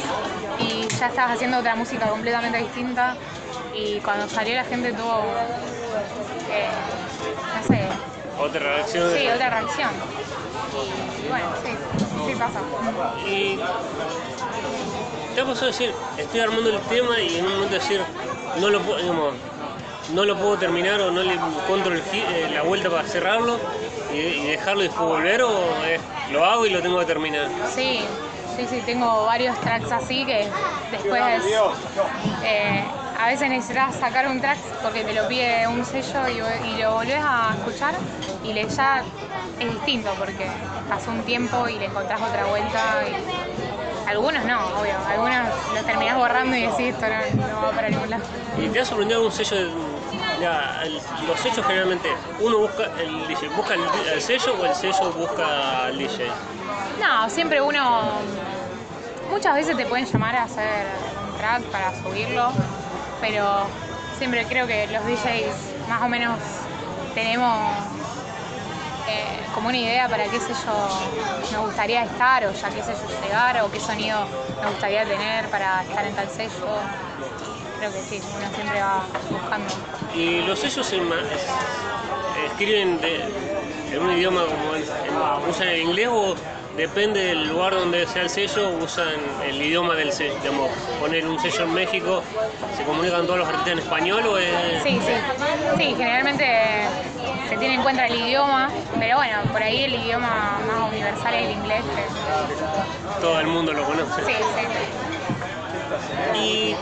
y 0.59 0.87
ya 0.87 1.07
estabas 1.07 1.33
haciendo 1.33 1.59
otra 1.59 1.75
música 1.75 2.07
completamente 2.07 2.57
distinta 2.57 3.15
y 3.75 3.99
cuando 3.99 4.27
salió 4.27 4.55
la 4.55 4.63
gente 4.63 4.93
tuvo, 4.93 5.23
eh, 6.51 6.67
no 7.55 7.67
sé, 7.67 7.87
Otra 8.39 8.59
reacción. 8.59 9.11
sí, 9.17 9.27
otra 9.29 9.49
reacción. 9.49 9.89
Y 11.23 11.27
bueno, 11.29 11.45
sí, 11.63 11.69
sí 12.27 12.35
pasa. 12.35 12.59
Y 13.27 13.59
te 15.35 15.41
ha 15.41 15.45
pasado 15.45 15.67
decir, 15.67 15.93
estoy 16.17 16.39
armando 16.39 16.69
el 16.69 16.79
tema 16.81 17.19
y 17.19 17.37
en 17.37 17.45
un 17.45 17.53
momento 17.53 17.75
decir, 17.75 18.01
no 18.59 18.69
lo 18.69 18.79
puedo, 18.81 18.97
digamos, 18.99 19.33
no 20.13 20.25
lo 20.25 20.35
puedo 20.37 20.57
terminar 20.57 20.99
o 21.01 21.11
no 21.11 21.23
le 21.23 21.33
encuentro 21.35 21.93
eh, 21.95 22.49
la 22.53 22.63
vuelta 22.63 22.89
para 22.89 23.07
cerrarlo 23.07 23.59
y, 24.13 24.17
y 24.17 24.47
dejarlo 24.47 24.81
y 24.83 24.87
después 24.87 25.07
volver 25.07 25.41
o 25.43 25.51
lo 26.31 26.45
hago 26.45 26.65
y 26.65 26.69
lo 26.69 26.81
tengo 26.81 26.99
que 26.99 27.05
terminar. 27.05 27.47
Sí, 27.73 28.01
sí, 28.57 28.67
sí, 28.69 28.81
tengo 28.85 29.25
varios 29.25 29.57
tracks 29.61 29.91
así 29.91 30.25
que 30.25 30.47
después 30.91 31.21
eh, 32.43 32.83
a 33.21 33.27
veces 33.27 33.49
necesitas 33.49 33.95
sacar 33.95 34.27
un 34.27 34.41
track 34.41 34.57
porque 34.81 35.03
te 35.03 35.13
lo 35.13 35.27
pide 35.27 35.67
un 35.67 35.85
sello 35.85 36.27
y, 36.27 36.69
y 36.69 36.81
lo 36.81 36.93
volvés 36.95 37.21
a 37.23 37.53
escuchar 37.57 37.95
y 38.43 38.53
le 38.53 38.67
ya 38.67 39.03
es 39.59 39.69
distinto 39.71 40.13
porque 40.17 40.47
pasó 40.89 41.11
un 41.11 41.21
tiempo 41.23 41.67
y 41.67 41.77
le 41.77 41.85
encontrás 41.85 42.19
otra 42.21 42.45
vuelta 42.45 43.03
y 43.07 44.09
algunos 44.09 44.43
no, 44.45 44.67
obvio, 44.79 44.95
algunos 45.07 45.47
los 45.73 45.85
terminás 45.85 46.17
borrando 46.17 46.55
y 46.57 46.61
decís 46.61 46.95
esto 46.95 47.05
no, 47.07 47.47
no 47.47 47.61
va 47.61 47.71
para 47.71 47.89
ningún 47.89 48.09
lado. 48.09 48.23
¿Y 48.57 48.67
te 48.69 48.79
ha 48.79 48.85
sorprendido 48.85 49.19
algún 49.19 49.31
sello? 49.31 49.55
de- 49.55 50.01
ya, 50.41 50.81
el- 50.83 50.99
los 51.27 51.39
sellos 51.39 51.63
generalmente, 51.65 52.17
uno 52.39 52.57
busca 52.57 52.85
el 52.97 53.27
DJ, 53.27 53.49
busca 53.49 53.75
el, 53.75 53.85
el 54.11 54.21
sello 54.21 54.55
o 54.59 54.65
el 54.65 54.73
sello 54.73 55.11
busca 55.13 55.85
al 55.85 55.97
DJ. 55.97 56.31
No, 56.99 57.29
siempre 57.29 57.61
uno. 57.61 58.21
Muchas 59.29 59.53
veces 59.55 59.77
te 59.77 59.85
pueden 59.85 60.05
llamar 60.05 60.35
a 60.35 60.43
hacer 60.43 60.87
un 61.29 61.37
track 61.37 61.63
para 61.65 61.93
subirlo, 62.01 62.51
pero 63.21 63.65
siempre 64.17 64.45
creo 64.45 64.67
que 64.67 64.87
los 64.87 65.03
DJs 65.05 65.87
más 65.87 66.01
o 66.01 66.07
menos 66.09 66.37
tenemos 67.13 67.57
eh, 69.07 69.39
como 69.53 69.69
una 69.69 69.77
idea 69.77 70.07
para 70.09 70.25
qué 70.25 70.39
sello 70.39 70.73
nos 71.51 71.65
gustaría 71.65 72.03
estar, 72.03 72.45
o 72.45 72.53
ya 72.53 72.69
qué 72.69 72.81
sello 72.83 72.99
llegar, 73.23 73.61
o 73.61 73.71
qué 73.71 73.79
sonido 73.79 74.19
nos 74.61 74.71
gustaría 74.71 75.05
tener 75.05 75.47
para 75.49 75.81
estar 75.83 76.05
en 76.05 76.15
tal 76.15 76.29
sello. 76.29 76.67
Creo 77.79 77.91
que 77.91 78.01
sí, 78.09 78.21
uno 78.37 78.47
siempre 78.55 78.79
va 78.81 79.05
buscando. 79.31 79.73
¿Y 80.13 80.41
los 80.41 80.59
sellos 80.59 80.91
es- 80.93 81.01
escriben 82.51 83.01
de- 83.01 83.25
en 83.91 84.01
un 84.01 84.11
idioma 84.11 84.41
como 84.45 84.75
en- 84.75 84.83
en- 84.83 85.49
usan 85.49 85.67
el 85.67 85.81
inglés 85.81 86.07
o, 86.11 86.35
depende 86.77 87.19
del 87.25 87.47
lugar 87.47 87.73
donde 87.73 88.07
sea 88.07 88.23
el 88.23 88.29
sello, 88.29 88.69
usan 88.69 89.15
el 89.45 89.61
idioma 89.61 89.95
del 89.95 90.11
sello. 90.11 90.35
Digamos, 90.41 90.69
poner 90.99 91.27
un 91.27 91.39
sello 91.39 91.63
en 91.63 91.73
México, 91.73 92.23
¿se 92.75 92.83
comunican 92.83 93.25
todos 93.25 93.39
los 93.39 93.47
artistas 93.47 93.73
en 93.73 93.79
español 93.79 94.25
o 94.27 94.37
es...? 94.37 94.83
Sí, 94.83 94.99
sí. 95.05 95.13
Sí, 95.77 95.95
generalmente 95.97 96.45
se 97.49 97.57
tiene 97.57 97.75
en 97.75 97.81
cuenta 97.83 98.07
el 98.07 98.15
idioma, 98.15 98.69
pero 98.99 99.17
bueno, 99.17 99.37
por 99.51 99.61
ahí 99.61 99.83
el 99.83 99.95
idioma 99.95 100.59
más 100.67 100.89
universal 100.91 101.33
es 101.33 101.45
el 101.45 101.51
inglés. 101.51 101.83
Todo 103.19 103.39
el 103.39 103.47
mundo 103.47 103.73
lo 103.73 103.85
conoce. 103.85 104.25
Sí, 104.25 104.33
sí. 104.33 104.63
Y 106.39 106.75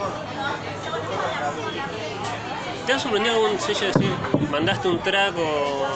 ¿te 2.85 2.93
ha 2.93 2.99
sorprendido 2.99 3.35
algún 3.35 3.59
sello 3.59 3.87
decir, 3.87 4.11
mandaste 4.51 4.87
un 4.87 4.99
track 4.99 5.33
o 5.37 5.87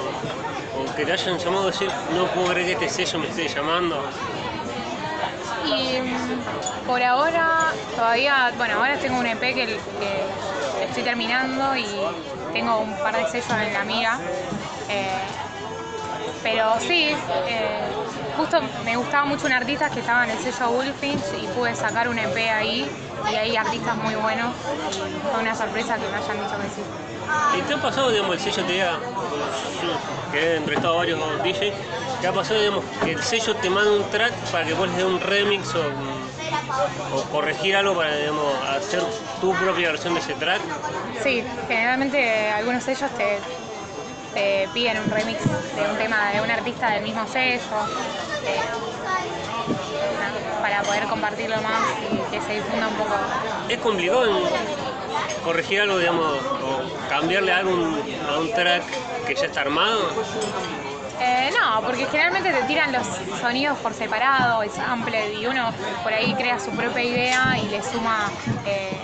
que 0.95 1.05
te 1.05 1.11
hayan 1.11 1.37
llamado 1.37 1.67
decir, 1.67 1.89
no 2.15 2.27
puedo 2.27 2.49
creer 2.53 2.77
que 2.77 2.85
este 2.85 3.05
sello 3.05 3.19
me 3.19 3.27
esté 3.27 3.47
llamando? 3.47 4.03
Y 5.65 5.99
mm, 6.01 6.85
por 6.85 7.01
ahora, 7.01 7.73
todavía, 7.95 8.53
bueno, 8.57 8.75
ahora 8.75 8.97
tengo 8.99 9.17
un 9.19 9.25
EP 9.25 9.39
que, 9.39 9.65
que 9.99 10.83
estoy 10.83 11.03
terminando 11.03 11.75
y 11.75 11.85
tengo 12.51 12.79
un 12.79 12.93
par 13.01 13.15
de 13.17 13.25
sellos 13.25 13.49
en 13.61 13.73
la 13.73 13.83
mira. 13.83 14.19
Eh, 14.89 15.39
pero 16.43 16.79
sí, 16.79 17.09
eh, 17.47 17.89
justo 18.37 18.59
me 18.83 18.95
gustaba 18.97 19.25
mucho 19.25 19.45
un 19.45 19.53
artista 19.53 19.89
que 19.89 19.99
estaba 19.99 20.23
en 20.25 20.31
el 20.31 20.39
sello 20.39 20.69
Wolfinch 20.71 21.23
y 21.41 21.47
pude 21.47 21.75
sacar 21.75 22.07
un 22.07 22.17
EP 22.17 22.49
ahí 22.49 22.89
y 23.31 23.35
hay 23.35 23.55
artistas 23.55 23.95
muy 23.97 24.15
buenos 24.15 24.53
fue 25.31 25.41
una 25.41 25.55
sorpresa 25.55 25.95
que 25.95 26.07
me 26.07 26.17
hayan 26.17 26.43
dicho 26.43 26.57
que 26.57 26.69
sí. 26.69 26.81
¿Y 27.57 27.61
te 27.61 27.73
ha 27.73 27.81
pasado, 27.81 28.09
digamos, 28.11 28.35
el 28.35 28.39
sello 28.41 28.65
te 28.65 28.73
diga, 28.73 28.99
que 30.31 30.39
he 30.39 30.57
entrevistado 30.57 30.95
a 30.95 30.97
varios 30.97 31.19
DJs, 31.43 31.73
¿te 32.21 32.27
ha 32.27 32.33
pasado, 32.33 32.59
digamos, 32.59 32.83
que 33.03 33.11
el 33.13 33.23
sello 33.23 33.55
te 33.55 33.69
manda 33.69 33.91
un 33.91 34.09
track 34.09 34.33
para 34.51 34.65
que 34.65 34.73
vos 34.73 34.89
le 34.89 34.95
des 34.95 35.05
un 35.05 35.19
remix 35.19 35.73
o, 35.75 35.83
o 37.15 37.23
corregir 37.31 37.75
algo 37.75 37.95
para, 37.95 38.15
digamos, 38.15 38.53
hacer 38.69 39.03
tu 39.39 39.53
propia 39.55 39.89
versión 39.89 40.13
de 40.13 40.19
ese 40.19 40.33
track? 40.33 40.61
Sí, 41.23 41.43
generalmente 41.67 42.51
algunos 42.51 42.83
sellos 42.83 43.09
te, 43.11 43.39
te 44.33 44.67
piden 44.73 44.99
un 44.99 45.09
remix 45.09 45.41
de 45.75 45.87
un 45.87 45.97
tema 45.97 46.31
de 46.31 46.41
un 46.41 46.49
artista 46.51 46.91
del 46.91 47.03
mismo 47.03 47.25
sello 47.27 47.61
eh, 48.45 48.61
para 50.61 50.81
poder 50.83 51.07
compartirlo 51.07 51.61
más 51.61 51.81
y 52.01 52.31
que 52.31 52.41
se 52.41 52.53
difunda 52.53 52.87
un 52.87 52.95
poco. 52.95 53.15
¿Es 53.69 53.77
complicado 53.79 54.23
corregir 55.43 55.81
algo, 55.81 55.97
digamos, 55.99 56.37
o 56.61 57.09
cambiarle 57.09 57.51
algo 57.51 57.71
a 57.71 57.75
un- 57.75 58.03
a 58.29 58.37
un 58.39 58.51
track 58.53 58.83
que 59.27 59.35
ya 59.35 59.45
está 59.47 59.61
armado? 59.61 60.13
Eh, 61.21 61.49
no, 61.61 61.81
porque 61.81 62.05
generalmente 62.07 62.51
te 62.51 62.63
tiran 62.63 62.91
los 62.91 63.05
sonidos 63.39 63.77
por 63.79 63.93
separado, 63.93 64.63
el 64.63 64.69
sample, 64.71 65.33
y 65.35 65.45
uno 65.45 65.71
por 66.01 66.13
ahí 66.13 66.33
crea 66.33 66.59
su 66.59 66.71
propia 66.71 67.03
idea 67.03 67.57
y 67.59 67.69
le 67.69 67.81
suma 67.83 68.31
eh, 68.65 68.97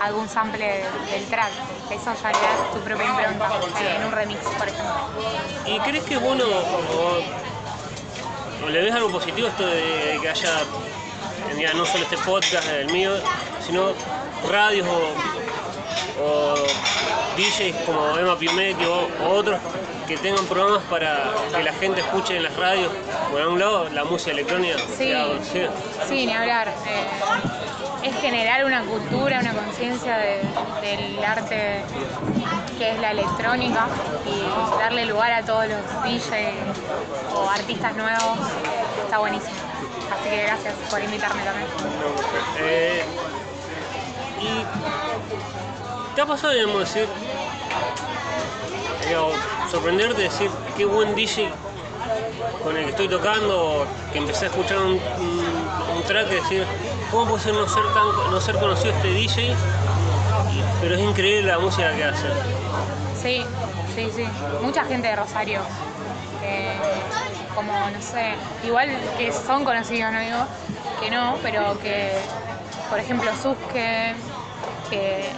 algún 0.00 0.28
sample 0.28 0.84
del 1.10 1.24
track. 1.28 1.50
Eso 1.90 2.12
ya 2.22 2.28
le 2.32 2.38
da 2.38 2.56
tu 2.72 2.80
propia 2.80 3.06
impronta 3.06 3.50
eh, 3.80 3.96
en 3.96 4.04
un 4.04 4.12
remix, 4.12 4.40
por 4.58 4.68
ejemplo. 4.68 4.94
¿Y 5.66 5.78
crees 5.80 6.04
que 6.04 6.14
es 6.14 6.20
bueno 6.20 6.44
o, 6.46 7.20
o 8.64 8.68
le 8.68 8.82
ves 8.82 8.94
algo 8.94 9.10
positivo 9.10 9.48
esto 9.48 9.66
de 9.66 10.18
que 10.20 10.28
haya, 10.28 10.60
ya 11.58 11.72
no 11.74 11.84
solo 11.86 12.04
este 12.04 12.16
podcast, 12.18 12.68
el 12.68 12.90
mío, 12.92 13.12
sino 13.66 13.92
radios 14.50 14.86
o, 14.88 16.22
o 16.22 16.54
DJs 17.36 17.74
como 17.86 18.16
Emma 18.18 18.36
Piumetti 18.38 18.84
o, 18.84 19.08
o 19.24 19.28
otros 19.30 19.58
que 20.06 20.16
tengan 20.18 20.44
programas 20.46 20.82
para 20.90 21.30
que 21.54 21.62
la 21.62 21.72
gente 21.74 22.00
escuche 22.00 22.36
en 22.36 22.42
las 22.42 22.56
radios, 22.56 22.90
por 23.30 23.46
un 23.46 23.58
lado, 23.60 23.88
la 23.90 24.04
música 24.04 24.32
electrónica 24.32 24.76
Sí. 24.96 25.12
sea? 25.52 25.70
Sí, 26.08 26.26
ni 26.26 26.32
hablar. 26.32 26.68
Eh, 26.68 27.06
es 28.02 28.14
generar 28.20 28.64
una 28.64 28.82
cultura, 28.84 29.40
una 29.40 29.52
conciencia 29.52 30.16
de- 30.16 30.40
del 30.80 31.22
arte 31.24 31.82
que 32.78 32.90
es 32.92 32.98
la 33.00 33.10
electrónica 33.10 33.86
y 34.24 34.78
darle 34.78 35.04
lugar 35.04 35.32
a 35.32 35.42
todos 35.44 35.66
los 35.66 35.80
DJs 36.04 36.54
o 37.34 37.48
artistas 37.50 37.94
nuevos. 37.96 38.38
Está 39.04 39.18
buenísimo. 39.18 39.52
Así 40.18 40.30
que 40.30 40.42
gracias 40.44 40.74
por 40.90 41.02
invitarme 41.02 41.42
también. 41.42 41.66
Eh, 42.58 43.04
¿Y 44.40 44.64
te 46.14 46.20
ha 46.22 46.26
pasado, 46.26 46.52
digamos, 46.54 46.80
decir, 46.80 47.06
digamos, 49.06 49.34
sorprenderte, 49.70 50.22
decir, 50.22 50.50
qué 50.76 50.84
buen 50.86 51.14
DJ 51.14 51.50
con 52.64 52.76
el 52.76 52.84
que 52.84 52.90
estoy 52.90 53.08
tocando, 53.08 53.86
que 54.12 54.18
empecé 54.18 54.46
a 54.46 54.48
escuchar 54.48 54.78
un 54.78 54.98
track 56.06 56.30
y 56.30 56.34
decir, 56.36 56.66
¿cómo 57.10 57.26
puede 57.26 57.42
ser 57.42 57.54
no 57.54 57.68
ser, 57.68 57.84
tan, 57.94 58.06
no 58.30 58.40
ser 58.40 58.56
conocido 58.56 58.94
este 58.94 59.08
DJ? 59.08 59.54
Pero 60.80 60.94
es 60.94 61.00
increíble 61.00 61.50
la 61.52 61.58
música 61.58 61.94
que 61.94 62.04
hace. 62.04 62.28
Sí, 63.20 63.44
sí, 63.94 64.10
sí. 64.14 64.24
Mucha 64.62 64.84
gente 64.84 65.08
de 65.08 65.16
Rosario. 65.16 65.60
eh, 66.42 66.72
como, 67.54 67.72
no 67.90 68.00
sé, 68.00 68.32
igual 68.64 68.88
que 69.18 69.32
son 69.32 69.64
conocidos, 69.64 70.12
no 70.12 70.20
digo 70.20 70.46
que 71.00 71.10
no, 71.10 71.36
pero 71.42 71.78
que, 71.80 72.12
por 72.88 72.98
ejemplo, 72.98 73.34
Suske, 73.34 74.14
que, 74.88 75.32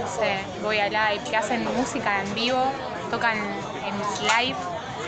no 0.00 0.08
sé, 0.08 0.38
voy 0.62 0.78
a 0.78 0.88
live, 0.88 1.22
que 1.30 1.36
hacen 1.36 1.64
música 1.76 2.22
en 2.22 2.34
vivo, 2.34 2.72
tocan 3.10 3.36
en 3.36 3.94
live 4.26 4.56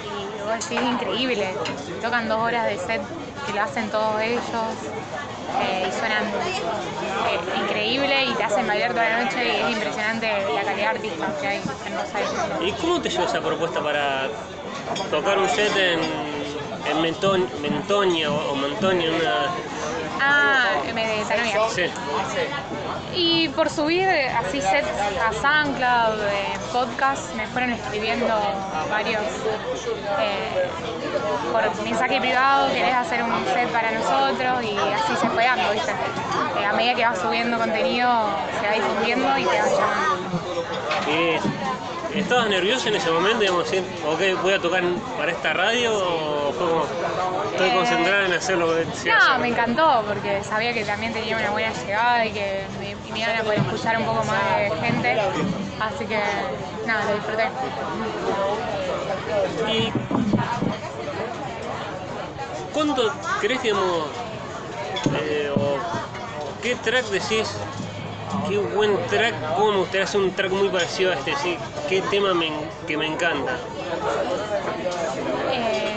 y 0.04 0.42
vos 0.42 0.52
decís 0.52 0.82
increíble. 0.82 1.56
Tocan 2.02 2.28
dos 2.28 2.38
horas 2.38 2.66
de 2.66 2.78
set 2.78 3.02
que 3.46 3.52
lo 3.52 3.62
hacen 3.62 3.88
todos 3.90 4.20
ellos 4.22 4.42
eh, 5.62 5.86
y 5.88 5.98
suenan 5.98 6.24
eh, 6.24 7.60
increíble 7.62 8.24
y 8.26 8.34
te 8.34 8.44
hacen 8.44 8.66
bailar 8.66 8.92
toda 8.92 9.08
la 9.08 9.24
noche 9.24 9.44
y 9.46 9.62
es 9.62 9.70
impresionante 9.70 10.28
la 10.54 10.62
calidad 10.62 10.94
de 10.94 11.00
que 11.40 11.46
hay 11.46 11.60
en 11.86 11.98
Rosario. 11.98 12.28
¿Y 12.66 12.72
cómo 12.72 13.00
te 13.00 13.08
llegó 13.08 13.24
esa 13.24 13.40
propuesta 13.40 13.82
para 13.82 14.28
tocar 15.10 15.38
un 15.38 15.48
set 15.48 15.74
en, 15.76 16.00
en 16.86 17.00
o, 18.30 18.52
o 18.52 18.54
Mantoña, 18.54 19.10
una... 19.10 19.48
Ah, 20.22 20.66
me 20.94 21.06
de 21.06 21.24
Tanoia. 21.24 21.68
Sí. 21.74 21.82
Y 23.14 23.48
por 23.48 23.70
subir 23.70 24.06
así 24.08 24.60
sets 24.60 24.88
a 24.88 25.32
SoundCloud, 25.32 26.20
eh, 26.20 26.58
podcast, 26.72 27.34
me 27.34 27.46
fueron 27.46 27.70
escribiendo 27.70 28.34
varios 28.90 29.22
eh, 30.20 30.68
por 31.52 31.84
mensaje 31.84 32.20
privado, 32.20 32.72
querés 32.72 32.94
hacer 32.94 33.22
un 33.22 33.44
set 33.46 33.68
para 33.70 33.90
nosotros 33.92 34.62
y 34.62 34.76
así 34.76 35.16
se 35.20 35.28
fue 35.30 35.44
dando, 35.44 35.72
¿viste? 35.72 35.90
Eh, 35.90 36.64
a 36.64 36.72
medida 36.74 36.94
que 36.94 37.04
vas 37.04 37.18
subiendo 37.18 37.58
contenido 37.58 38.10
se 38.60 38.66
va 38.66 38.72
difundiendo 38.74 39.38
y 39.38 39.44
te 39.44 39.58
vas 39.58 39.72
llamando. 39.72 40.30
¿Y 41.08 41.59
¿Estabas 42.14 42.48
nervioso 42.48 42.88
en 42.88 42.96
ese 42.96 43.10
momento, 43.10 43.38
digamos, 43.40 43.64
decir, 43.70 43.84
ok, 44.04 44.42
voy 44.42 44.52
a 44.54 44.60
tocar 44.60 44.82
para 45.16 45.30
esta 45.30 45.52
radio 45.52 45.92
o 45.94 46.52
fue 46.52 46.66
como, 46.68 46.84
estoy 47.52 47.68
Eh, 47.68 47.72
concentrada 47.74 48.26
en 48.26 48.32
hacer 48.32 48.58
lo 48.58 48.68
que 48.68 48.84
decía 48.86 49.16
No, 49.16 49.24
hacer? 49.24 49.38
me 49.40 49.48
encantó 49.48 50.02
porque 50.06 50.42
sabía 50.42 50.72
que 50.74 50.84
también 50.84 51.12
tenía 51.12 51.36
una 51.36 51.50
buena 51.50 51.72
llegada 51.72 52.26
y 52.26 52.32
que 52.32 52.64
me, 52.80 52.96
me 53.12 53.18
iban 53.20 53.36
a 53.36 53.42
poder 53.44 53.58
escuchar 53.60 53.96
un 53.98 54.04
poco 54.06 54.24
más 54.24 54.58
de 54.58 54.70
gente. 54.80 55.20
Así 55.78 56.04
que 56.06 56.20
nada, 56.86 57.04
lo 57.06 57.14
disfruté. 57.14 57.48
¿Y 59.72 59.92
cuánto 62.74 63.12
crees, 63.40 63.62
digamos, 63.62 64.10
eh, 65.14 65.50
o 65.56 65.80
qué 66.62 66.74
track 66.76 67.04
decís, 67.06 67.56
qué 68.48 68.58
buen 68.58 68.96
track, 69.08 69.34
cómo 69.56 69.72
me 69.72 69.78
gustaría 69.78 70.04
hacer 70.04 70.20
un 70.20 70.34
track 70.34 70.50
muy 70.50 70.68
parecido 70.68 71.12
a 71.12 71.14
este, 71.14 71.34
sí, 71.36 71.58
qué 71.88 72.02
tema 72.02 72.32
que 72.86 72.96
me 72.96 73.06
encanta? 73.06 73.52
Eh, 75.52 75.94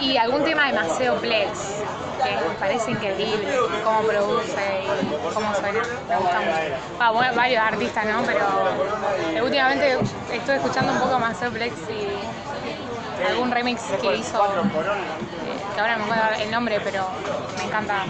y 0.00 0.16
algún 0.16 0.44
tema 0.44 0.66
de 0.66 0.72
Maceo 0.72 1.16
Plex, 1.16 1.82
que 2.22 2.36
parece 2.58 2.90
increíble, 2.92 3.48
cómo 3.84 4.02
produce 4.02 4.82
y 4.84 5.34
cómo 5.34 5.54
suena. 5.54 5.82
Me 6.08 6.16
gusta 6.16 6.40
mucho. 6.40 6.74
Ah, 6.98 7.12
varios 7.34 7.62
artistas, 7.62 8.06
¿no? 8.06 8.22
Pero 8.22 8.46
eh, 9.34 9.42
últimamente 9.42 9.98
estoy 10.32 10.56
escuchando 10.56 10.92
un 10.92 11.00
poco 11.00 11.18
Maceo 11.18 11.50
Plex 11.50 11.74
y 11.90 13.24
algún 13.26 13.50
remix 13.50 13.82
que 14.00 14.16
hizo, 14.16 14.42
eh, 14.44 14.58
que 15.74 15.80
ahora 15.80 15.96
no 15.98 16.06
me 16.06 16.14
acuerdo 16.14 16.42
el 16.42 16.50
nombre, 16.50 16.80
pero 16.82 17.04
me 17.58 17.64
encanta 17.64 18.04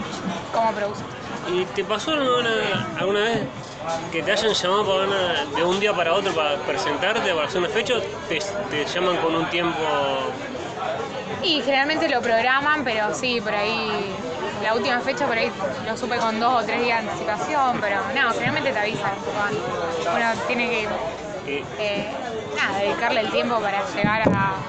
cómo 0.52 0.72
produce. 0.72 1.02
¿Y 1.52 1.64
te 1.66 1.84
pasó 1.84 2.12
alguna, 2.12 2.50
alguna 2.96 3.20
vez 3.20 3.46
que 4.12 4.22
te 4.22 4.32
hayan 4.32 4.52
llamado 4.52 4.86
para 4.86 5.04
una- 5.06 5.44
de 5.46 5.64
un 5.64 5.80
día 5.80 5.92
para 5.92 6.14
otro 6.14 6.32
para 6.34 6.56
presentarte, 6.58 7.32
para 7.32 7.46
hacer 7.46 7.60
una 7.60 7.70
fecha, 7.70 7.94
te, 8.28 8.38
te 8.70 8.84
llaman 8.84 9.16
con 9.18 9.34
un 9.34 9.48
tiempo 9.48 9.84
Y 11.42 11.60
generalmente 11.62 12.08
lo 12.08 12.20
programan, 12.20 12.84
pero 12.84 13.12
sí, 13.14 13.40
por 13.40 13.54
ahí, 13.54 14.14
la 14.62 14.74
última 14.74 15.00
fecha 15.00 15.26
por 15.26 15.36
ahí 15.38 15.50
lo 15.86 15.96
supe 15.96 16.18
con 16.18 16.38
dos 16.38 16.62
o 16.62 16.66
tres 16.66 16.82
días 16.82 17.02
de 17.02 17.08
anticipación, 17.08 17.80
pero 17.80 17.96
no, 18.14 18.32
generalmente 18.32 18.72
te 18.72 18.78
avisan. 18.78 19.14
Uno 20.14 20.42
tiene 20.46 20.68
que 20.68 20.88
eh, 21.78 22.14
nada, 22.56 22.78
dedicarle 22.80 23.20
el 23.22 23.30
tiempo 23.30 23.60
para 23.60 23.84
llegar 23.86 24.22
a, 24.32 24.60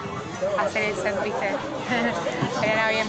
hacer 0.58 0.84
el 0.84 0.96
set, 0.96 1.22
¿viste? 1.24 1.56
Pero 2.62 2.72
era 2.72 2.90
bien. 2.90 3.08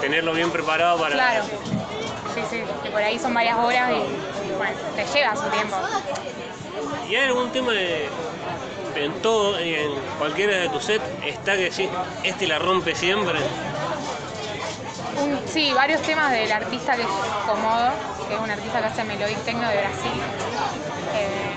Tenerlo 0.00 0.32
bien 0.32 0.50
preparado 0.50 0.98
para... 0.98 1.14
Claro. 1.14 1.91
Sí, 2.34 2.40
sí, 2.50 2.62
que 2.82 2.90
por 2.90 3.02
ahí 3.02 3.18
son 3.18 3.34
varias 3.34 3.56
horas 3.58 3.90
y 3.92 4.50
bueno, 4.56 4.72
te 4.96 5.04
lleva 5.04 5.36
su 5.36 5.48
tiempo. 5.50 5.76
¿Y 7.08 7.14
hay 7.16 7.24
algún 7.26 7.50
tema 7.50 7.72
de, 7.72 8.08
en 8.96 9.12
todo, 9.20 9.58
en 9.58 9.92
cualquiera 10.18 10.56
de 10.56 10.68
tus 10.70 10.84
sets, 10.84 11.04
está 11.24 11.56
que 11.56 11.70
sí, 11.70 11.88
este 12.24 12.46
la 12.46 12.58
rompe 12.58 12.94
siempre? 12.94 13.40
Un- 15.20 15.40
sí, 15.46 15.72
varios 15.74 16.00
temas 16.02 16.32
del 16.32 16.50
artista 16.50 16.96
que 16.96 17.02
es 17.02 17.08
Comodo, 17.46 17.90
que 18.28 18.34
es 18.34 18.40
un 18.40 18.50
artista 18.50 18.80
que 18.80 18.86
hace 18.86 19.04
melodic 19.04 19.38
techno 19.44 19.68
de 19.68 19.76
Brasil. 19.78 20.12
eh, 21.14 21.52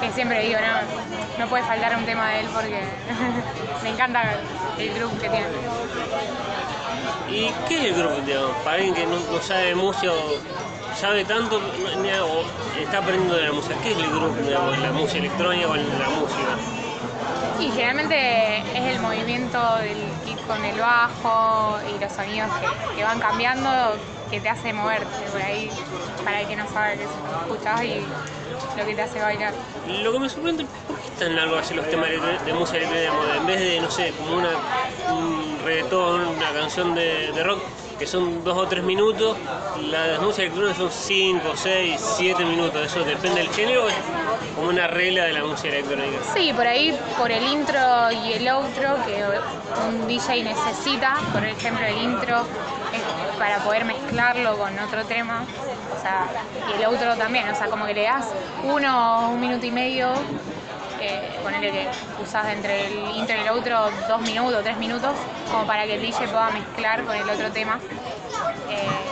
que 0.00 0.10
siempre 0.12 0.40
digo, 0.44 0.58
no, 0.60 1.44
no 1.44 1.50
puede 1.50 1.62
faltar 1.64 1.94
un 1.96 2.04
tema 2.06 2.30
de 2.30 2.40
él 2.40 2.48
porque 2.54 2.82
me 3.82 3.90
encanta 3.90 4.34
el 4.78 4.94
grupo 4.94 5.18
que 5.18 5.28
tiene. 5.28 5.46
¿Y 7.28 7.50
qué 7.68 7.90
es 7.90 7.96
digamos? 8.26 8.54
Para 8.64 8.76
alguien 8.76 8.94
que 8.94 9.06
no, 9.06 9.18
no 9.18 9.40
sabe 9.40 9.74
música 9.74 10.12
o 10.12 10.94
sabe 10.96 11.24
tanto 11.24 11.56
o 11.56 12.80
está 12.80 12.98
aprendiendo 12.98 13.34
de 13.34 13.44
la 13.44 13.52
música, 13.52 13.74
¿qué 13.82 13.92
es 13.92 13.98
el 13.98 14.10
grupo, 14.10 14.36
digamos, 14.42 14.78
la 14.78 14.92
música 14.92 15.18
electrónica 15.18 15.68
o 15.68 15.76
la 15.76 16.08
música? 16.10 16.56
Y 17.60 17.70
generalmente 17.70 18.58
es 18.58 18.94
el 18.94 19.00
movimiento 19.00 19.76
del 19.76 19.98
kit 20.24 20.38
con 20.46 20.64
el 20.64 20.78
bajo 20.78 21.78
y 21.88 22.00
los 22.00 22.12
sonidos 22.12 22.50
que, 22.60 22.96
que 22.96 23.04
van 23.04 23.18
cambiando 23.20 23.70
que 24.30 24.40
te 24.40 24.48
hace 24.48 24.72
moverte 24.72 25.06
por 25.30 25.40
ahí, 25.40 25.70
para 26.24 26.40
el 26.40 26.48
que 26.48 26.56
no 26.56 26.68
sabe 26.68 26.96
que 26.96 27.04
escuchás 27.04 27.84
y 27.84 28.04
lo 28.76 28.84
que 28.86 28.94
te 28.94 29.02
hace 29.02 29.20
bailar. 29.20 29.52
Lo 30.02 30.12
que 30.12 30.18
me 30.18 30.28
sorprende, 30.28 30.64
¿por 30.88 30.96
qué 30.98 31.10
tan 31.18 31.36
largos 31.36 31.60
así 31.60 31.74
los 31.74 31.88
temas 31.88 32.08
de, 32.10 32.18
de 32.18 32.52
música 32.52 32.78
electrónica? 32.78 33.00
Digamos, 33.12 33.36
En 33.36 33.46
vez 33.46 33.60
de, 33.60 33.80
no 33.80 33.90
sé, 33.90 34.12
como 34.18 34.36
una, 34.36 34.50
un 35.12 35.58
reggaetón, 35.64 36.26
una 36.28 36.50
canción 36.52 36.94
de, 36.94 37.32
de 37.32 37.42
rock, 37.44 37.60
que 37.98 38.06
son 38.06 38.42
dos 38.42 38.58
o 38.58 38.66
tres 38.66 38.82
minutos, 38.82 39.36
las 39.88 40.20
músicas 40.20 40.38
electrónicas 40.40 40.78
son 40.78 40.90
cinco, 40.90 41.52
seis, 41.54 42.00
siete 42.16 42.44
minutos. 42.44 42.84
Eso 42.86 43.04
depende 43.04 43.40
del 43.40 43.50
género, 43.50 43.88
es 43.88 43.94
como 44.56 44.68
una 44.68 44.88
regla 44.88 45.24
de 45.26 45.32
la 45.34 45.44
música 45.44 45.68
electrónica. 45.68 46.18
Sí, 46.34 46.52
por 46.52 46.66
ahí 46.66 46.98
por 47.16 47.30
el 47.30 47.44
intro 47.46 47.78
y 48.24 48.32
el 48.32 48.48
outro 48.48 48.96
que 49.06 49.22
un 49.86 50.08
DJ 50.08 50.42
necesita, 50.42 51.14
por 51.32 51.44
ejemplo 51.44 51.86
el 51.86 51.98
intro 51.98 52.44
es 52.92 53.02
para 53.38 53.58
poder 53.58 53.84
mezclarlo 53.84 54.56
con 54.58 54.78
otro 54.78 55.04
tema, 55.04 55.44
o 55.96 56.00
sea, 56.00 56.26
y 56.70 56.80
el 56.80 56.84
outro 56.84 57.16
también, 57.16 57.48
o 57.48 57.54
sea, 57.54 57.68
como 57.68 57.86
que 57.86 57.94
le 57.94 58.04
das 58.04 58.26
uno, 58.62 59.30
un 59.30 59.40
minuto 59.40 59.66
y 59.66 59.70
medio, 59.70 60.12
eh, 61.00 61.38
ponele 61.42 61.70
que 61.70 61.88
usás 62.22 62.48
entre 62.48 62.86
el 62.86 63.16
intro 63.16 63.36
y 63.36 63.40
el 63.40 63.48
outro 63.48 63.90
dos 64.08 64.20
minutos, 64.22 64.62
tres 64.62 64.78
minutos, 64.78 65.12
como 65.50 65.66
para 65.66 65.84
que 65.84 65.94
el 65.94 66.02
DJ 66.02 66.28
pueda 66.28 66.50
mezclar 66.50 67.04
con 67.04 67.16
el 67.16 67.28
otro 67.28 67.50
tema. 67.50 67.78
Eh, 68.70 69.04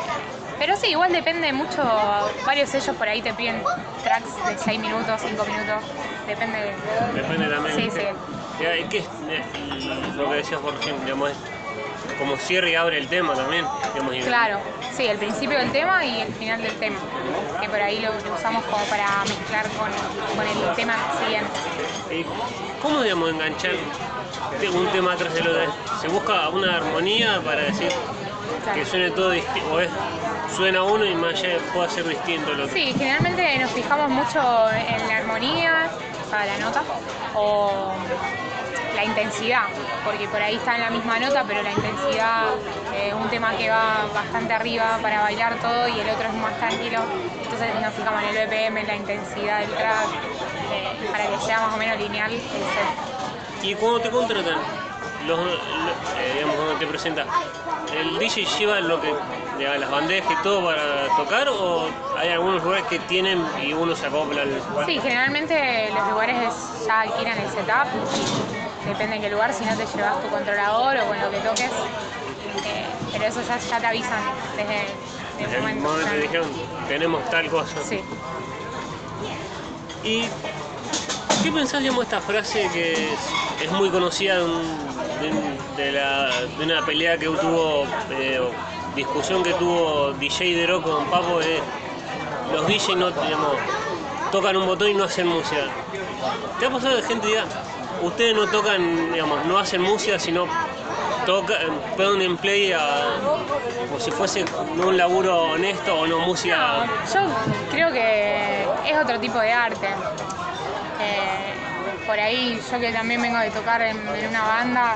pero 0.58 0.76
sí, 0.76 0.88
igual 0.88 1.12
depende 1.12 1.52
mucho, 1.52 1.82
varios 2.46 2.70
sellos 2.70 2.94
por 2.96 3.08
ahí 3.08 3.20
te 3.20 3.34
piden 3.34 3.62
tracks 4.04 4.46
de 4.46 4.56
6 4.56 4.80
minutos, 4.80 5.20
5 5.20 5.44
minutos, 5.44 5.82
depende 6.26 6.58
de... 6.58 7.20
Depende 7.20 7.48
también. 7.48 7.76
Sí, 7.76 7.90
sí. 7.90 8.06
Ya, 8.60 8.76
¿y 8.76 8.84
qué 8.84 8.98
es 8.98 9.06
eh, 9.28 9.42
lo 10.16 10.30
que 10.30 10.36
decías, 10.36 10.60
por 10.60 10.74
ejemplo, 10.74 11.04
digamos, 11.04 11.32
como 12.18 12.36
cierra 12.36 12.68
y 12.68 12.74
abre 12.74 12.98
el 12.98 13.08
tema 13.08 13.34
también? 13.34 13.64
Digamos, 13.94 14.14
Claro, 14.24 14.58
sí, 14.96 15.06
el 15.06 15.18
principio 15.18 15.58
del 15.58 15.70
tema 15.72 16.04
y 16.04 16.20
el 16.20 16.32
final 16.34 16.62
del 16.62 16.74
tema, 16.74 16.98
que 17.60 17.68
por 17.68 17.80
ahí 17.80 18.00
lo, 18.00 18.12
lo 18.12 18.34
usamos 18.34 18.64
como 18.64 18.84
para 18.86 19.24
mezclar 19.24 19.66
con, 19.70 19.90
con 20.36 20.46
el 20.46 20.74
tema 20.76 20.94
siguiente. 21.20 21.50
¿Y 22.10 22.24
¿Cómo, 22.82 23.02
digamos, 23.02 23.30
enganchar 23.30 23.72
un 24.74 24.86
tema 24.88 25.16
tras 25.16 25.34
el 25.36 25.46
otro? 25.48 25.72
¿Se 26.00 26.08
busca 26.08 26.48
una 26.50 26.76
armonía 26.78 27.40
para 27.44 27.62
decir 27.62 27.90
Claro. 28.64 28.78
que 28.78 28.86
suene 28.86 29.10
todo 29.10 29.30
distinto? 29.30 29.72
¿O 29.74 29.80
es, 29.80 29.88
suena 30.56 30.82
uno 30.84 31.04
y 31.04 31.14
más 31.14 31.34
allá 31.34 31.58
puede 31.74 31.88
ser 31.90 32.06
distinto 32.08 32.52
el 32.52 32.60
otro? 32.60 32.74
Sí, 32.74 32.92
generalmente 32.96 33.58
nos 33.58 33.70
fijamos 33.72 34.08
mucho 34.10 34.38
en 34.70 35.08
la 35.08 35.16
armonía, 35.16 35.90
o 36.26 36.30
sea, 36.30 36.46
la 36.46 36.58
nota, 36.58 36.82
o 37.34 37.92
la 39.02 39.08
intensidad, 39.08 39.64
porque 40.04 40.28
por 40.28 40.40
ahí 40.40 40.54
está 40.54 40.76
en 40.76 40.80
la 40.82 40.90
misma 40.90 41.18
nota, 41.18 41.42
pero 41.44 41.60
la 41.62 41.72
intensidad, 41.72 42.54
eh, 42.94 43.12
un 43.12 43.28
tema 43.28 43.52
que 43.56 43.68
va 43.68 44.06
bastante 44.14 44.52
arriba 44.54 44.98
para 45.02 45.20
bailar 45.22 45.56
todo 45.60 45.88
y 45.88 45.98
el 45.98 46.08
otro 46.08 46.28
es 46.28 46.34
más 46.34 46.56
tranquilo, 46.58 47.00
entonces 47.42 47.68
nos 47.80 47.92
fijamos 47.94 48.22
en 48.22 48.36
el 48.36 48.46
BPM, 48.46 48.84
la 48.86 48.94
intensidad 48.96 49.58
del 49.58 49.70
track, 49.70 50.06
eh, 50.72 51.08
para 51.10 51.26
que 51.26 51.38
sea 51.40 51.60
más 51.62 51.74
o 51.74 51.76
menos 51.78 51.98
lineal 51.98 52.32
el 52.32 52.40
set. 52.40 53.62
¿Y 53.64 53.74
cuando 53.74 54.00
te 54.00 54.10
contratan? 54.10 54.58
Los, 55.26 55.38
lo- 55.38 55.50
eh, 55.50 56.32
digamos, 56.34 56.54
cuando 56.56 56.74
te 56.74 56.86
presentas, 56.86 57.26
¿el 57.92 58.18
DJ 58.20 58.44
lleva 58.44 58.80
lo 58.80 59.00
que, 59.00 59.12
digamos, 59.58 59.80
las 59.80 59.90
bandejas 59.90 60.30
y 60.30 60.42
todo 60.44 60.64
para 60.66 61.08
tocar 61.16 61.48
o 61.48 61.90
hay 62.16 62.28
algunos 62.30 62.62
lugares 62.62 62.86
que 62.86 62.98
tienen 63.00 63.44
y 63.64 63.72
uno 63.72 63.94
se 63.96 64.06
acopla 64.06 64.42
al... 64.42 64.60
Sí, 64.86 64.98
generalmente 65.00 65.90
los 65.92 66.08
lugares 66.08 66.36
ya 66.86 67.00
alquilan 67.02 67.38
el 67.38 67.48
setup 67.50 67.86
depende 68.86 69.16
de 69.16 69.22
qué 69.22 69.30
lugar, 69.30 69.52
si 69.52 69.64
no 69.64 69.76
te 69.76 69.86
llevas 69.86 70.20
tu 70.22 70.28
controlador 70.28 70.96
o 70.98 71.06
con 71.06 71.20
lo 71.20 71.30
que 71.30 71.38
toques. 71.38 71.70
eh, 72.64 72.84
pero 73.12 73.24
eso 73.26 73.42
ya, 73.42 73.58
ya 73.58 73.80
te 73.80 73.86
avisan 73.86 74.22
desde, 74.56 74.86
desde 75.38 75.56
el 75.56 75.62
momento. 75.62 75.88
momento 75.88 76.10
te 76.12 76.20
dijeron, 76.20 76.48
tenemos 76.88 77.24
tal 77.30 77.48
cosa. 77.50 77.82
Sí. 77.82 78.00
¿Y 80.04 80.28
qué 81.42 81.52
pensás, 81.52 81.80
digamos, 81.80 82.04
esta 82.04 82.20
frase 82.20 82.68
que 82.72 83.12
es, 83.12 83.20
es 83.62 83.70
muy 83.70 83.90
conocida 83.90 84.36
de, 84.38 84.44
un- 84.44 85.20
de 85.20 85.28
un- 85.28 85.76
de 85.76 85.92
la- 85.92 86.40
de 86.46 86.64
una 86.64 86.84
pelea 86.84 87.16
que 87.18 87.26
tuvo, 87.26 87.86
eh, 88.10 88.40
discusión 88.96 89.42
que 89.42 89.54
tuvo 89.54 90.12
DJ 90.12 90.44
Dero 90.56 90.82
con 90.82 91.06
Papo 91.06 91.38
de 91.40 91.62
los 92.50 92.66
DJ 92.66 92.96
no, 92.96 93.10
digamos, 93.10 93.58
tocan 94.30 94.56
un 94.56 94.66
botón 94.66 94.88
y 94.88 94.94
no 94.94 95.04
hacen 95.04 95.26
música? 95.26 95.62
¿Te 96.58 96.66
ha 96.66 96.70
pasado 96.70 96.96
de 96.96 97.02
gente 97.02 97.26
diga, 97.28 97.46
ustedes 98.02 98.34
no 98.34 98.46
tocan, 98.48 99.12
digamos, 99.12 99.44
no 99.46 99.58
hacen 99.58 99.80
música, 99.82 100.18
sino 100.18 100.46
tocan, 101.26 101.58
ponen 101.96 102.36
play 102.38 102.72
a- 102.72 103.18
como 103.88 103.98
si 104.00 104.10
fuese 104.10 104.44
no 104.76 104.88
un 104.88 104.96
laburo 104.96 105.52
honesto 105.52 105.94
o 106.00 106.06
no 106.06 106.18
música? 106.20 106.86
Yo 107.12 107.20
creo 107.70 107.92
que 107.92 108.62
es 108.86 108.96
otro 109.02 109.18
tipo 109.20 109.38
de 109.38 109.52
arte. 109.52 109.88
Eh, 111.00 111.51
por 112.12 112.20
ahí, 112.20 112.60
yo 112.70 112.78
que 112.78 112.92
también 112.92 113.22
vengo 113.22 113.38
de 113.38 113.50
tocar 113.50 113.80
en, 113.80 113.96
en 113.96 114.28
una 114.28 114.42
banda, 114.42 114.94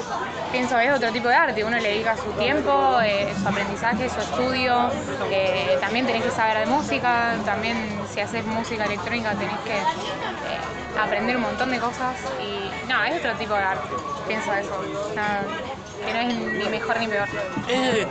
pienso 0.53 0.77
que 0.77 0.85
es 0.85 0.93
otro 0.95 1.11
tipo 1.13 1.29
de 1.29 1.35
arte. 1.35 1.65
Uno 1.65 1.79
le 1.79 1.89
dedica 1.89 2.15
su 2.15 2.31
tiempo, 2.33 3.01
eh, 3.03 3.33
su 3.41 3.49
aprendizaje, 3.49 4.11
su 4.11 4.21
estudio. 4.21 4.91
eh, 5.31 5.79
también 5.81 6.05
tenés 6.05 6.23
que 6.23 6.31
saber 6.31 6.59
de 6.59 6.67
música. 6.67 7.37
También, 7.47 7.79
si 8.13 8.21
haces 8.21 8.45
música 8.45 8.85
electrónica, 8.85 9.31
tenés 9.31 9.59
que 9.61 9.79
eh, 9.79 11.01
aprender 11.01 11.37
un 11.37 11.43
montón 11.45 11.71
de 11.71 11.79
cosas. 11.79 12.17
Y 12.39 12.87
no, 12.87 13.03
es 13.05 13.17
otro 13.17 13.33
tipo 13.37 13.55
de 13.55 13.63
arte. 13.63 13.95
Pienso 14.29 14.53
eso. 14.53 14.77
No, 15.15 16.05
que 16.05 16.13
no 16.13 16.21
es 16.21 16.35
ni 16.35 16.69
mejor 16.69 17.01
ni 17.01 17.09
peor. 17.09 17.29
¿Es 17.67 18.07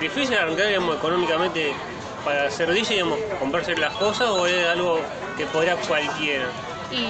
difícil 0.00 0.34
arrancar 0.34 0.68
digamos, 0.68 0.96
económicamente 0.96 1.74
para 2.24 2.50
ser 2.50 2.72
DJ, 2.72 2.94
digamos, 2.94 3.18
comprarse 3.38 3.76
las 3.76 3.92
cosas 3.96 4.30
o 4.30 4.46
es 4.46 4.66
algo 4.66 5.02
que 5.36 5.44
podría 5.44 5.76
cualquiera? 5.76 6.46
Y 6.90 7.08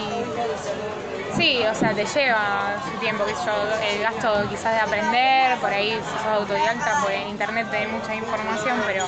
sí, 1.37 1.64
o 1.70 1.74
sea, 1.74 1.95
te 1.95 2.05
lleva 2.05 2.76
su 2.91 2.99
tiempo, 2.99 3.24
que 3.24 3.34
yo, 3.34 3.53
el 3.82 4.01
gasto 4.03 4.49
quizás 4.49 4.72
de 4.74 4.80
aprender, 4.80 5.59
por 5.61 5.70
ahí 5.72 5.93
si 5.93 6.18
sos 6.18 6.26
autodidacta, 6.26 6.97
pues 7.01 7.20
en 7.20 7.28
internet 7.28 7.66
tenés 7.70 7.89
mucha 7.89 8.14
información, 8.14 8.82
pero 8.87 9.07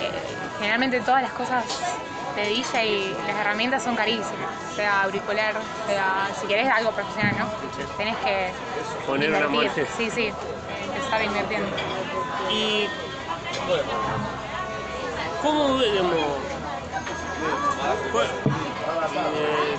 eh, 0.00 0.10
generalmente 0.58 1.00
todas 1.00 1.22
las 1.22 1.32
cosas 1.32 1.80
de 2.36 2.48
DJ 2.48 2.84
y 2.84 3.12
las 3.26 3.36
herramientas 3.36 3.82
son 3.82 3.96
carísimas, 3.96 4.48
sea 4.76 5.02
auricular, 5.02 5.60
sea, 5.86 6.28
si 6.40 6.46
querés 6.46 6.68
algo 6.68 6.92
profesional, 6.92 7.34
¿no? 7.38 7.46
Tenés 7.96 8.16
que 8.18 8.52
Poner 9.06 9.30
una 9.30 9.48
moneda. 9.48 9.72
Sí, 9.96 10.10
sí, 10.10 10.32
empezar 10.84 11.22
invirtiendo. 11.24 11.68
Y 12.50 12.88
bueno, 13.66 13.84
¿cómo, 15.42 15.80
digamos, 15.82 16.16
cuál- 18.12 18.28
eh, 19.34 19.78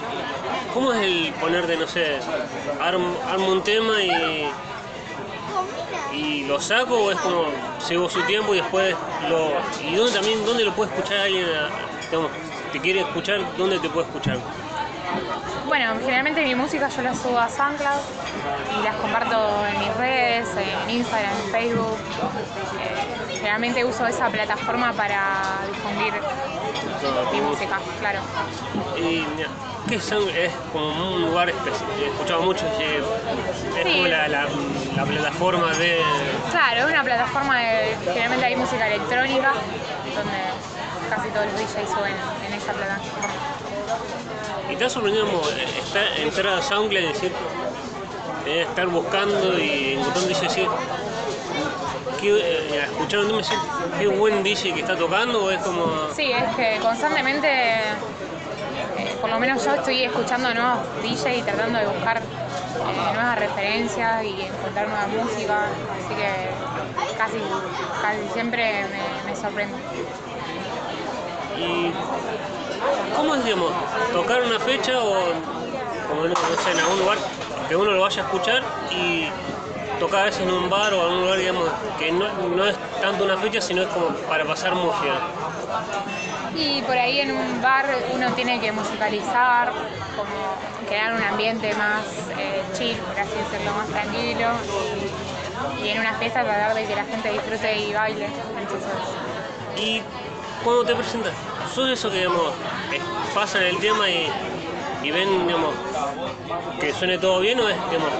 cómo 0.73 0.93
es 0.93 1.01
el 1.01 1.33
ponerte, 1.39 1.77
no 1.77 1.87
sé, 1.87 2.19
armo, 2.79 3.17
armo 3.29 3.51
un 3.51 3.63
tema 3.63 4.01
y, 4.01 4.51
y 6.13 6.43
lo 6.43 6.59
saco 6.59 6.95
o 7.05 7.11
es 7.11 7.17
como 7.19 7.45
llevo 7.87 8.09
su 8.09 8.21
tiempo 8.23 8.53
y 8.53 8.57
después 8.57 8.95
lo... 9.29 9.53
¿Y 9.83 9.95
dónde 9.95 10.13
también, 10.13 10.45
dónde 10.45 10.63
lo 10.63 10.73
puede 10.73 10.89
escuchar 10.91 11.19
alguien? 11.19 11.45
a- 11.47 11.69
digamos, 12.09 12.31
te 12.71 12.79
quiere 12.79 13.01
escuchar, 13.01 13.39
¿dónde 13.57 13.79
te 13.79 13.89
puede 13.89 14.07
escuchar? 14.07 14.39
Bueno, 15.67 15.95
generalmente 15.99 16.43
mi 16.43 16.55
música 16.55 16.87
yo 16.89 17.01
la 17.03 17.13
subo 17.13 17.37
a 17.37 17.47
SoundCloud 17.47 18.01
y 18.79 18.83
las 18.83 18.95
comparto 18.95 19.65
en 19.67 19.79
mis 19.79 19.93
redes, 19.95 20.47
en 20.57 20.89
Instagram, 20.89 21.35
en 21.45 21.51
Facebook. 21.51 21.99
Eh, 22.79 23.37
generalmente 23.37 23.85
uso 23.85 24.07
esa 24.07 24.29
plataforma 24.29 24.93
para 24.93 25.59
difundir 25.67 26.13
Tu 27.31 27.37
música, 27.41 27.79
claro. 27.99 28.19
Y 28.97 29.25
¿qué 29.87 29.99
son? 30.01 30.27
Es 30.29 30.51
como 30.71 31.13
un 31.15 31.21
lugar 31.25 31.49
específico. 31.49 31.91
He 32.03 32.07
escuchado 32.07 32.41
mucho, 32.43 32.65
que 32.77 32.97
es 32.97 33.03
Sí. 33.83 33.91
como 33.93 34.07
la, 34.07 34.27
la- 34.27 34.47
la 34.95 35.05
plataforma 35.05 35.73
de. 35.73 36.01
Claro, 36.51 36.81
es 36.87 36.93
una 36.93 37.03
plataforma 37.03 37.59
de. 37.59 37.95
Generalmente 38.05 38.45
hay 38.45 38.55
música 38.55 38.87
electrónica, 38.87 39.53
donde 40.15 40.39
casi 41.09 41.29
todos 41.29 41.45
los 41.47 41.55
DJs 41.55 41.89
suben 41.89 42.15
en 42.47 42.53
esa 42.53 42.73
plataforma. 42.73 43.29
Y 44.71 44.75
te 44.75 44.85
ha 44.85 44.89
sorprendido 44.89 45.25
entrar 46.17 46.53
a 46.57 46.61
SoundCloud 46.61 47.01
y 47.03 47.07
decir, 47.07 47.31
eh, 48.45 48.65
estar 48.69 48.87
buscando 48.87 49.57
y 49.59 49.93
encontrando 49.93 50.21
un 50.21 50.27
DJ 50.27 50.39
y 50.45 50.47
decir, 50.47 50.69
qué, 52.19 52.37
eh, 52.37 52.83
escuchar 52.83 53.19
un 53.19 53.27
tema 53.27 54.17
buen 54.17 54.43
DJ 54.43 54.73
que 54.73 54.81
está 54.81 54.95
tocando, 54.95 55.45
o 55.45 55.51
es 55.51 55.59
como. 55.61 55.85
Sí, 56.15 56.31
es 56.31 56.55
que 56.55 56.79
constantemente, 56.81 57.47
eh, 57.49 59.15
por 59.21 59.29
lo 59.29 59.39
menos 59.39 59.63
yo 59.63 59.75
estoy 59.75 60.03
escuchando 60.03 60.53
nuevos 60.53 60.79
DJs 61.01 61.37
y 61.37 61.41
tratando 61.41 61.79
de 61.79 61.87
buscar 61.87 62.17
eh, 62.17 63.13
nuevas 63.13 63.39
referencias 63.39 64.23
y 64.23 64.41
encontrar 64.41 64.87
nueva 64.87 65.07
música, 65.07 65.65
así 65.65 66.15
que 66.15 66.49
casi, 67.17 67.37
casi 68.01 68.33
siempre 68.33 68.85
me, 68.91 69.31
me 69.31 69.35
sorprende. 69.35 69.75
¿Y 71.57 71.91
cómo 73.15 73.35
es, 73.35 73.43
digamos, 73.43 73.71
tocar 74.13 74.41
una 74.43 74.59
fecha 74.59 74.99
o, 75.01 75.33
como 76.09 76.23
no, 76.23 76.29
no 76.29 76.63
sé, 76.63 76.71
en 76.71 76.79
algún 76.79 76.99
lugar 76.99 77.17
que 77.67 77.75
uno 77.75 77.91
lo 77.91 78.01
vaya 78.01 78.23
a 78.23 78.25
escuchar 78.25 78.63
y 78.91 79.29
tocar 79.99 80.21
a 80.21 80.25
veces 80.25 80.41
en 80.41 80.51
un 80.51 80.69
bar 80.69 80.93
o 80.93 81.07
en 81.07 81.13
un 81.15 81.21
lugar, 81.21 81.37
digamos, 81.39 81.69
que 81.97 82.11
no, 82.11 82.27
no 82.55 82.65
es 82.65 82.75
tanto 83.01 83.23
una 83.25 83.37
fecha, 83.37 83.61
sino 83.61 83.83
es 83.83 83.87
como 83.89 84.09
para 84.27 84.45
pasar 84.45 84.73
música? 84.75 85.19
Y 86.55 86.81
por 86.81 86.97
ahí 86.97 87.19
en 87.19 87.31
un 87.31 87.61
bar 87.61 87.85
uno 88.13 88.31
tiene 88.33 88.59
que 88.59 88.71
musicalizar, 88.71 89.71
como 90.15 90.55
crear 90.87 91.13
un 91.13 91.23
ambiente 91.23 91.73
más 91.75 92.03
eh, 92.37 92.63
chill, 92.77 92.97
por 92.97 93.19
así 93.19 93.31
decirlo, 93.35 93.73
más 93.73 93.87
tranquilo. 93.87 94.47
Y, 95.79 95.85
y 95.85 95.89
en 95.89 95.99
una 95.99 96.13
fiesta 96.13 96.43
tratar 96.43 96.73
de 96.73 96.85
que 96.85 96.95
la 96.95 97.05
gente 97.05 97.31
disfrute 97.31 97.77
y 97.79 97.93
baile. 97.93 98.27
Entonces, 98.57 98.89
Y 99.77 100.01
cuando 100.63 100.83
te 100.85 100.95
presentas, 100.95 101.33
¿sos 101.73 101.89
eso 101.89 102.09
que 102.09 102.17
digamos, 102.17 102.51
pasan 103.33 103.63
el 103.63 103.77
tema 103.79 104.09
y, 104.09 104.29
y 105.09 105.11
ven 105.11 105.47
digamos, 105.47 105.73
que 106.79 106.93
suene 106.93 107.17
todo 107.17 107.39
bien 107.39 107.59
o 107.59 107.67
es, 107.67 107.75
digamos, 107.89 108.11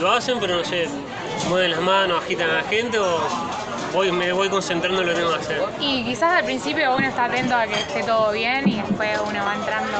lo 0.00 0.12
hacen 0.12 0.38
pero 0.38 0.58
no 0.58 0.64
sé, 0.64 0.88
mueven 1.48 1.72
las 1.72 1.80
manos, 1.80 2.22
agitan 2.22 2.48
a 2.48 2.54
la 2.54 2.62
gente 2.62 2.98
o 2.98 3.18
voy, 3.92 4.12
me 4.12 4.32
voy 4.32 4.48
concentrando 4.48 5.00
en 5.00 5.08
lo 5.08 5.14
que 5.14 5.20
tengo 5.20 5.34
que 5.34 5.40
hacer? 5.40 5.62
Y 5.80 6.04
quizás 6.04 6.38
al 6.38 6.44
principio 6.44 6.94
uno 6.94 7.08
está 7.08 7.24
atento 7.24 7.56
a 7.56 7.66
que 7.66 7.74
esté 7.74 8.04
todo 8.04 8.30
bien 8.30 8.68
y 8.68 8.76
después 8.80 9.18
uno 9.28 9.44
va 9.44 9.54
entrando 9.54 9.98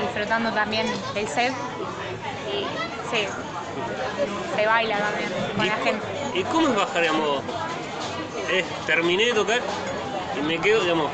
disfrutando 0.00 0.50
también 0.52 0.86
del 1.12 1.28
set. 1.28 1.52
Y 2.50 2.64
sí, 3.14 3.26
se 4.56 4.66
baila 4.66 4.98
también 4.98 5.30
con 5.54 5.66
la 5.66 5.76
gente. 5.76 6.06
¿Y, 6.34 6.42
cómo 6.44 6.68
es 6.68 6.76
bajar, 6.76 7.02
digamos? 7.02 7.42
Es, 8.50 8.64
terminé 8.86 9.26
de 9.26 9.32
tocar 9.34 9.60
y 10.38 10.42
me 10.46 10.58
quedo, 10.58 10.80
digamos, 10.80 11.10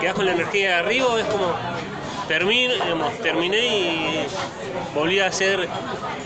quedás 0.00 0.14
con 0.14 0.26
la 0.26 0.32
energía 0.32 0.68
de 0.68 0.74
arriba 0.74 1.06
o 1.08 1.18
es 1.18 1.26
como 1.26 1.54
termino, 2.30 2.72
digamos, 2.74 3.18
terminé 3.18 3.58
y 3.58 4.26
volví 4.94 5.18
a 5.18 5.32
ser 5.32 5.68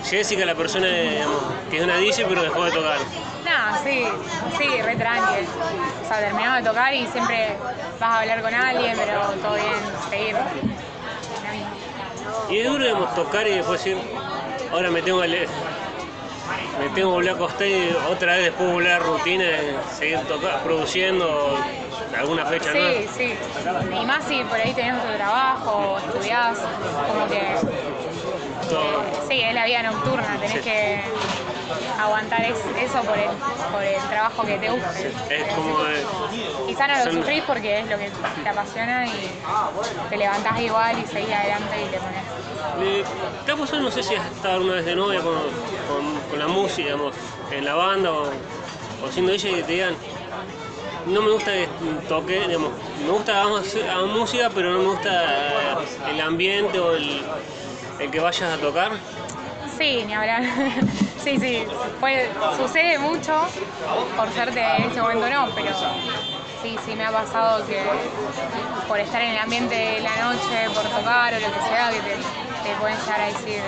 Jessica, 0.05 0.45
la 0.45 0.55
persona 0.55 0.87
digamos, 0.87 1.43
que 1.71 1.79
es 1.79 1.83
una 1.83 1.97
DJ 1.97 2.27
pero 2.29 2.43
dejó 2.43 2.63
de 2.67 2.73
tocar. 2.73 2.99
Nada, 3.43 3.81
sí, 3.83 4.05
sí, 4.59 4.83
re 4.83 4.97
tranqui. 4.97 5.47
O 6.05 6.07
sea, 6.07 6.21
terminamos 6.21 6.63
de 6.63 6.69
tocar 6.69 6.93
y 6.93 7.07
siempre 7.07 7.57
vas 7.99 8.11
a 8.11 8.21
hablar 8.21 8.43
con 8.43 8.53
alguien, 8.53 8.99
pero 8.99 9.23
todo 9.43 9.55
bien, 9.55 9.81
seguir. 10.11 10.37
Y 12.51 12.59
es 12.59 12.69
duro, 12.69 12.85
digamos, 12.85 13.15
tocar 13.15 13.47
y 13.47 13.55
después 13.55 13.83
decir, 13.83 13.97
ahora 14.73 14.91
me 14.91 15.01
tengo 15.01 15.23
que 15.23 15.49
me 16.79 16.89
tengo 16.91 16.95
que 16.95 17.15
volver 17.15 17.31
a 17.31 17.35
acostar 17.35 17.67
y 17.67 17.93
otra 18.11 18.33
vez 18.35 18.45
después 18.45 18.71
volver 18.73 18.93
a 18.93 18.99
la 18.99 19.05
rutina 19.05 19.45
seguir 19.99 20.21
tocando, 20.27 20.63
produciendo 20.63 21.57
alguna 22.19 22.45
fecha 22.47 22.73
Sí, 22.73 22.79
nueva. 22.79 23.13
sí. 23.17 23.35
Y 24.01 24.07
más 24.07 24.25
si 24.25 24.45
por 24.45 24.61
ahí 24.61 24.73
tenés 24.75 24.95
otro 25.03 25.15
trabajo 25.17 25.99
estudiás, 25.99 26.59
como 27.09 27.27
que 27.29 27.43
Todo. 28.69 29.05
sí, 29.29 29.41
es 29.41 29.55
la 29.55 29.65
vida 29.67 29.83
nocturna, 29.83 30.39
tenés 30.39 30.53
Sí. 30.53 30.61
que 30.71 31.01
aguantar 32.01 32.45
es- 32.45 32.57
eso 32.79 33.03
por 33.03 33.17
el, 33.19 33.31
por 33.73 33.83
el 33.83 34.03
trabajo 34.09 34.45
que 34.45 34.59
te 34.59 34.71
gusta. 34.71 34.93
Es 35.31 35.55
como 35.55 35.79
Quizá 36.67 36.87
no 36.89 36.97
lo 36.99 37.05
Son- 37.05 37.13
sufrís 37.15 37.43
porque 37.47 37.81
es 37.81 37.87
lo 37.89 37.99
que 37.99 38.11
te 38.43 38.49
apasiona 38.49 39.07
y 39.07 39.13
te 40.11 40.17
levantás 40.17 40.59
igual 40.61 40.99
y 40.99 41.07
seguís 41.07 41.33
adelante 41.33 41.77
y 41.83 41.87
te 41.87 41.99
pones. 42.01 43.05
¿Te 43.47 43.53
ha 43.53 43.57
pasado, 43.57 43.83
no 43.83 43.91
sé 43.91 44.03
si 44.03 44.15
has 44.15 44.27
estado 44.27 44.55
alguna 44.57 44.75
vez 44.75 44.85
de 44.87 44.97
novia 44.97 45.21
con, 45.21 45.35
con- 45.89 46.21
con 46.31 46.39
la 46.39 46.49
música, 46.49 46.83
digamos, 46.89 47.15
en 47.51 47.65
la 47.65 47.75
banda 47.75 48.11
o, 48.13 48.31
o 49.05 49.13
siendo 49.13 49.33
ella 49.33 49.51
y 49.51 49.63
te 49.63 49.73
digan, 49.73 49.97
no 51.07 51.21
me 51.23 51.31
gusta 51.31 51.53
que 51.53 51.69
toque, 52.09 52.41
digamos, 52.49 52.71
me 53.05 53.11
gusta 53.11 53.43
hagamos 53.43 54.11
música, 54.11 54.51
pero 54.55 54.73
no 54.73 54.79
me 54.81 54.87
gusta 54.87 55.77
el 56.09 56.21
ambiente 56.21 56.81
o 56.81 56.95
el, 56.97 57.23
el 58.01 58.11
que 58.11 58.21
vayas 58.21 58.53
a 58.53 58.61
tocar? 58.61 58.93
Sí, 59.79 60.03
ni 60.07 60.15
hablar. 60.15 60.43
sí, 61.25 61.39
sí, 61.41 61.67
puede- 62.01 62.31
sucede 62.57 62.99
mucho, 62.99 63.49
por 64.17 64.31
suerte 64.33 64.61
en 64.61 64.85
este 64.85 65.01
momento 65.01 65.29
no, 65.29 65.49
pero 65.55 65.73
sí, 66.63 66.77
sí 66.85 66.95
me 66.97 67.05
ha 67.07 67.13
pasado 67.13 67.67
que 67.67 67.83
por 68.87 69.01
estar 69.01 69.23
en 69.23 69.31
el 69.33 69.39
ambiente 69.39 69.75
de 69.75 70.01
la 70.01 70.25
noche, 70.25 70.69
por 70.75 70.83
tocar 70.89 71.35
o 71.35 71.39
lo 71.41 71.47
que 71.53 71.61
sea, 71.69 71.91
que 71.91 72.01
te, 72.01 72.17
te 72.69 72.77
pueden 72.77 72.99
llegar 72.99 73.21
a 73.21 73.27
decir... 73.27 73.63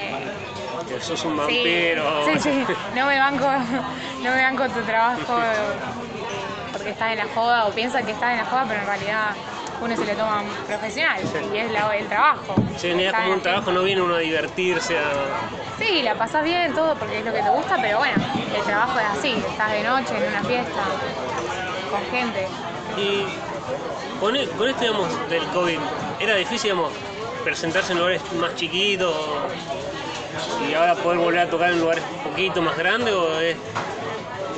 eh, 0.00 0.28
Que 0.88 1.00
sos 1.00 1.24
un 1.24 1.36
vampiro. 1.36 2.24
sí, 2.26 2.38
sí, 2.38 2.66
no 2.94 3.06
me 3.06 3.18
banco, 3.18 3.46
no 4.22 4.30
me 4.30 4.42
banco 4.42 4.68
tu 4.68 4.80
trabajo 4.82 5.38
porque 6.72 6.90
estás 6.90 7.12
en 7.12 7.18
la 7.18 7.26
joda 7.34 7.66
o 7.66 7.70
piensan 7.72 8.04
que 8.04 8.12
estás 8.12 8.32
en 8.32 8.38
la 8.38 8.44
joda, 8.44 8.66
pero 8.68 8.80
en 8.80 8.86
realidad 8.86 9.30
uno 9.80 9.96
se 9.96 10.06
lo 10.06 10.12
toma 10.14 10.42
profesional 10.66 11.20
y 11.52 11.56
es 11.58 11.70
la- 11.70 11.96
el 11.96 12.06
trabajo. 12.08 12.54
Sí, 12.76 12.88
Estar 12.90 13.22
como 13.22 13.34
un 13.34 13.40
trabajo 13.42 13.72
no 13.72 13.82
viene 13.82 14.02
uno 14.02 14.14
a 14.14 14.18
divertirse, 14.18 14.98
a... 14.98 15.02
Sí, 15.78 16.02
la 16.02 16.14
pasás 16.14 16.44
bien, 16.44 16.72
todo 16.74 16.94
porque 16.94 17.18
es 17.18 17.24
lo 17.24 17.32
que 17.32 17.42
te 17.42 17.50
gusta, 17.50 17.76
pero 17.80 17.98
bueno, 17.98 18.16
el 18.54 18.62
trabajo 18.64 18.98
es 18.98 19.06
así, 19.06 19.34
estás 19.46 19.72
de 19.72 19.82
noche 19.82 20.16
en 20.16 20.28
una 20.28 20.42
fiesta 20.42 20.84
con 21.90 22.02
gente. 22.06 22.48
Y 22.96 23.26
con, 24.18 24.34
e- 24.36 24.46
con 24.48 24.68
esto, 24.68 24.80
digamos, 24.80 25.28
del 25.28 25.46
COVID, 25.50 25.78
¿era 26.20 26.34
difícil, 26.36 26.70
digamos, 26.72 26.92
presentarse 27.44 27.92
en 27.92 27.98
lugares 27.98 28.22
más 28.32 28.54
chiquitos 28.54 29.44
y 30.58 30.72
ahora 30.74 30.94
poder 30.96 31.18
volver 31.18 31.40
a 31.40 31.50
tocar 31.50 31.70
en 31.70 31.80
lugares 31.80 32.04
un 32.24 32.30
poquito 32.30 32.62
más 32.62 32.76
grandes 32.76 33.12
o 33.14 33.38
es, 33.40 33.56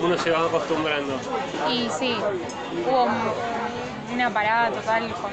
uno 0.00 0.16
se 0.16 0.30
va 0.30 0.46
acostumbrando? 0.46 1.18
Y 1.68 1.90
sí, 1.90 2.22
hubo 2.86 3.06
una 4.18 4.30
parada 4.30 4.70
total 4.70 5.08
con 5.14 5.30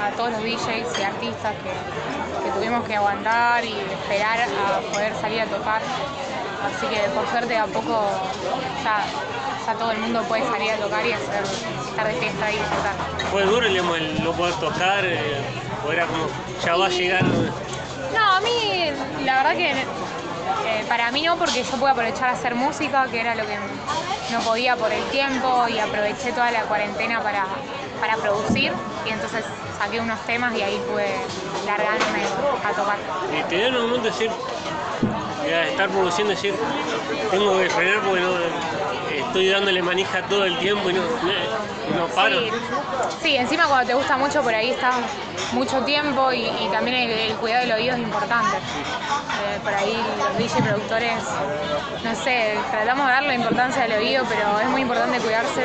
a 0.00 0.10
todos 0.12 0.30
los 0.30 0.42
DJs 0.44 0.96
y 0.96 1.02
artistas 1.02 1.54
que, 1.60 2.44
que 2.44 2.50
tuvimos 2.52 2.84
que 2.84 2.94
aguantar 2.94 3.64
y 3.64 3.72
esperar 3.72 4.38
a 4.42 4.92
poder 4.92 5.12
salir 5.20 5.40
a 5.40 5.46
tocar. 5.46 5.82
Así 5.82 6.86
que 6.86 7.00
por 7.10 7.28
suerte 7.28 7.56
a 7.56 7.66
poco 7.66 8.08
ya, 8.84 9.02
ya 9.66 9.74
todo 9.74 9.90
el 9.90 9.98
mundo 9.98 10.22
puede 10.28 10.44
salir 10.44 10.70
a 10.70 10.76
tocar 10.76 11.04
y 11.04 11.12
hacer, 11.12 11.42
estar 11.88 12.06
de 12.06 12.14
fiesta 12.14 12.52
y 12.52 12.58
disfrutar. 12.58 12.94
Fue 13.32 13.42
duro, 13.42 13.66
digamos, 13.66 13.98
el 13.98 14.22
no 14.22 14.30
poder 14.30 14.54
tocar, 14.54 15.04
eh, 15.04 15.40
o 15.84 15.90
era 15.90 16.06
como, 16.06 16.26
ya 16.64 16.76
va 16.76 16.86
a 16.86 16.90
llegar... 16.90 17.24
No, 17.24 18.36
a 18.36 18.40
mí 18.40 18.92
la 19.24 19.36
verdad 19.42 19.56
que 19.56 19.70
eh, 19.70 20.84
para 20.88 21.10
mí 21.10 21.22
no, 21.22 21.36
porque 21.36 21.64
yo 21.64 21.70
pude 21.72 21.90
aprovechar 21.90 22.28
a 22.28 22.32
hacer 22.32 22.54
música, 22.54 23.06
que 23.10 23.20
era 23.20 23.34
lo 23.34 23.44
que 23.44 23.56
no 24.30 24.40
podía 24.40 24.76
por 24.76 24.92
el 24.92 25.02
tiempo, 25.06 25.66
y 25.68 25.80
aproveché 25.80 26.30
toda 26.32 26.52
la 26.52 26.62
cuarentena 26.62 27.20
para, 27.20 27.46
para 28.00 28.16
producir, 28.16 28.72
y 29.06 29.10
entonces 29.10 29.44
saqué 29.78 30.00
unos 30.00 30.20
temas 30.20 30.54
y 30.54 30.62
ahí 30.62 30.80
pude 30.90 31.14
largarme 31.66 32.22
a 32.64 32.72
tocar. 32.72 32.98
Y 33.36 33.42
te 33.48 33.56
dieron 33.56 33.76
un 33.76 33.86
momento 33.88 34.04
de 34.04 34.10
decir, 34.10 34.30
estar 35.70 35.88
produciendo, 35.88 36.30
decir, 36.32 36.54
tengo 37.30 37.58
que 37.58 37.70
frenar 37.70 38.00
porque 38.02 38.20
no, 38.20 38.30
estoy 39.28 39.48
dándole 39.48 39.82
manija 39.82 40.22
todo 40.22 40.44
el 40.44 40.58
tiempo 40.58 40.90
y 40.90 40.94
no, 40.94 41.02
no, 41.02 42.00
no 42.00 42.06
paro. 42.08 42.40
Sí, 42.40 42.50
sí, 43.22 43.36
encima 43.36 43.66
cuando 43.66 43.86
te 43.86 43.94
gusta 43.94 44.16
mucho 44.16 44.42
por 44.42 44.54
ahí 44.54 44.70
estás 44.70 44.96
mucho 45.52 45.78
tiempo 45.84 46.32
y, 46.32 46.44
y 46.44 46.68
también 46.72 46.96
el, 46.96 47.10
el 47.10 47.36
cuidado 47.36 47.62
del 47.62 47.72
oído 47.72 47.94
es 47.94 48.00
importante. 48.00 48.56
Eh, 48.56 49.60
por 49.62 49.72
ahí 49.74 49.96
los 50.18 50.38
DJ 50.38 50.62
productores, 50.62 51.14
no 52.04 52.14
sé, 52.14 52.58
tratamos 52.70 53.06
de 53.06 53.12
darle 53.12 53.34
importancia 53.34 53.84
al 53.84 53.92
oído, 53.92 54.24
pero 54.28 54.58
es 54.60 54.68
muy 54.68 54.82
importante 54.82 55.18
cuidarse 55.20 55.62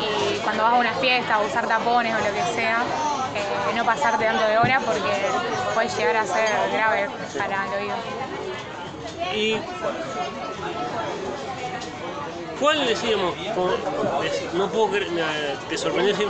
y 0.00 0.38
cuando 0.38 0.62
vas 0.62 0.72
a 0.72 0.76
una 0.76 0.92
fiesta, 0.94 1.38
usar 1.40 1.66
tapones 1.66 2.14
o 2.14 2.18
lo 2.18 2.32
que 2.32 2.54
sea, 2.54 2.82
eh, 3.34 3.74
no 3.74 3.84
pasarte 3.84 4.24
tanto 4.24 4.46
de 4.46 4.58
hora 4.58 4.80
porque 4.80 5.12
puede 5.74 5.88
llegar 5.88 6.16
a 6.16 6.26
ser 6.26 6.48
grave 6.72 7.08
para 7.38 7.66
el 7.66 7.82
oído. 7.82 7.96
Y 9.34 9.56
¿cuál 12.60 12.86
decíamos? 12.86 13.34
no 14.54 14.68
puedo 14.68 14.90
creer, 14.90 15.10
te 15.68 15.76
sorprendió 15.76 16.14
decir, 16.14 16.28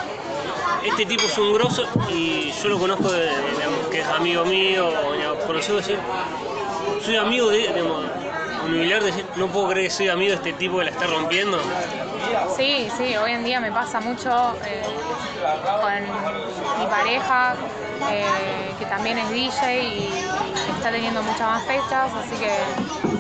este 0.85 1.07
tipo 1.07 1.25
es 1.25 1.39
un 1.39 1.53
grosso 1.55 1.85
y 2.11 2.51
yo 2.51 2.69
lo 2.69 2.79
conozco, 2.79 3.11
que 3.91 4.01
es 4.01 4.07
amigo 4.09 4.45
mío, 4.45 4.91
conocido 5.47 5.79
decir, 5.79 5.99
soy 7.05 7.17
amigo 7.17 7.49
de, 7.51 7.59
digamos, 7.59 8.05
humillar, 8.65 9.03
decir, 9.03 9.25
no 9.37 9.49
puedo 9.49 9.69
creer 9.69 9.89
que 9.89 9.95
soy 9.95 10.09
amigo 10.09 10.31
de 10.31 10.37
este 10.37 10.53
tipo 10.55 10.79
que 10.79 10.85
la 10.85 10.91
está 10.91 11.07
rompiendo. 11.07 11.59
Sí, 12.57 12.89
sí, 12.97 13.17
hoy 13.17 13.33
en 13.33 13.45
día 13.45 13.61
me 13.61 13.71
pasa 13.71 14.01
mucho 14.01 14.57
eh, 14.65 14.83
con 15.81 16.81
mi 16.81 16.87
pareja, 16.87 17.55
eh, 18.11 18.73
que 18.79 18.87
también 18.87 19.19
es 19.19 19.31
DJ 19.31 19.83
y 19.83 20.09
está 20.77 20.91
teniendo 20.91 21.23
muchas 21.23 21.49
más 21.49 21.65
fechas, 21.65 22.11
así 22.15 22.37
que 22.37 23.16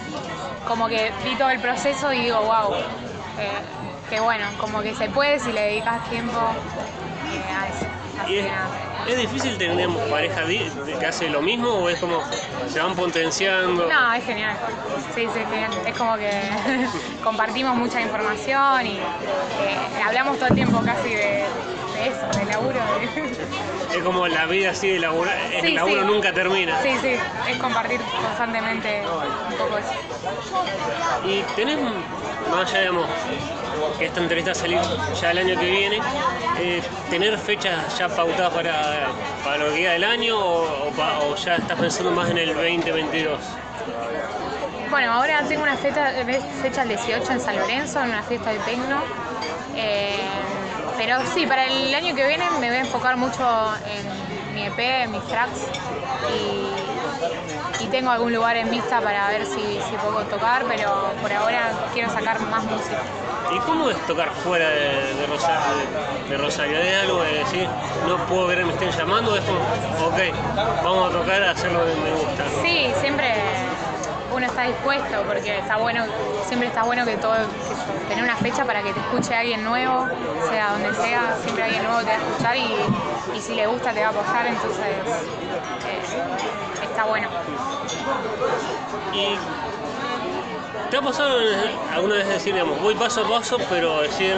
como 0.67 0.89
que 0.89 1.13
vi 1.25 1.35
todo 1.37 1.51
el 1.51 1.61
proceso 1.61 2.13
y 2.13 2.23
digo, 2.23 2.41
wow, 2.43 2.75
eh, 3.39 3.59
que 4.11 4.21
bueno, 4.21 4.47
como 4.59 4.83
que 4.83 4.95
se 4.95 5.09
puede 5.09 5.39
si 5.39 5.53
le 5.53 5.63
dedicas 5.63 6.09
tiempo 6.09 6.39
eh, 6.39 7.43
a 7.55 7.69
eso. 7.69 7.87
Así 8.23 8.39
es, 8.39 8.47
es 9.09 9.17
difícil 9.19 9.59
tener 9.59 9.89
pareja 10.11 10.43
que 10.99 11.07
hace 11.07 11.29
lo 11.29 11.43
mismo 11.43 11.69
o 11.69 11.89
es 11.89 11.99
como 11.99 12.23
se 12.67 12.81
van 12.81 12.95
potenciando. 12.95 13.89
No, 13.89 14.13
es 14.15 14.25
genial. 14.25 14.57
Sí, 15.15 15.29
sí, 15.33 15.41
es 15.41 15.49
genial. 15.49 15.71
Es 15.87 15.95
como 15.97 16.17
que 16.17 16.41
compartimos 17.23 17.77
mucha 17.77 18.01
información 18.01 18.87
y 18.87 18.97
eh, 18.97 19.79
hablamos 20.05 20.39
todo 20.39 20.49
el 20.49 20.55
tiempo 20.55 20.81
casi 20.83 21.11
de, 21.11 21.45
de 21.95 22.09
eso, 22.09 22.27
del 22.39 22.49
laburo. 22.49 22.81
de- 22.81 23.67
Es 23.97 24.03
como 24.03 24.29
la 24.29 24.47
vida 24.47 24.71
así 24.71 24.89
de 24.91 24.99
laburo, 24.99 25.31
el 25.55 25.61
Sí, 25.63 25.73
laburo 25.75 26.01
sí. 26.03 26.07
nunca 26.07 26.33
termina. 26.33 26.77
Sí, 26.83 26.97
sí, 27.01 27.17
es 27.49 27.57
compartir 27.59 28.01
constantemente 28.21 29.03
un 29.51 29.57
poco 29.57 29.79
eso. 29.79 29.89
Y 31.25 31.43
tenés, 31.55 31.79
más 32.51 32.71
allá, 32.71 32.81
digamos, 32.81 33.07
que 33.99 34.05
esta 34.07 34.21
entrevista 34.21 34.55
salir 34.55 34.79
ya 35.21 35.31
el 35.31 35.39
año 35.39 35.59
que 35.59 35.71
viene, 35.71 36.01
eh, 36.59 36.83
¿tener 37.11 37.39
fechas 37.39 37.97
ya 37.99 38.09
pautadas 38.09 38.53
para, 38.53 39.09
para 39.45 39.57
lo 39.65 39.71
que 39.73 39.79
queda 39.81 39.93
del 39.93 40.05
año 40.05 40.39
o, 40.39 40.89
o 40.89 40.91
pa- 40.93 41.19
o 41.21 41.35
ya 41.37 41.57
estás 41.57 41.79
pensando 41.79 42.13
más 42.13 42.29
en 42.31 42.39
el 42.39 42.55
2022? 42.55 43.41
Bueno, 44.91 45.13
ahora 45.13 45.43
tengo 45.49 45.63
una 45.63 45.77
fecha, 45.77 46.13
fecha 46.63 46.83
el 46.83 46.89
18 46.89 47.33
en 47.33 47.41
San 47.41 47.57
Lorenzo, 47.57 48.01
en 48.03 48.11
una 48.11 48.23
fiesta 48.23 48.51
de 48.51 48.59
tecno. 48.61 49.03
Eh, 49.75 50.21
pero 50.97 51.19
sí, 51.35 51.47
para 51.47 51.67
el 51.67 51.95
año 51.95 52.15
que 52.15 52.27
viene 52.27 52.45
me 52.61 52.69
voy 52.69 52.77
a 52.77 52.81
enfocar 52.81 53.17
mucho 53.17 53.45
en 53.87 54.55
mi 54.55 54.63
EP, 54.65 54.79
en 54.79 55.13
mis 55.13 55.23
tracks. 55.27 55.67
Y, 56.33 57.85
y 57.85 57.87
tengo 57.89 58.11
algún 58.11 58.33
lugar 58.33 58.57
en 58.57 58.71
vista 58.71 59.01
para 59.01 59.29
ver 59.29 59.47
si, 59.47 59.61
si 59.61 59.97
puedo 60.03 60.23
tocar, 60.25 60.65
pero 60.67 61.13
por 61.21 61.33
ahora 61.33 61.71
quiero 61.93 62.11
sacar 62.11 62.41
más 62.41 62.65
música. 62.65 62.99
¿Y 63.55 63.59
cómo 63.61 63.91
es 63.91 64.07
tocar 64.07 64.31
fuera 64.43 64.69
de, 64.71 65.15
de 65.15 65.27
Rosario? 65.29 65.77
De, 65.77 66.31
de 66.31 66.37
Rosario? 66.37 66.79
¿Es 66.79 67.03
algo 67.03 67.23
de 67.23 67.33
decir, 67.39 67.69
no 68.09 68.17
puedo 68.27 68.49
ver 68.49 68.59
que 68.59 68.65
me 68.65 68.73
estén 68.73 68.91
llamando? 68.91 69.33
¿O 69.33 69.37
es 69.37 69.45
como, 69.45 69.61
ok, 69.61 70.83
vamos 70.83 71.11
a 71.11 71.19
tocar, 71.19 71.43
a 71.45 71.51
hacer 71.53 71.71
lo 71.71 71.85
que 71.85 71.95
me 71.95 72.11
gusta? 72.11 72.45
Sí, 72.63 72.91
siempre 73.01 73.35
uno 74.37 74.47
está 74.47 74.65
dispuesto 74.65 75.23
porque 75.27 75.59
está 75.59 75.79
bueno, 75.79 76.05
siempre 76.45 76.69
está 76.69 76.83
bueno 76.85 77.07
que 77.07 77.17
todo, 77.17 77.35
yo, 77.35 78.09
tener 78.09 78.23
una 78.23 78.37
fecha 78.37 78.65
para 78.67 78.83
que 78.83 78.93
te 78.93 79.01
escuche 79.01 79.35
alguien 79.35 79.65
nuevo, 79.65 80.07
sea 80.51 80.73
donde 80.73 80.93
sea, 80.95 81.35
siempre 81.43 81.65
alguien 81.65 81.83
nuevo 81.83 82.01
te 82.01 82.11
va 82.11 82.17
a 82.17 82.19
escuchar 82.19 82.57
y, 82.57 82.77
y 83.35 83.41
si 83.41 83.55
le 83.55 83.67
gusta 83.67 83.95
te 83.95 84.01
va 84.01 84.09
a 84.09 84.11
apoyar, 84.11 84.47
entonces 84.47 85.29
eh, 85.89 86.03
está 86.83 87.05
bueno. 87.05 87.29
¿Y 89.11 89.39
te 90.91 90.97
ha 90.97 91.03
pasado 91.03 91.39
alguna 91.93 92.17
vez 92.17 92.29
decir, 92.29 92.53
digamos, 92.55 92.81
voy 92.81 92.95
paso 92.95 93.25
a 93.25 93.29
paso, 93.29 93.59
pero 93.69 94.03
decir, 94.03 94.37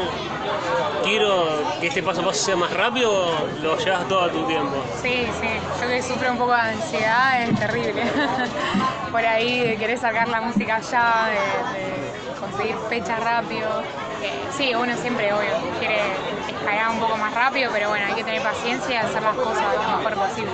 quiero 1.04 1.46
que 1.80 1.88
este 1.88 2.02
paso 2.02 2.20
a 2.22 2.24
paso 2.24 2.44
sea 2.44 2.56
más 2.56 2.72
rápido, 2.72 3.12
o 3.12 3.46
lo 3.62 3.76
llevas 3.78 4.08
todo 4.08 4.22
a 4.24 4.30
tu 4.30 4.44
tiempo? 4.44 4.76
Sí, 5.02 5.26
sí, 5.40 5.48
yo 5.80 5.88
que 5.88 6.02
sufro 6.02 6.32
un 6.32 6.38
poco 6.38 6.52
de 6.54 6.60
ansiedad 6.60 7.42
es 7.42 7.58
terrible. 7.58 8.02
Por 9.12 9.24
ahí 9.24 9.60
de 9.60 9.76
querer 9.76 9.98
sacar 9.98 10.28
la 10.28 10.40
música 10.42 10.80
ya, 10.80 11.26
de, 11.28 11.78
de 11.78 12.12
conseguir 12.40 12.76
fechas 12.88 13.20
rápido. 13.20 13.68
Eh, 14.22 14.44
sí, 14.56 14.74
uno 14.74 14.94
siempre, 14.96 15.32
obvio, 15.32 15.50
quiere 15.78 16.00
escalar 16.48 16.90
un 16.90 16.98
poco 17.00 17.16
más 17.16 17.32
rápido, 17.34 17.70
pero 17.72 17.88
bueno, 17.88 18.06
hay 18.06 18.14
que 18.14 18.24
tener 18.24 18.42
paciencia 18.42 18.94
y 18.94 18.96
hacer 18.96 19.22
las 19.22 19.34
cosas 19.36 19.64
lo 19.74 19.96
mejor 19.96 20.14
posible. 20.14 20.52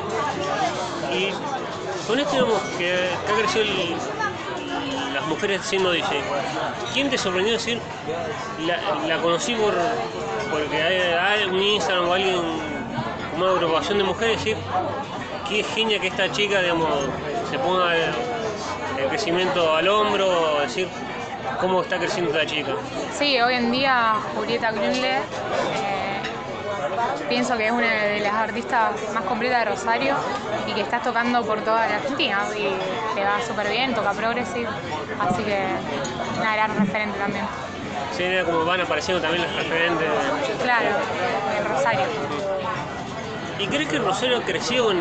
Y 1.13 1.33
con 2.07 2.19
esto, 2.21 2.33
digamos, 2.33 2.61
que, 2.79 3.09
que 3.27 3.33
ha 3.33 3.37
crecido 3.37 3.63
el- 3.65 3.97
mujeres 5.27 5.61
siendo 5.64 5.91
DJ, 5.93 6.22
¿quién 6.93 7.11
te 7.11 7.18
sorprendió 7.18 7.55
decir, 7.55 7.81
la, 9.07 9.18
conocí 9.18 9.55
por 9.55 9.75
porque 10.51 10.83
hay, 10.83 11.45
un 11.45 11.61
Instagram 11.61 12.09
o 12.09 12.12
alguien, 12.12 12.41
una 13.37 13.51
agrupación 13.51 13.99
de 13.99 14.05
mujeres, 14.05 14.39
decir, 14.39 14.57
qué 15.49 15.62
genia 15.62 15.99
que 15.99 16.09
esta 16.09 16.31
chica, 16.31 16.61
digamos, 16.61 16.89
se 17.51 17.59
ponga 17.59 17.97
el, 17.97 18.12
el 18.99 19.09
crecimiento 19.09 19.75
al 19.75 19.89
hombro, 19.89 20.61
decir, 20.61 20.89
cómo 21.61 21.83
está 21.83 21.99
creciendo 21.99 22.31
esta 22.31 22.47
chica? 22.47 22.72
Sí, 23.18 23.41
hoy 23.41 23.55
en 23.55 23.72
día 23.72 24.14
Julieta 24.35 24.70
Grunle, 24.72 25.16
eh, 25.16 25.94
pienso 27.29 27.57
que 27.57 27.66
es 27.66 27.72
una 27.72 27.91
de 28.05 28.20
las 28.20 28.35
artistas 28.35 28.93
más 29.12 29.25
completas 29.25 29.61
de 29.61 29.70
Rosario 29.70 30.14
y 30.66 30.72
que 30.72 30.81
está 30.81 31.01
tocando 31.01 31.45
por 31.45 31.61
toda 31.61 31.87
la 31.87 31.97
Argentina 31.97 32.45
y 32.57 33.16
le 33.16 33.25
va 33.25 33.41
súper 33.47 33.68
bien, 33.68 33.95
toca 33.95 34.12
progressive, 34.12 34.68
así 35.18 35.43
que 35.43 35.64
una 36.39 36.57
gran 36.57 36.79
referente 36.79 37.18
también. 37.18 37.45
Sí, 38.12 38.22
era 38.22 38.45
como 38.45 38.64
van 38.64 38.81
apareciendo 38.81 39.20
también 39.20 39.43
los 39.43 39.57
referentes. 39.57 40.09
Claro, 40.62 40.89
en 41.59 41.64
Rosario. 41.64 42.05
¿Y 43.59 43.66
crees 43.68 43.89
que 43.89 43.99
Rosario 43.99 44.43
creció 44.43 44.91
en, 44.91 45.01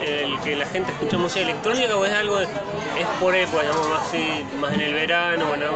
el 0.00 0.38
que 0.40 0.56
la 0.56 0.66
gente 0.66 0.92
escucha 0.92 1.18
música 1.18 1.40
electrónica 1.42 1.96
o 1.96 2.04
es 2.04 2.12
algo, 2.12 2.38
de- 2.38 2.44
es 2.44 3.06
por 3.20 3.34
época, 3.34 3.62
digamos, 3.62 3.88
más, 3.90 4.02
así, 4.06 4.46
más 4.60 4.72
en 4.74 4.80
el 4.80 4.94
verano? 4.94 5.46
Bueno, 5.46 5.66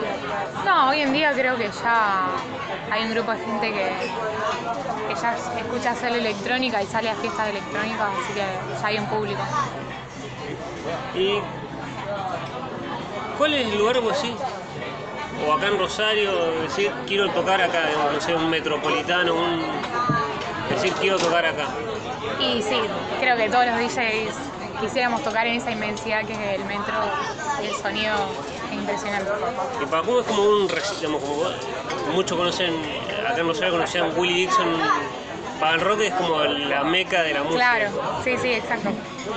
No, 0.65 0.91
hoy 0.91 1.01
en 1.01 1.13
día 1.13 1.33
creo 1.33 1.57
que 1.57 1.69
ya 1.83 2.31
hay 2.91 3.05
un 3.05 3.11
grupo 3.15 3.33
de 3.33 3.39
gente 3.39 3.73
que, 3.73 3.93
que 5.09 5.15
ya 5.21 5.37
escucha 5.59 5.91
hacer 5.91 6.13
electrónica 6.13 6.83
y 6.83 6.87
sale 6.87 7.11
a 7.11 7.15
fiestas 7.17 7.45
de 7.47 7.51
electrónica, 7.51 8.09
así 8.23 8.33
que 8.33 8.41
ya 8.81 8.87
hay 8.87 8.99
un 8.99 9.07
público. 9.07 9.43
¿Y 11.15 11.41
cuál 13.39 13.55
es 13.55 13.67
el 13.69 13.79
lugar, 13.79 14.01
pues 14.01 14.19
sí? 14.19 14.35
O 15.47 15.53
acá 15.53 15.67
en 15.69 15.79
Rosario, 15.79 16.53
decir, 16.63 16.93
quiero 17.07 17.29
tocar 17.31 17.61
acá, 17.61 17.87
digamos, 17.89 18.13
no 18.15 18.21
sé, 18.21 18.35
un 18.35 18.49
metropolitano, 18.49 19.35
un... 19.35 19.63
decir, 20.71 20.93
quiero 21.01 21.19
tocar 21.19 21.45
acá. 21.47 21.67
Y 22.41 22.63
sí, 22.63 22.81
creo 23.21 23.37
que 23.37 23.49
todos 23.49 23.67
los 23.67 23.77
DJs 23.77 24.35
quisiéramos 24.81 25.23
tocar 25.23 25.47
en 25.47 25.57
esa 25.57 25.71
inmensidad 25.71 26.25
que 26.25 26.33
es 26.33 26.61
el 26.61 26.65
metro 26.65 26.95
y 27.63 27.67
el 27.67 27.75
sonido 27.75 28.15
es 28.67 28.73
impresionante. 28.73 29.31
Y 29.81 29.87
para 29.87 30.03
cómo 30.03 30.21
es 30.21 30.27
como 30.27 30.43
un, 30.43 30.69
digamos, 30.69 31.23
como 31.23 31.45
muchos 32.13 32.37
conocen, 32.37 32.75
acá 33.29 33.41
en 33.41 33.47
Rosario 33.47 33.73
conocían 33.73 34.13
Willie 34.17 34.47
Dixon, 34.47 34.77
para 35.61 35.75
el 35.75 35.81
rock 35.81 36.01
es 36.01 36.15
como 36.15 36.43
la 36.43 36.83
meca 36.83 37.23
de 37.23 37.35
la 37.35 37.43
música. 37.45 37.77
Claro, 37.77 37.91
sí, 38.25 38.37
sí, 38.37 38.53
exacto. 38.53 38.91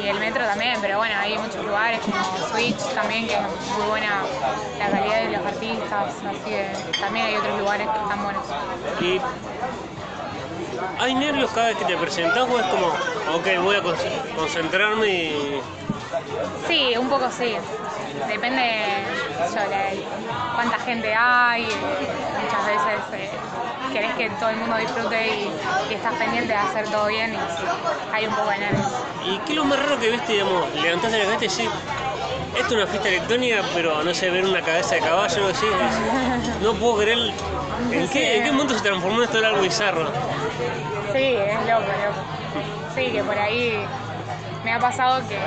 Y 0.03 0.07
el 0.07 0.19
metro 0.19 0.43
también, 0.43 0.79
pero 0.81 0.97
bueno, 0.97 1.13
hay 1.19 1.37
muchos 1.37 1.63
lugares 1.63 1.99
como 1.99 2.17
Switch 2.49 2.79
también, 2.95 3.27
que 3.27 3.35
es 3.35 3.41
muy 3.77 3.87
buena 3.87 4.23
la 4.79 4.89
calidad 4.89 5.21
de 5.21 5.37
los 5.37 5.45
artistas, 5.45 6.15
así 6.25 6.37
que 6.43 6.67
también 6.99 7.27
hay 7.27 7.35
otros 7.35 7.59
lugares 7.59 7.87
que 7.87 7.99
están 7.99 8.23
buenos. 8.23 8.43
Y 8.99 9.21
hay 10.99 11.13
nervios 11.15 11.51
cada 11.51 11.67
vez 11.67 11.77
que 11.77 11.85
te 11.85 11.97
presentás 11.97 12.47
o 12.49 12.59
es 12.59 12.65
como, 12.67 12.87
ok, 12.87 13.47
voy 13.63 13.75
a 13.75 13.81
con- 13.81 13.95
concentrarme 14.35 15.07
y... 15.07 15.61
Sí, 16.67 16.95
un 16.97 17.09
poco 17.09 17.29
sí. 17.31 17.55
Depende 18.27 18.61
yo, 19.53 19.55
la- 19.55 19.91
cuánta 20.55 20.79
gente 20.79 21.13
hay. 21.13 21.63
eh, 21.63 21.67
Muchas 22.41 22.65
veces 22.65 22.99
eh, 23.13 23.29
querés 23.91 24.13
que 24.15 24.29
todo 24.31 24.49
el 24.49 24.57
mundo 24.57 24.77
disfrute 24.77 25.27
y, 25.27 25.51
y 25.89 25.93
estás 25.93 26.13
pendiente 26.15 26.53
de 26.53 26.59
hacer 26.59 26.89
todo 26.89 27.07
bien 27.07 27.33
y 27.33 27.37
sí, 27.37 27.65
hay 28.13 28.25
un 28.25 28.33
poco 28.35 28.49
de 28.49 28.57
nervios. 28.59 28.85
¿Y 29.25 29.37
qué 29.39 29.51
es 29.51 29.55
lo 29.57 29.65
más 29.65 29.79
raro 29.79 29.99
que 29.99 30.09
viste, 30.11 30.33
digamos, 30.33 30.73
levantaste 30.75 31.17
la 31.17 31.25
cabeza 31.25 31.45
y 31.45 31.47
decís, 31.65 31.69
esto 32.55 32.67
es 32.67 32.71
una 32.71 32.87
fiesta 32.87 33.09
electrónica, 33.09 33.61
pero 33.73 34.03
no 34.03 34.13
sé, 34.13 34.29
ver 34.29 34.45
una 34.45 34.61
cabeza 34.61 34.95
de 34.95 35.01
caballo, 35.01 35.49
es- 35.49 35.61
no 36.61 36.73
puedo 36.73 36.97
creer, 36.99 37.17
¿en 37.91 38.07
qué, 38.09 38.37
¿en 38.37 38.43
qué 38.43 38.51
momento 38.51 38.73
se 38.75 38.81
transformó 38.81 39.21
esto 39.23 39.37
en 39.39 39.45
algo 39.45 39.61
bizarro? 39.61 40.09
Sí, 41.13 41.35
es 41.35 41.59
loco, 41.67 41.85
loco. 41.85 42.65
Sí, 42.95 43.11
que 43.11 43.23
por 43.23 43.37
ahí 43.37 43.85
me 44.63 44.73
ha 44.73 44.79
pasado 44.79 45.21
que, 45.27 45.37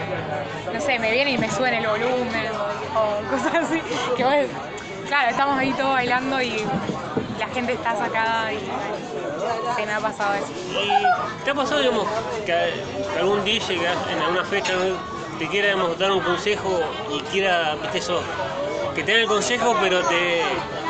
no 0.72 0.80
sé, 0.80 0.98
me 0.98 1.10
viene 1.10 1.32
y 1.32 1.38
me 1.38 1.50
suben 1.50 1.74
el 1.74 1.86
volumen 1.86 2.46
o, 2.94 3.30
cosas 3.30 3.64
así. 3.64 3.82
Que 4.16 4.24
vos, 4.24 4.34
claro, 5.08 5.30
estamos 5.30 5.58
ahí 5.58 5.72
todos 5.72 5.92
bailando 5.92 6.40
y 6.42 6.64
la 7.38 7.48
gente 7.48 7.72
está 7.72 7.96
sacada 7.96 8.52
y 8.52 8.58
sí, 8.58 9.86
me 9.86 9.92
ha 9.92 10.00
pasado 10.00 10.34
eso. 10.34 10.52
¿Y 10.72 11.44
te 11.44 11.50
ha 11.50 11.54
pasado, 11.54 11.80
digamos, 11.80 12.06
que 12.44 12.52
algún 13.18 13.44
DJ 13.44 13.76
en 14.12 14.18
alguna 14.20 14.44
fecha 14.44 14.72
te 15.38 15.48
quiera 15.48 15.74
dar 15.98 16.12
un 16.12 16.20
consejo 16.20 16.80
y 17.10 17.20
quiera, 17.30 17.76
viste 17.76 17.98
eso, 17.98 18.20
que 18.94 19.02
te 19.04 19.12
den 19.12 19.20
el 19.22 19.28
consejo 19.28 19.76
pero 19.80 20.02
te, 20.02 20.42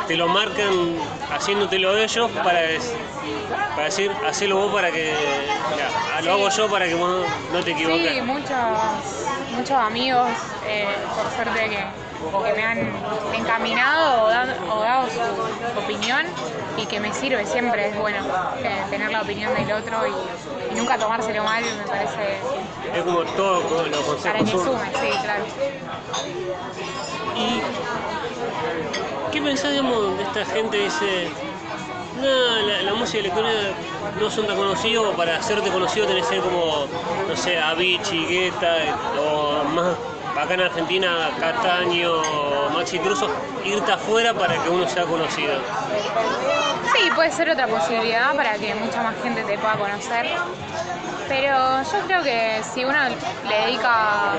te 0.08 0.16
lo 0.16 0.26
marcan 0.26 0.96
haciéndotelo 1.30 1.96
ellos 1.98 2.30
para, 2.42 2.60
para 3.74 3.84
decir, 3.84 4.10
hacelo 4.26 4.56
vos 4.56 4.72
para 4.72 4.90
que, 4.90 5.12
ya, 5.76 6.22
lo 6.22 6.32
hago 6.32 6.48
yo 6.48 6.66
para 6.68 6.86
que 6.86 6.94
vos 6.94 7.26
no 7.52 7.60
te 7.62 7.72
equivoques. 7.72 8.14
Sí, 8.14 8.22
muchos, 8.22 8.56
muchos 9.54 9.76
amigos, 9.76 10.30
eh, 10.66 10.88
por 11.14 11.30
suerte, 11.34 11.68
que, 11.68 12.48
que 12.48 12.54
me 12.54 12.64
han 12.64 12.90
encaminado 13.34 14.24
o, 14.24 14.80
dado 14.80 15.06
su 15.10 15.78
opinión 15.78 16.26
y 16.78 16.86
que 16.86 17.00
me 17.00 17.12
sirve 17.12 17.44
siempre. 17.44 17.88
Es 17.90 17.98
bueno 17.98 18.24
eh, 18.62 18.82
tener 18.88 19.10
la 19.10 19.20
opinión 19.20 19.52
del 19.54 19.70
otro 19.70 20.06
y, 20.06 20.72
y 20.72 20.74
nunca 20.74 20.96
tomárselo 20.96 21.44
mal, 21.44 21.62
me 21.62 21.84
parece, 21.86 22.38
Es 22.94 23.02
como 23.02 23.24
todo 23.24 23.62
como 23.62 23.82
los 23.82 24.00
para 24.22 24.38
consejos 24.38 24.44
que 24.44 24.56
son. 24.56 24.64
sume, 24.64 24.90
sí, 25.00 25.18
claro. 25.22 25.44
¿Y 27.36 27.60
qué 29.30 29.42
pensás, 29.42 29.72
de 29.72 30.22
esta 30.22 30.44
gente 30.44 30.76
dice, 30.76 31.28
no, 32.20 32.66
la, 32.66 32.82
la 32.82 32.94
música 32.94 33.18
electrónica 33.18 33.58
no 34.20 34.30
son 34.30 34.46
tan 34.46 34.56
conocidos, 34.56 35.14
para 35.16 35.36
hacerte 35.36 35.70
conocido 35.70 36.06
tenés 36.06 36.26
que 36.26 36.36
ser 36.36 36.44
como, 36.44 36.86
no 37.28 37.36
sé, 37.36 37.60
Avicii, 37.60 38.26
Guetta, 38.26 38.76
o 39.20 39.64
más 39.64 39.96
acá 40.36 40.54
en 40.54 40.60
Argentina, 40.60 41.30
Cataño, 41.40 42.12
Maxi 42.72 42.98
Truso, 43.00 43.28
irte 43.64 43.92
afuera 43.92 44.32
para 44.34 44.62
que 44.62 44.70
uno 44.70 44.88
sea 44.88 45.04
conocido? 45.04 45.54
Sí, 46.94 47.10
puede 47.14 47.30
ser 47.32 47.50
otra 47.50 47.66
posibilidad 47.66 48.34
para 48.34 48.54
que 48.54 48.74
mucha 48.74 49.02
más 49.02 49.14
gente 49.22 49.42
te 49.44 49.58
pueda 49.58 49.74
conocer. 49.76 50.26
Pero 51.28 51.82
yo 51.82 52.06
creo 52.06 52.22
que 52.22 52.62
si 52.62 52.84
uno 52.84 52.98
le 53.48 53.60
dedica 53.66 54.32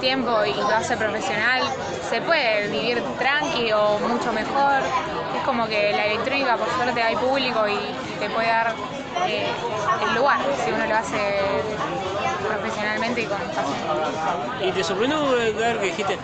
tiempo 0.00 0.44
y 0.44 0.54
lo 0.54 0.68
hace 0.68 0.96
profesional, 0.96 1.62
se 2.08 2.20
puede 2.20 2.68
vivir 2.68 3.02
tranqui 3.18 3.72
o 3.72 3.98
mucho 3.98 4.32
mejor. 4.32 4.82
Es 5.36 5.42
como 5.44 5.66
que 5.66 5.92
la 5.92 6.06
electrónica, 6.06 6.56
por 6.56 6.68
suerte, 6.70 7.02
hay 7.02 7.16
público 7.16 7.66
y, 7.68 7.78
te 8.20 8.30
puede 8.30 8.48
dar 8.48 8.72
eh, 9.26 9.46
el 10.08 10.14
lugar 10.14 10.38
si 10.64 10.70
uno 10.70 10.86
lo 10.86 10.96
hace 10.96 11.42
profesionalmente 12.46 13.22
y 13.22 13.24
con 13.24 13.38
pasión. 13.38 14.68
Y 14.68 14.72
te 14.72 14.84
sorprendió 14.84 15.28
ver 15.30 15.78
que 15.78 15.86
dijiste, 15.86 16.18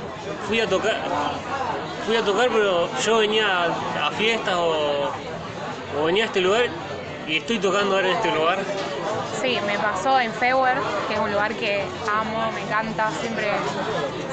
fui 0.47 0.61
a 0.61 0.69
tocar, 0.69 0.97
fui 2.07 2.17
a 2.17 2.23
tocar, 2.23 2.49
pero 2.51 2.89
yo 3.01 3.19
venía 3.19 3.65
a 4.01 4.11
fiestas 4.13 4.55
o, 4.55 5.11
o 6.01 6.05
venía 6.05 6.25
a 6.25 6.27
este 6.27 6.41
lugar 6.41 6.67
y 7.27 7.39
estoy 7.39 7.59
tocando 7.59 7.97
ahora 7.97 8.09
en 8.09 8.17
este 8.17 8.31
lugar. 8.31 8.59
Sí, 9.43 9.59
me 9.67 9.77
pasó 9.77 10.21
en 10.21 10.33
Fewer, 10.33 10.77
que 11.09 11.15
es 11.15 11.21
un 11.21 11.33
lugar 11.33 11.53
que 11.55 11.85
amo, 12.09 12.53
me 12.53 12.61
encanta, 12.61 13.11
siempre, 13.21 13.51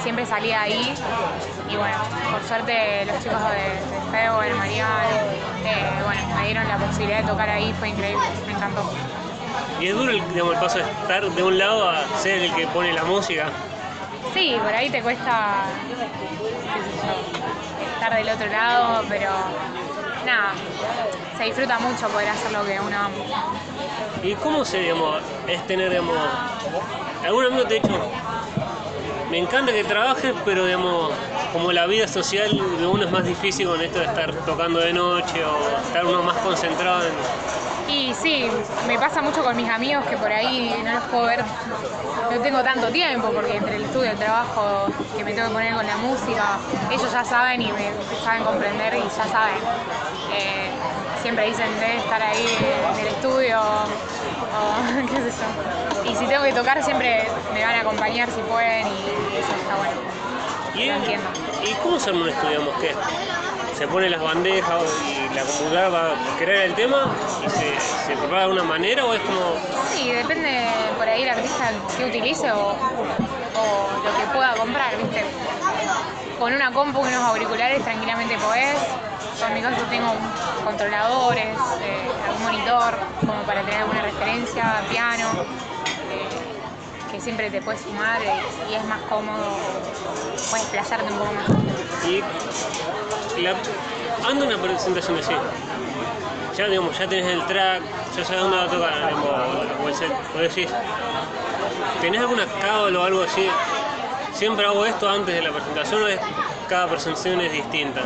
siempre 0.03 0.23
salía 0.23 0.61
ahí. 0.61 0.93
Y 1.67 1.75
bueno, 1.75 1.97
por 2.31 2.43
suerte 2.43 3.05
los 3.05 3.23
chicos 3.23 3.39
de, 3.49 3.57
de 3.57 4.01
Fewer, 4.11 4.53
Mariano, 4.55 4.89
eh, 5.65 6.03
bueno, 6.05 6.35
me 6.35 6.45
dieron 6.45 6.67
la 6.67 6.77
posibilidad 6.77 7.21
de 7.21 7.27
tocar 7.27 7.49
ahí, 7.49 7.73
fue 7.79 7.89
increíble, 7.89 8.23
me 8.45 8.53
encantó. 8.53 8.83
Y 9.79 9.87
es 9.87 9.95
duro 9.95 10.11
el, 10.11 10.27
digamos, 10.29 10.53
el 10.53 10.59
paso 10.59 10.77
de 10.77 10.83
estar 10.83 11.23
de 11.23 11.43
un 11.43 11.57
lado 11.57 11.89
a 11.89 12.05
ser 12.19 12.43
el 12.43 12.53
que 12.53 12.67
pone 12.67 12.93
la 12.93 13.03
música. 13.03 13.47
Sí, 14.31 14.55
por 14.61 14.75
ahí 14.75 14.91
te 14.91 15.01
cuesta, 15.01 15.63
qué 15.87 15.95
sé 15.95 17.07
yo, 17.07 17.93
estar 17.95 18.13
del 18.15 18.29
otro 18.29 18.47
lado, 18.47 19.03
pero 19.09 19.31
nada, 20.23 20.53
se 21.35 21.45
disfruta 21.45 21.79
mucho 21.79 22.07
poder 22.09 22.29
hacer 22.29 22.51
lo 22.51 22.63
que 22.63 22.79
uno 22.79 22.95
ama. 22.95 23.15
¿Y 24.23 24.33
cómo 24.35 24.65
se, 24.65 24.79
digamos, 24.79 25.21
es 25.47 25.65
tener, 25.67 25.89
digamos, 25.89 26.17
algún 27.23 27.45
amigo 27.45 27.63
te 27.65 27.77
ha 27.77 27.79
dicho, 27.79 27.93
me 29.29 29.37
encanta 29.37 29.71
que 29.71 29.83
trabajes, 29.83 30.33
pero, 30.43 30.65
digamos, 30.65 31.11
como 31.53 31.71
la 31.71 31.85
vida 31.85 32.07
social 32.07 32.49
de 32.79 32.87
uno 32.87 33.05
es 33.05 33.11
más 33.11 33.23
difícil 33.23 33.67
con 33.67 33.81
esto 33.81 33.99
de 33.99 34.05
estar 34.05 34.33
tocando 34.45 34.79
de 34.79 34.93
noche 34.93 35.43
o 35.43 35.77
estar 35.87 36.05
uno 36.05 36.23
más 36.23 36.37
concentrado 36.37 37.03
en... 37.03 37.13
Y 37.93 38.13
sí, 38.13 38.47
me 38.87 38.97
pasa 38.99 39.21
mucho 39.21 39.43
con 39.43 39.55
mis 39.57 39.69
amigos 39.69 40.05
que 40.05 40.15
por 40.17 40.31
ahí 40.31 40.75
no 40.83 40.93
los 40.93 41.03
puedo 41.05 41.25
ver, 41.25 41.43
no 42.31 42.39
tengo 42.41 42.61
tanto 42.61 42.87
tiempo 42.89 43.31
porque 43.31 43.57
entre 43.57 43.77
el 43.77 43.83
estudio, 43.83 44.11
el 44.11 44.17
trabajo 44.17 44.87
que 45.17 45.23
me 45.23 45.33
tengo 45.33 45.47
que 45.47 45.53
poner 45.55 45.73
con 45.73 45.87
la 45.87 45.97
música, 45.97 46.59
ellos 46.91 47.11
ya 47.11 47.25
saben 47.25 47.61
y 47.63 47.71
me 47.71 47.91
saben 48.23 48.43
comprender 48.43 48.93
y 48.95 49.01
ya 49.01 49.27
saben. 49.27 49.57
Eh, 50.33 50.69
siempre 51.21 51.47
dicen 51.47 51.67
debe 51.79 51.97
estar 51.97 52.21
ahí 52.21 52.45
en 52.93 52.99
el 52.99 53.07
estudio 53.07 53.59
o 54.55 55.07
qué 55.07 55.31
sé 55.31 55.37
yo. 55.37 56.11
Y 56.11 56.15
si 56.15 56.25
tengo 56.27 56.43
que 56.43 56.53
tocar 56.53 56.83
siempre 56.83 57.27
me 57.53 57.63
van 57.63 57.75
a 57.75 57.81
acompañar 57.81 58.29
si 58.29 58.41
pueden 58.41 58.87
y 58.87 59.37
eso 59.37 59.53
está 59.61 59.75
bueno. 59.77 60.19
¿Y, 60.75 60.85
Lo 60.85 60.95
entiendo. 60.95 61.27
¿Y 61.63 61.73
cómo 61.83 61.99
se 61.99 62.11
un 62.11 62.29
estudio? 62.29 62.79
Que 62.79 62.95
se 63.77 63.87
ponen 63.87 64.11
las 64.11 64.21
bandejas 64.21 64.83
y 65.05 65.33
la 65.33 65.43
computadora 65.43 65.89
va 65.89 66.11
a 66.11 66.37
crear 66.37 66.65
el 66.65 66.75
tema 66.75 67.07
y 67.45 67.49
se, 67.49 67.79
se 67.79 68.17
prepara 68.17 68.47
de 68.47 68.53
una 68.53 68.63
manera 68.63 69.05
o 69.05 69.13
es 69.13 69.21
como... 69.21 69.55
Sí, 69.93 70.11
depende 70.11 70.67
por 70.97 71.07
ahí 71.07 71.23
el 71.23 71.29
artista 71.29 71.71
que 71.97 72.05
utilice 72.05 72.51
o, 72.51 72.71
o 72.71 73.89
lo 74.03 74.17
que 74.17 74.33
pueda 74.33 74.53
comprar, 74.55 74.97
¿viste? 74.97 75.23
Con 76.37 76.53
una 76.53 76.71
compu 76.71 77.05
y 77.05 77.09
unos 77.09 77.23
auriculares 77.23 77.83
tranquilamente 77.83 78.37
podés. 78.37 78.77
Yo 79.39 79.47
en 79.47 79.53
mi 79.53 79.61
caso 79.61 79.81
tengo 79.89 80.11
controladores, 80.65 81.57
eh, 81.81 82.11
algún 82.25 82.43
monitor, 82.43 82.99
como 83.21 83.41
para 83.43 83.61
tener 83.61 83.81
alguna 83.81 84.01
referencia, 84.01 84.83
piano, 84.89 85.29
eh, 86.11 87.09
que 87.09 87.21
siempre 87.21 87.49
te 87.49 87.61
puedes 87.61 87.79
sumar 87.81 88.21
y 88.69 88.73
es 88.73 88.83
más 88.83 88.99
cómodo, 89.03 89.55
puedes 90.49 90.65
desplazarte 90.65 91.11
un 91.13 91.19
poco 91.19 91.31
más. 91.33 91.45
Y 93.37 93.41
la, 93.41 93.55
anda 94.27 94.45
una 94.45 94.57
presentación 94.57 95.17
así. 95.17 95.33
Ya, 96.57 96.67
digamos, 96.67 96.97
ya 96.97 97.07
tenés 97.07 97.27
el 97.27 97.45
track, 97.45 97.81
ya 98.17 98.25
sabes 98.25 98.41
dónde 98.41 98.57
va 98.57 98.63
a 98.63 98.67
tocar, 98.67 99.07
digamos, 99.07 100.01
o 100.35 100.39
el 100.39 100.49
decís, 100.49 100.69
¿tenés 102.01 102.19
alguna 102.19 102.45
cábala 102.61 102.99
o 102.99 103.03
algo 103.03 103.21
así? 103.23 103.49
¿Siempre 104.33 104.65
hago 104.65 104.85
esto 104.85 105.09
antes 105.09 105.33
de 105.33 105.41
la 105.41 105.51
presentación 105.51 106.03
o 106.03 106.07
es 106.07 106.19
cada 106.67 106.87
presentación 106.87 107.39
es 107.39 107.53
distinta? 107.53 108.01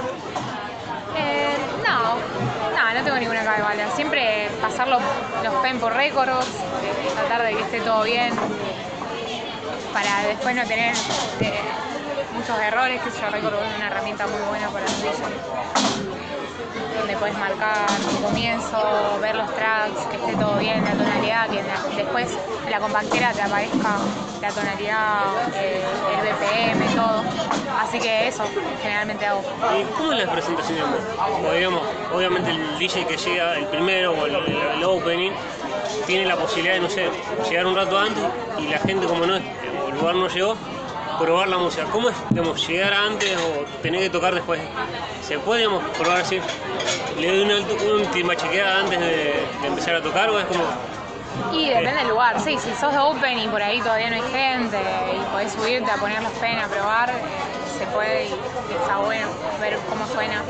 No, 3.03 3.09
tengo 3.09 3.19
ninguna 3.19 3.43
cabala. 3.43 3.91
Siempre 3.97 4.47
pasar 4.61 4.87
los, 4.87 5.01
los 5.43 5.53
pen 5.55 5.77
por 5.77 5.93
récords, 5.93 6.47
eh, 6.47 7.11
tratar 7.13 7.43
de 7.45 7.53
que 7.53 7.61
esté 7.61 7.81
todo 7.81 8.01
bien, 8.03 8.33
para 9.91 10.21
después 10.23 10.55
no 10.55 10.65
tener 10.65 10.93
eh, 11.41 11.59
muchos 12.33 12.57
errores, 12.61 13.01
que 13.01 13.09
yo 13.09 13.29
récord 13.29 13.55
es 13.55 13.75
una 13.75 13.87
herramienta 13.87 14.25
muy 14.27 14.39
buena 14.47 14.69
para 14.69 14.85
los 14.85 15.01
DJs, 15.01 15.19
donde 16.97 17.17
puedes 17.17 17.37
marcar 17.37 17.89
un 18.01 18.21
comienzo, 18.21 19.17
ver 19.21 19.35
los 19.35 19.53
tracks, 19.55 20.05
que 20.09 20.17
esté 20.17 20.35
todo 20.35 20.57
bien, 20.57 20.83
la 20.83 20.93
tonalidad, 20.93 21.49
que 21.49 21.63
después 21.95 22.37
la 22.69 22.79
compactera 22.79 23.33
te 23.33 23.41
aparezca 23.41 23.99
la 24.41 24.49
tonalidad, 24.51 25.33
eh, 25.55 25.81
el 26.15 26.21
BPM, 26.21 26.95
todo. 26.95 27.23
Así 27.79 27.99
que 27.99 28.27
eso 28.27 28.43
generalmente 28.81 29.25
hago. 29.25 29.41
¿Y 29.79 29.83
cómo 29.97 30.11
es 30.13 30.25
la 30.25 30.31
presentación? 30.31 30.77
Digamos? 31.55 31.83
Obviamente 32.13 32.51
el 32.51 32.77
DJ 32.79 33.05
que 33.05 33.17
llega, 33.17 33.55
el 33.57 33.65
primero 33.67 34.11
o 34.13 34.25
el, 34.25 34.35
el- 34.35 34.83
opening, 34.83 35.31
tiene 36.05 36.25
la 36.25 36.35
posibilidad 36.35 36.73
de, 36.75 36.81
no 36.81 36.89
sé, 36.89 37.09
llegar 37.49 37.65
un 37.65 37.75
rato 37.75 37.97
antes 37.97 38.23
y 38.57 38.67
la 38.67 38.79
gente 38.79 39.07
como 39.07 39.25
no, 39.25 39.35
el 39.37 39.43
lugar 39.97 40.15
no 40.15 40.27
llegó, 40.27 40.57
probar 41.17 41.47
la 41.47 41.57
música. 41.57 41.85
¿Cómo 41.91 42.09
es, 42.09 42.15
digamos, 42.29 42.67
llegar 42.67 42.93
antes 42.93 43.37
o 43.37 43.81
tener 43.81 44.01
que 44.01 44.09
tocar 44.09 44.33
después? 44.33 44.59
¿Se 45.21 45.39
puede, 45.39 45.61
digamos, 45.61 45.83
probar 45.97 46.21
así? 46.21 46.39
¿Le 47.19 47.27
doy 47.27 47.41
una, 47.41 47.55
última 47.93 48.35
chequeada 48.35 48.79
antes 48.81 48.99
de, 48.99 49.45
de 49.61 49.67
empezar 49.67 49.95
a 49.95 50.01
tocar 50.01 50.29
o 50.29 50.39
es 50.39 50.45
como... 50.45 50.63
Y 51.51 51.69
depende 51.69 51.93
del 51.93 52.09
lugar, 52.09 52.39
sí, 52.39 52.57
si 52.59 52.73
sos 52.75 52.91
de 52.91 52.99
Open 52.99 53.39
y 53.39 53.47
por 53.47 53.61
ahí 53.61 53.79
todavía 53.79 54.09
no 54.09 54.15
hay 54.15 54.31
gente 54.31 54.77
y 55.15 55.31
podés 55.31 55.51
subirte 55.51 55.89
a 55.89 55.95
poner 55.95 56.21
los 56.21 56.31
pen 56.33 56.59
a 56.59 56.67
probar, 56.67 57.09
eh, 57.09 57.13
se 57.77 57.85
puede 57.87 58.25
y, 58.25 58.33
está 58.81 58.97
bueno 58.97 59.27
ver 59.59 59.79
cómo 59.89 60.05
suena. 60.07 60.41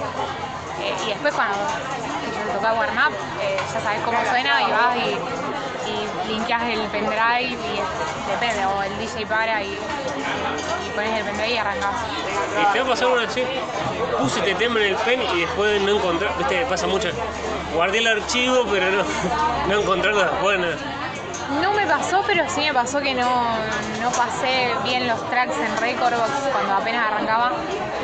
Eh, 0.81 0.93
y 1.05 1.09
después 1.09 1.33
cuando 1.33 1.55
te 1.55 2.53
toca 2.53 2.73
warm 2.73 2.97
up, 2.97 3.13
eh, 3.41 3.57
ya 3.73 3.79
sabes 3.79 4.01
cómo 4.03 4.17
suena 4.29 4.61
y 4.61 4.71
vas 4.71 4.97
y 4.97 5.52
linkeas 6.27 6.63
el 6.63 6.79
pendrive 6.87 7.41
y 7.41 7.53
es- 7.79 8.27
depende, 8.29 8.65
o 8.65 8.81
el 8.83 8.97
DJ 8.99 9.25
para 9.27 9.61
y, 9.63 9.71
y 9.73 10.89
pones 10.95 11.19
el 11.19 11.25
pendrive 11.25 11.49
y 11.53 11.57
arrancas. 11.57 11.95
¿Y 12.61 12.73
te 12.73 12.79
va 12.81 12.85
a 12.85 12.89
pasar 12.89 13.07
una 13.09 13.23
así? 13.23 13.43
Puse 14.19 14.39
este 14.39 14.55
tema 14.55 14.79
en 14.79 14.85
el 14.87 14.95
pen 14.97 15.21
y 15.35 15.41
después 15.41 15.81
no 15.81 15.91
encontrar, 15.97 16.37
viste, 16.37 16.65
pasa 16.65 16.87
mucho. 16.87 17.09
Guardé 17.73 17.97
el 17.99 18.07
archivo, 18.07 18.65
pero 18.71 18.89
no, 18.91 19.03
no 19.67 19.81
encontrarlo 19.81 20.21
después. 20.23 20.59
no. 20.59 21.03
No 21.61 21.73
me 21.73 21.85
pasó, 21.85 22.23
pero 22.25 22.45
sí 22.49 22.61
me 22.61 22.73
pasó 22.73 22.99
que 23.01 23.13
no, 23.13 23.29
no 24.01 24.09
pasé 24.11 24.69
bien 24.85 25.07
los 25.07 25.29
tracks 25.29 25.55
en 25.57 25.75
Recordbox 25.77 26.29
cuando 26.51 26.73
apenas 26.73 27.11
arrancaba 27.11 27.51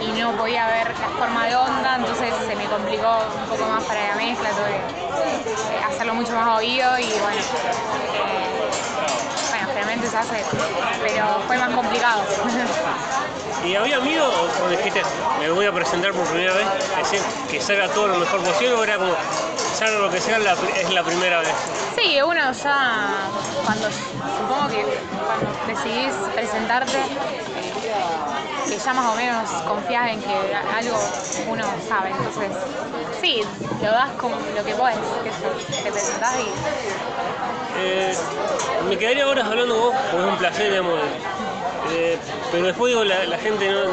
y 0.01 0.11
no 0.19 0.33
podía 0.33 0.67
ver 0.67 0.93
la 0.99 1.07
forma 1.17 1.47
de 1.47 1.55
onda, 1.55 1.95
entonces 1.95 2.31
se 2.45 2.55
me 2.55 2.65
complicó 2.65 3.07
un 3.41 3.49
poco 3.49 3.65
más 3.69 3.83
para 3.85 4.09
la 4.09 4.15
mezcla, 4.15 4.49
tuve 4.51 4.81
hacerlo 5.87 6.13
mucho 6.13 6.33
más 6.33 6.57
oído 6.57 6.97
y 6.99 7.11
bueno, 7.19 7.37
eh, 7.37 8.49
bueno, 9.49 9.67
generalmente 9.67 10.07
se 10.07 10.17
hace, 10.17 10.45
pero 11.01 11.41
fue 11.47 11.57
más 11.57 11.71
complicado. 11.71 12.23
¿Y 13.65 13.75
había 13.75 13.99
miedo 13.99 14.25
o- 14.25 14.69
dijiste, 14.69 15.01
me 15.39 15.49
voy 15.51 15.65
a 15.65 15.71
presentar 15.71 16.13
por 16.13 16.25
primera 16.27 16.53
vez? 16.53 16.67
Decir, 16.97 17.21
que 17.49 17.59
salga 17.59 17.89
todo 17.89 18.07
lo 18.07 18.15
mejor 18.17 18.41
posible 18.41 18.73
o 18.73 18.83
era 18.83 18.97
como, 18.97 19.11
salga 19.77 19.99
lo 19.99 20.09
que 20.09 20.21
sea, 20.21 20.39
la 20.39 20.53
es 20.53 20.89
la 20.91 21.03
primera 21.03 21.39
vez. 21.41 21.53
Sí, 22.01 22.19
uno 22.21 22.51
ya 22.53 23.27
cuando 23.65 23.89
supongo 24.37 24.69
que 24.69 24.85
cuando 25.25 25.51
decidís 25.67 26.13
presentarte 26.33 26.99
que 28.69 28.77
ya 28.77 28.93
más 28.93 29.11
o 29.11 29.15
menos 29.15 29.49
confías 29.67 30.11
en 30.11 30.21
que 30.21 30.35
algo 30.77 30.97
uno 31.47 31.63
sabe, 31.87 32.09
entonces 32.11 32.51
sí, 33.19 33.41
lo 33.81 33.91
das 33.91 34.09
como 34.19 34.35
lo 34.55 34.63
que 34.63 34.73
podés, 34.75 34.97
que 35.23 35.29
eso, 35.29 35.49
te 35.83 35.91
presentás 35.91 36.35
y 36.39 36.47
Eh, 37.81 38.13
me 38.89 38.97
quedaría 38.97 39.27
horas 39.27 39.45
hablando 39.47 39.75
con 39.75 39.83
vos, 39.91 39.95
porque 40.11 40.25
es 40.25 40.31
un 40.33 40.37
placer, 40.37 40.69
digamos. 40.71 40.99
eh, 41.91 42.17
pero 42.51 42.65
después 42.65 42.91
digo, 42.91 43.03
la, 43.05 43.25
la 43.25 43.37
gente 43.37 43.69
no, 43.69 43.85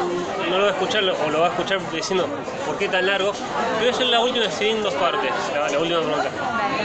no 0.49 0.57
lo 0.57 0.63
va 0.65 0.69
a 0.69 0.73
escuchar 0.73 1.03
o 1.03 1.29
lo 1.29 1.39
va 1.39 1.47
a 1.47 1.49
escuchar 1.49 1.79
diciendo, 1.91 2.27
¿por 2.65 2.77
qué 2.77 2.89
tan 2.89 3.05
largo? 3.05 3.31
Voy 3.79 3.87
a 3.87 3.91
hacer 3.91 4.07
la 4.07 4.19
última 4.19 4.45
así 4.47 4.69
en 4.69 4.83
dos 4.83 4.93
partes, 4.95 5.31
la, 5.53 5.69
la 5.69 5.79
última 5.79 6.01
pregunta. 6.01 6.29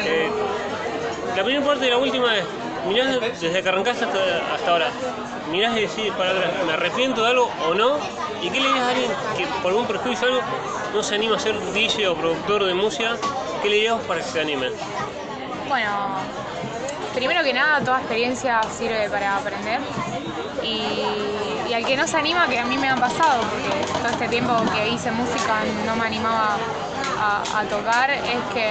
Eh, 0.05 0.31
la 1.37 1.43
primera 1.45 1.65
parte 1.67 1.85
de 1.87 1.91
la 1.91 1.99
última 1.99 2.37
es, 2.37 2.45
mirás 2.87 3.21
desde 3.41 3.63
que 3.63 3.69
arrancaste 3.69 4.05
hasta, 4.05 4.71
ahora, 4.71 4.89
mirás 5.51 5.77
y 5.77 5.81
decís 5.83 6.13
para 6.17 6.31
atrás, 6.31 6.51
¿me 6.67 6.73
arrepiento 6.73 7.23
de 7.23 7.31
algo 7.31 7.51
o 7.69 7.75
no? 7.75 7.97
¿Y 8.43 8.51
qué 8.51 8.61
le 8.61 8.67
dirías 8.69 8.85
a 8.85 8.89
alguien 8.91 9.11
que 9.37 9.47
por 9.63 9.71
algún 9.71 9.87
prejuicio 9.87 10.29
o 10.29 10.31
algo 10.33 10.43
no 10.93 11.03
se 11.03 11.15
anima 11.15 11.37
a 11.37 11.39
ser 11.39 11.59
DJ 11.73 12.09
o 12.09 12.15
productor 12.15 12.65
de 12.65 12.75
música? 12.75 13.17
¿Qué 13.63 13.69
le 13.69 13.77
dirías 13.77 14.01
para 14.03 14.21
que 14.21 14.27
se 14.27 14.41
animen? 14.41 14.73
Bueno, 15.69 15.91
primero 17.15 17.43
que 17.45 17.53
nada, 17.53 17.81
toda 17.81 17.99
experiencia 17.99 18.63
sirve 18.77 19.09
para 19.09 19.37
aprender. 19.37 19.81
Y, 20.63 21.73
al 21.73 21.87
que 21.87 21.97
no 21.97 22.07
se 22.07 22.17
anima, 22.19 22.47
que 22.49 22.59
a 22.59 22.67
mí 22.67 22.77
me 22.77 22.91
ha 22.91 22.97
pasado, 22.97 23.43
porque 23.51 23.93
todo 23.99 24.09
este 24.09 24.29
tiempo 24.29 24.53
que 24.75 24.91
hice 24.91 25.11
música 25.11 25.61
no 25.87 25.97
me 25.97 26.07
animaba 26.07 26.57
a 27.19 27.65
tocar, 27.71 28.11
es 28.11 28.43
que, 28.53 28.67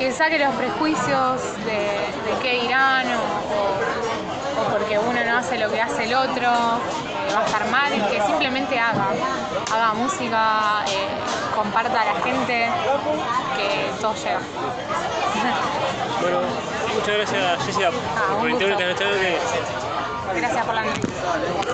que 0.00 0.10
saque 0.12 0.38
los 0.38 0.54
prejuicios 0.54 1.42
de, 1.66 1.72
de 2.24 2.38
qué 2.42 2.62
dirán 2.62 3.06
o, 3.08 4.72
porque 4.72 4.98
uno 4.98 5.22
no 5.22 5.36
hace 5.38 5.58
lo 5.58 5.70
que 5.70 5.78
hace 5.78 6.04
el 6.04 6.14
otro, 6.14 6.48
eh, 6.48 7.34
va 7.34 7.40
a 7.42 7.44
estar 7.44 7.66
mal, 7.70 7.92
que 8.10 8.18
simplemente 8.22 8.78
haga, 8.78 9.08
haga 9.70 9.92
música, 9.92 10.84
eh, 10.88 11.06
comparta 11.54 12.00
a 12.00 12.04
la 12.06 12.14
gente, 12.22 12.70
que 13.58 13.90
todo 14.00 14.14
llega. 14.14 14.40
Bueno, 16.22 16.38
muchas 16.94 17.16
gracias 17.16 17.66
Jessica 17.66 17.90
Ah, 18.16 18.36
por 18.40 18.50
esta 18.50 18.66
noche. 18.68 19.38
Gracias 20.34 20.64
por 20.64 20.74
la 20.76 20.82
entrevista. 20.86 21.60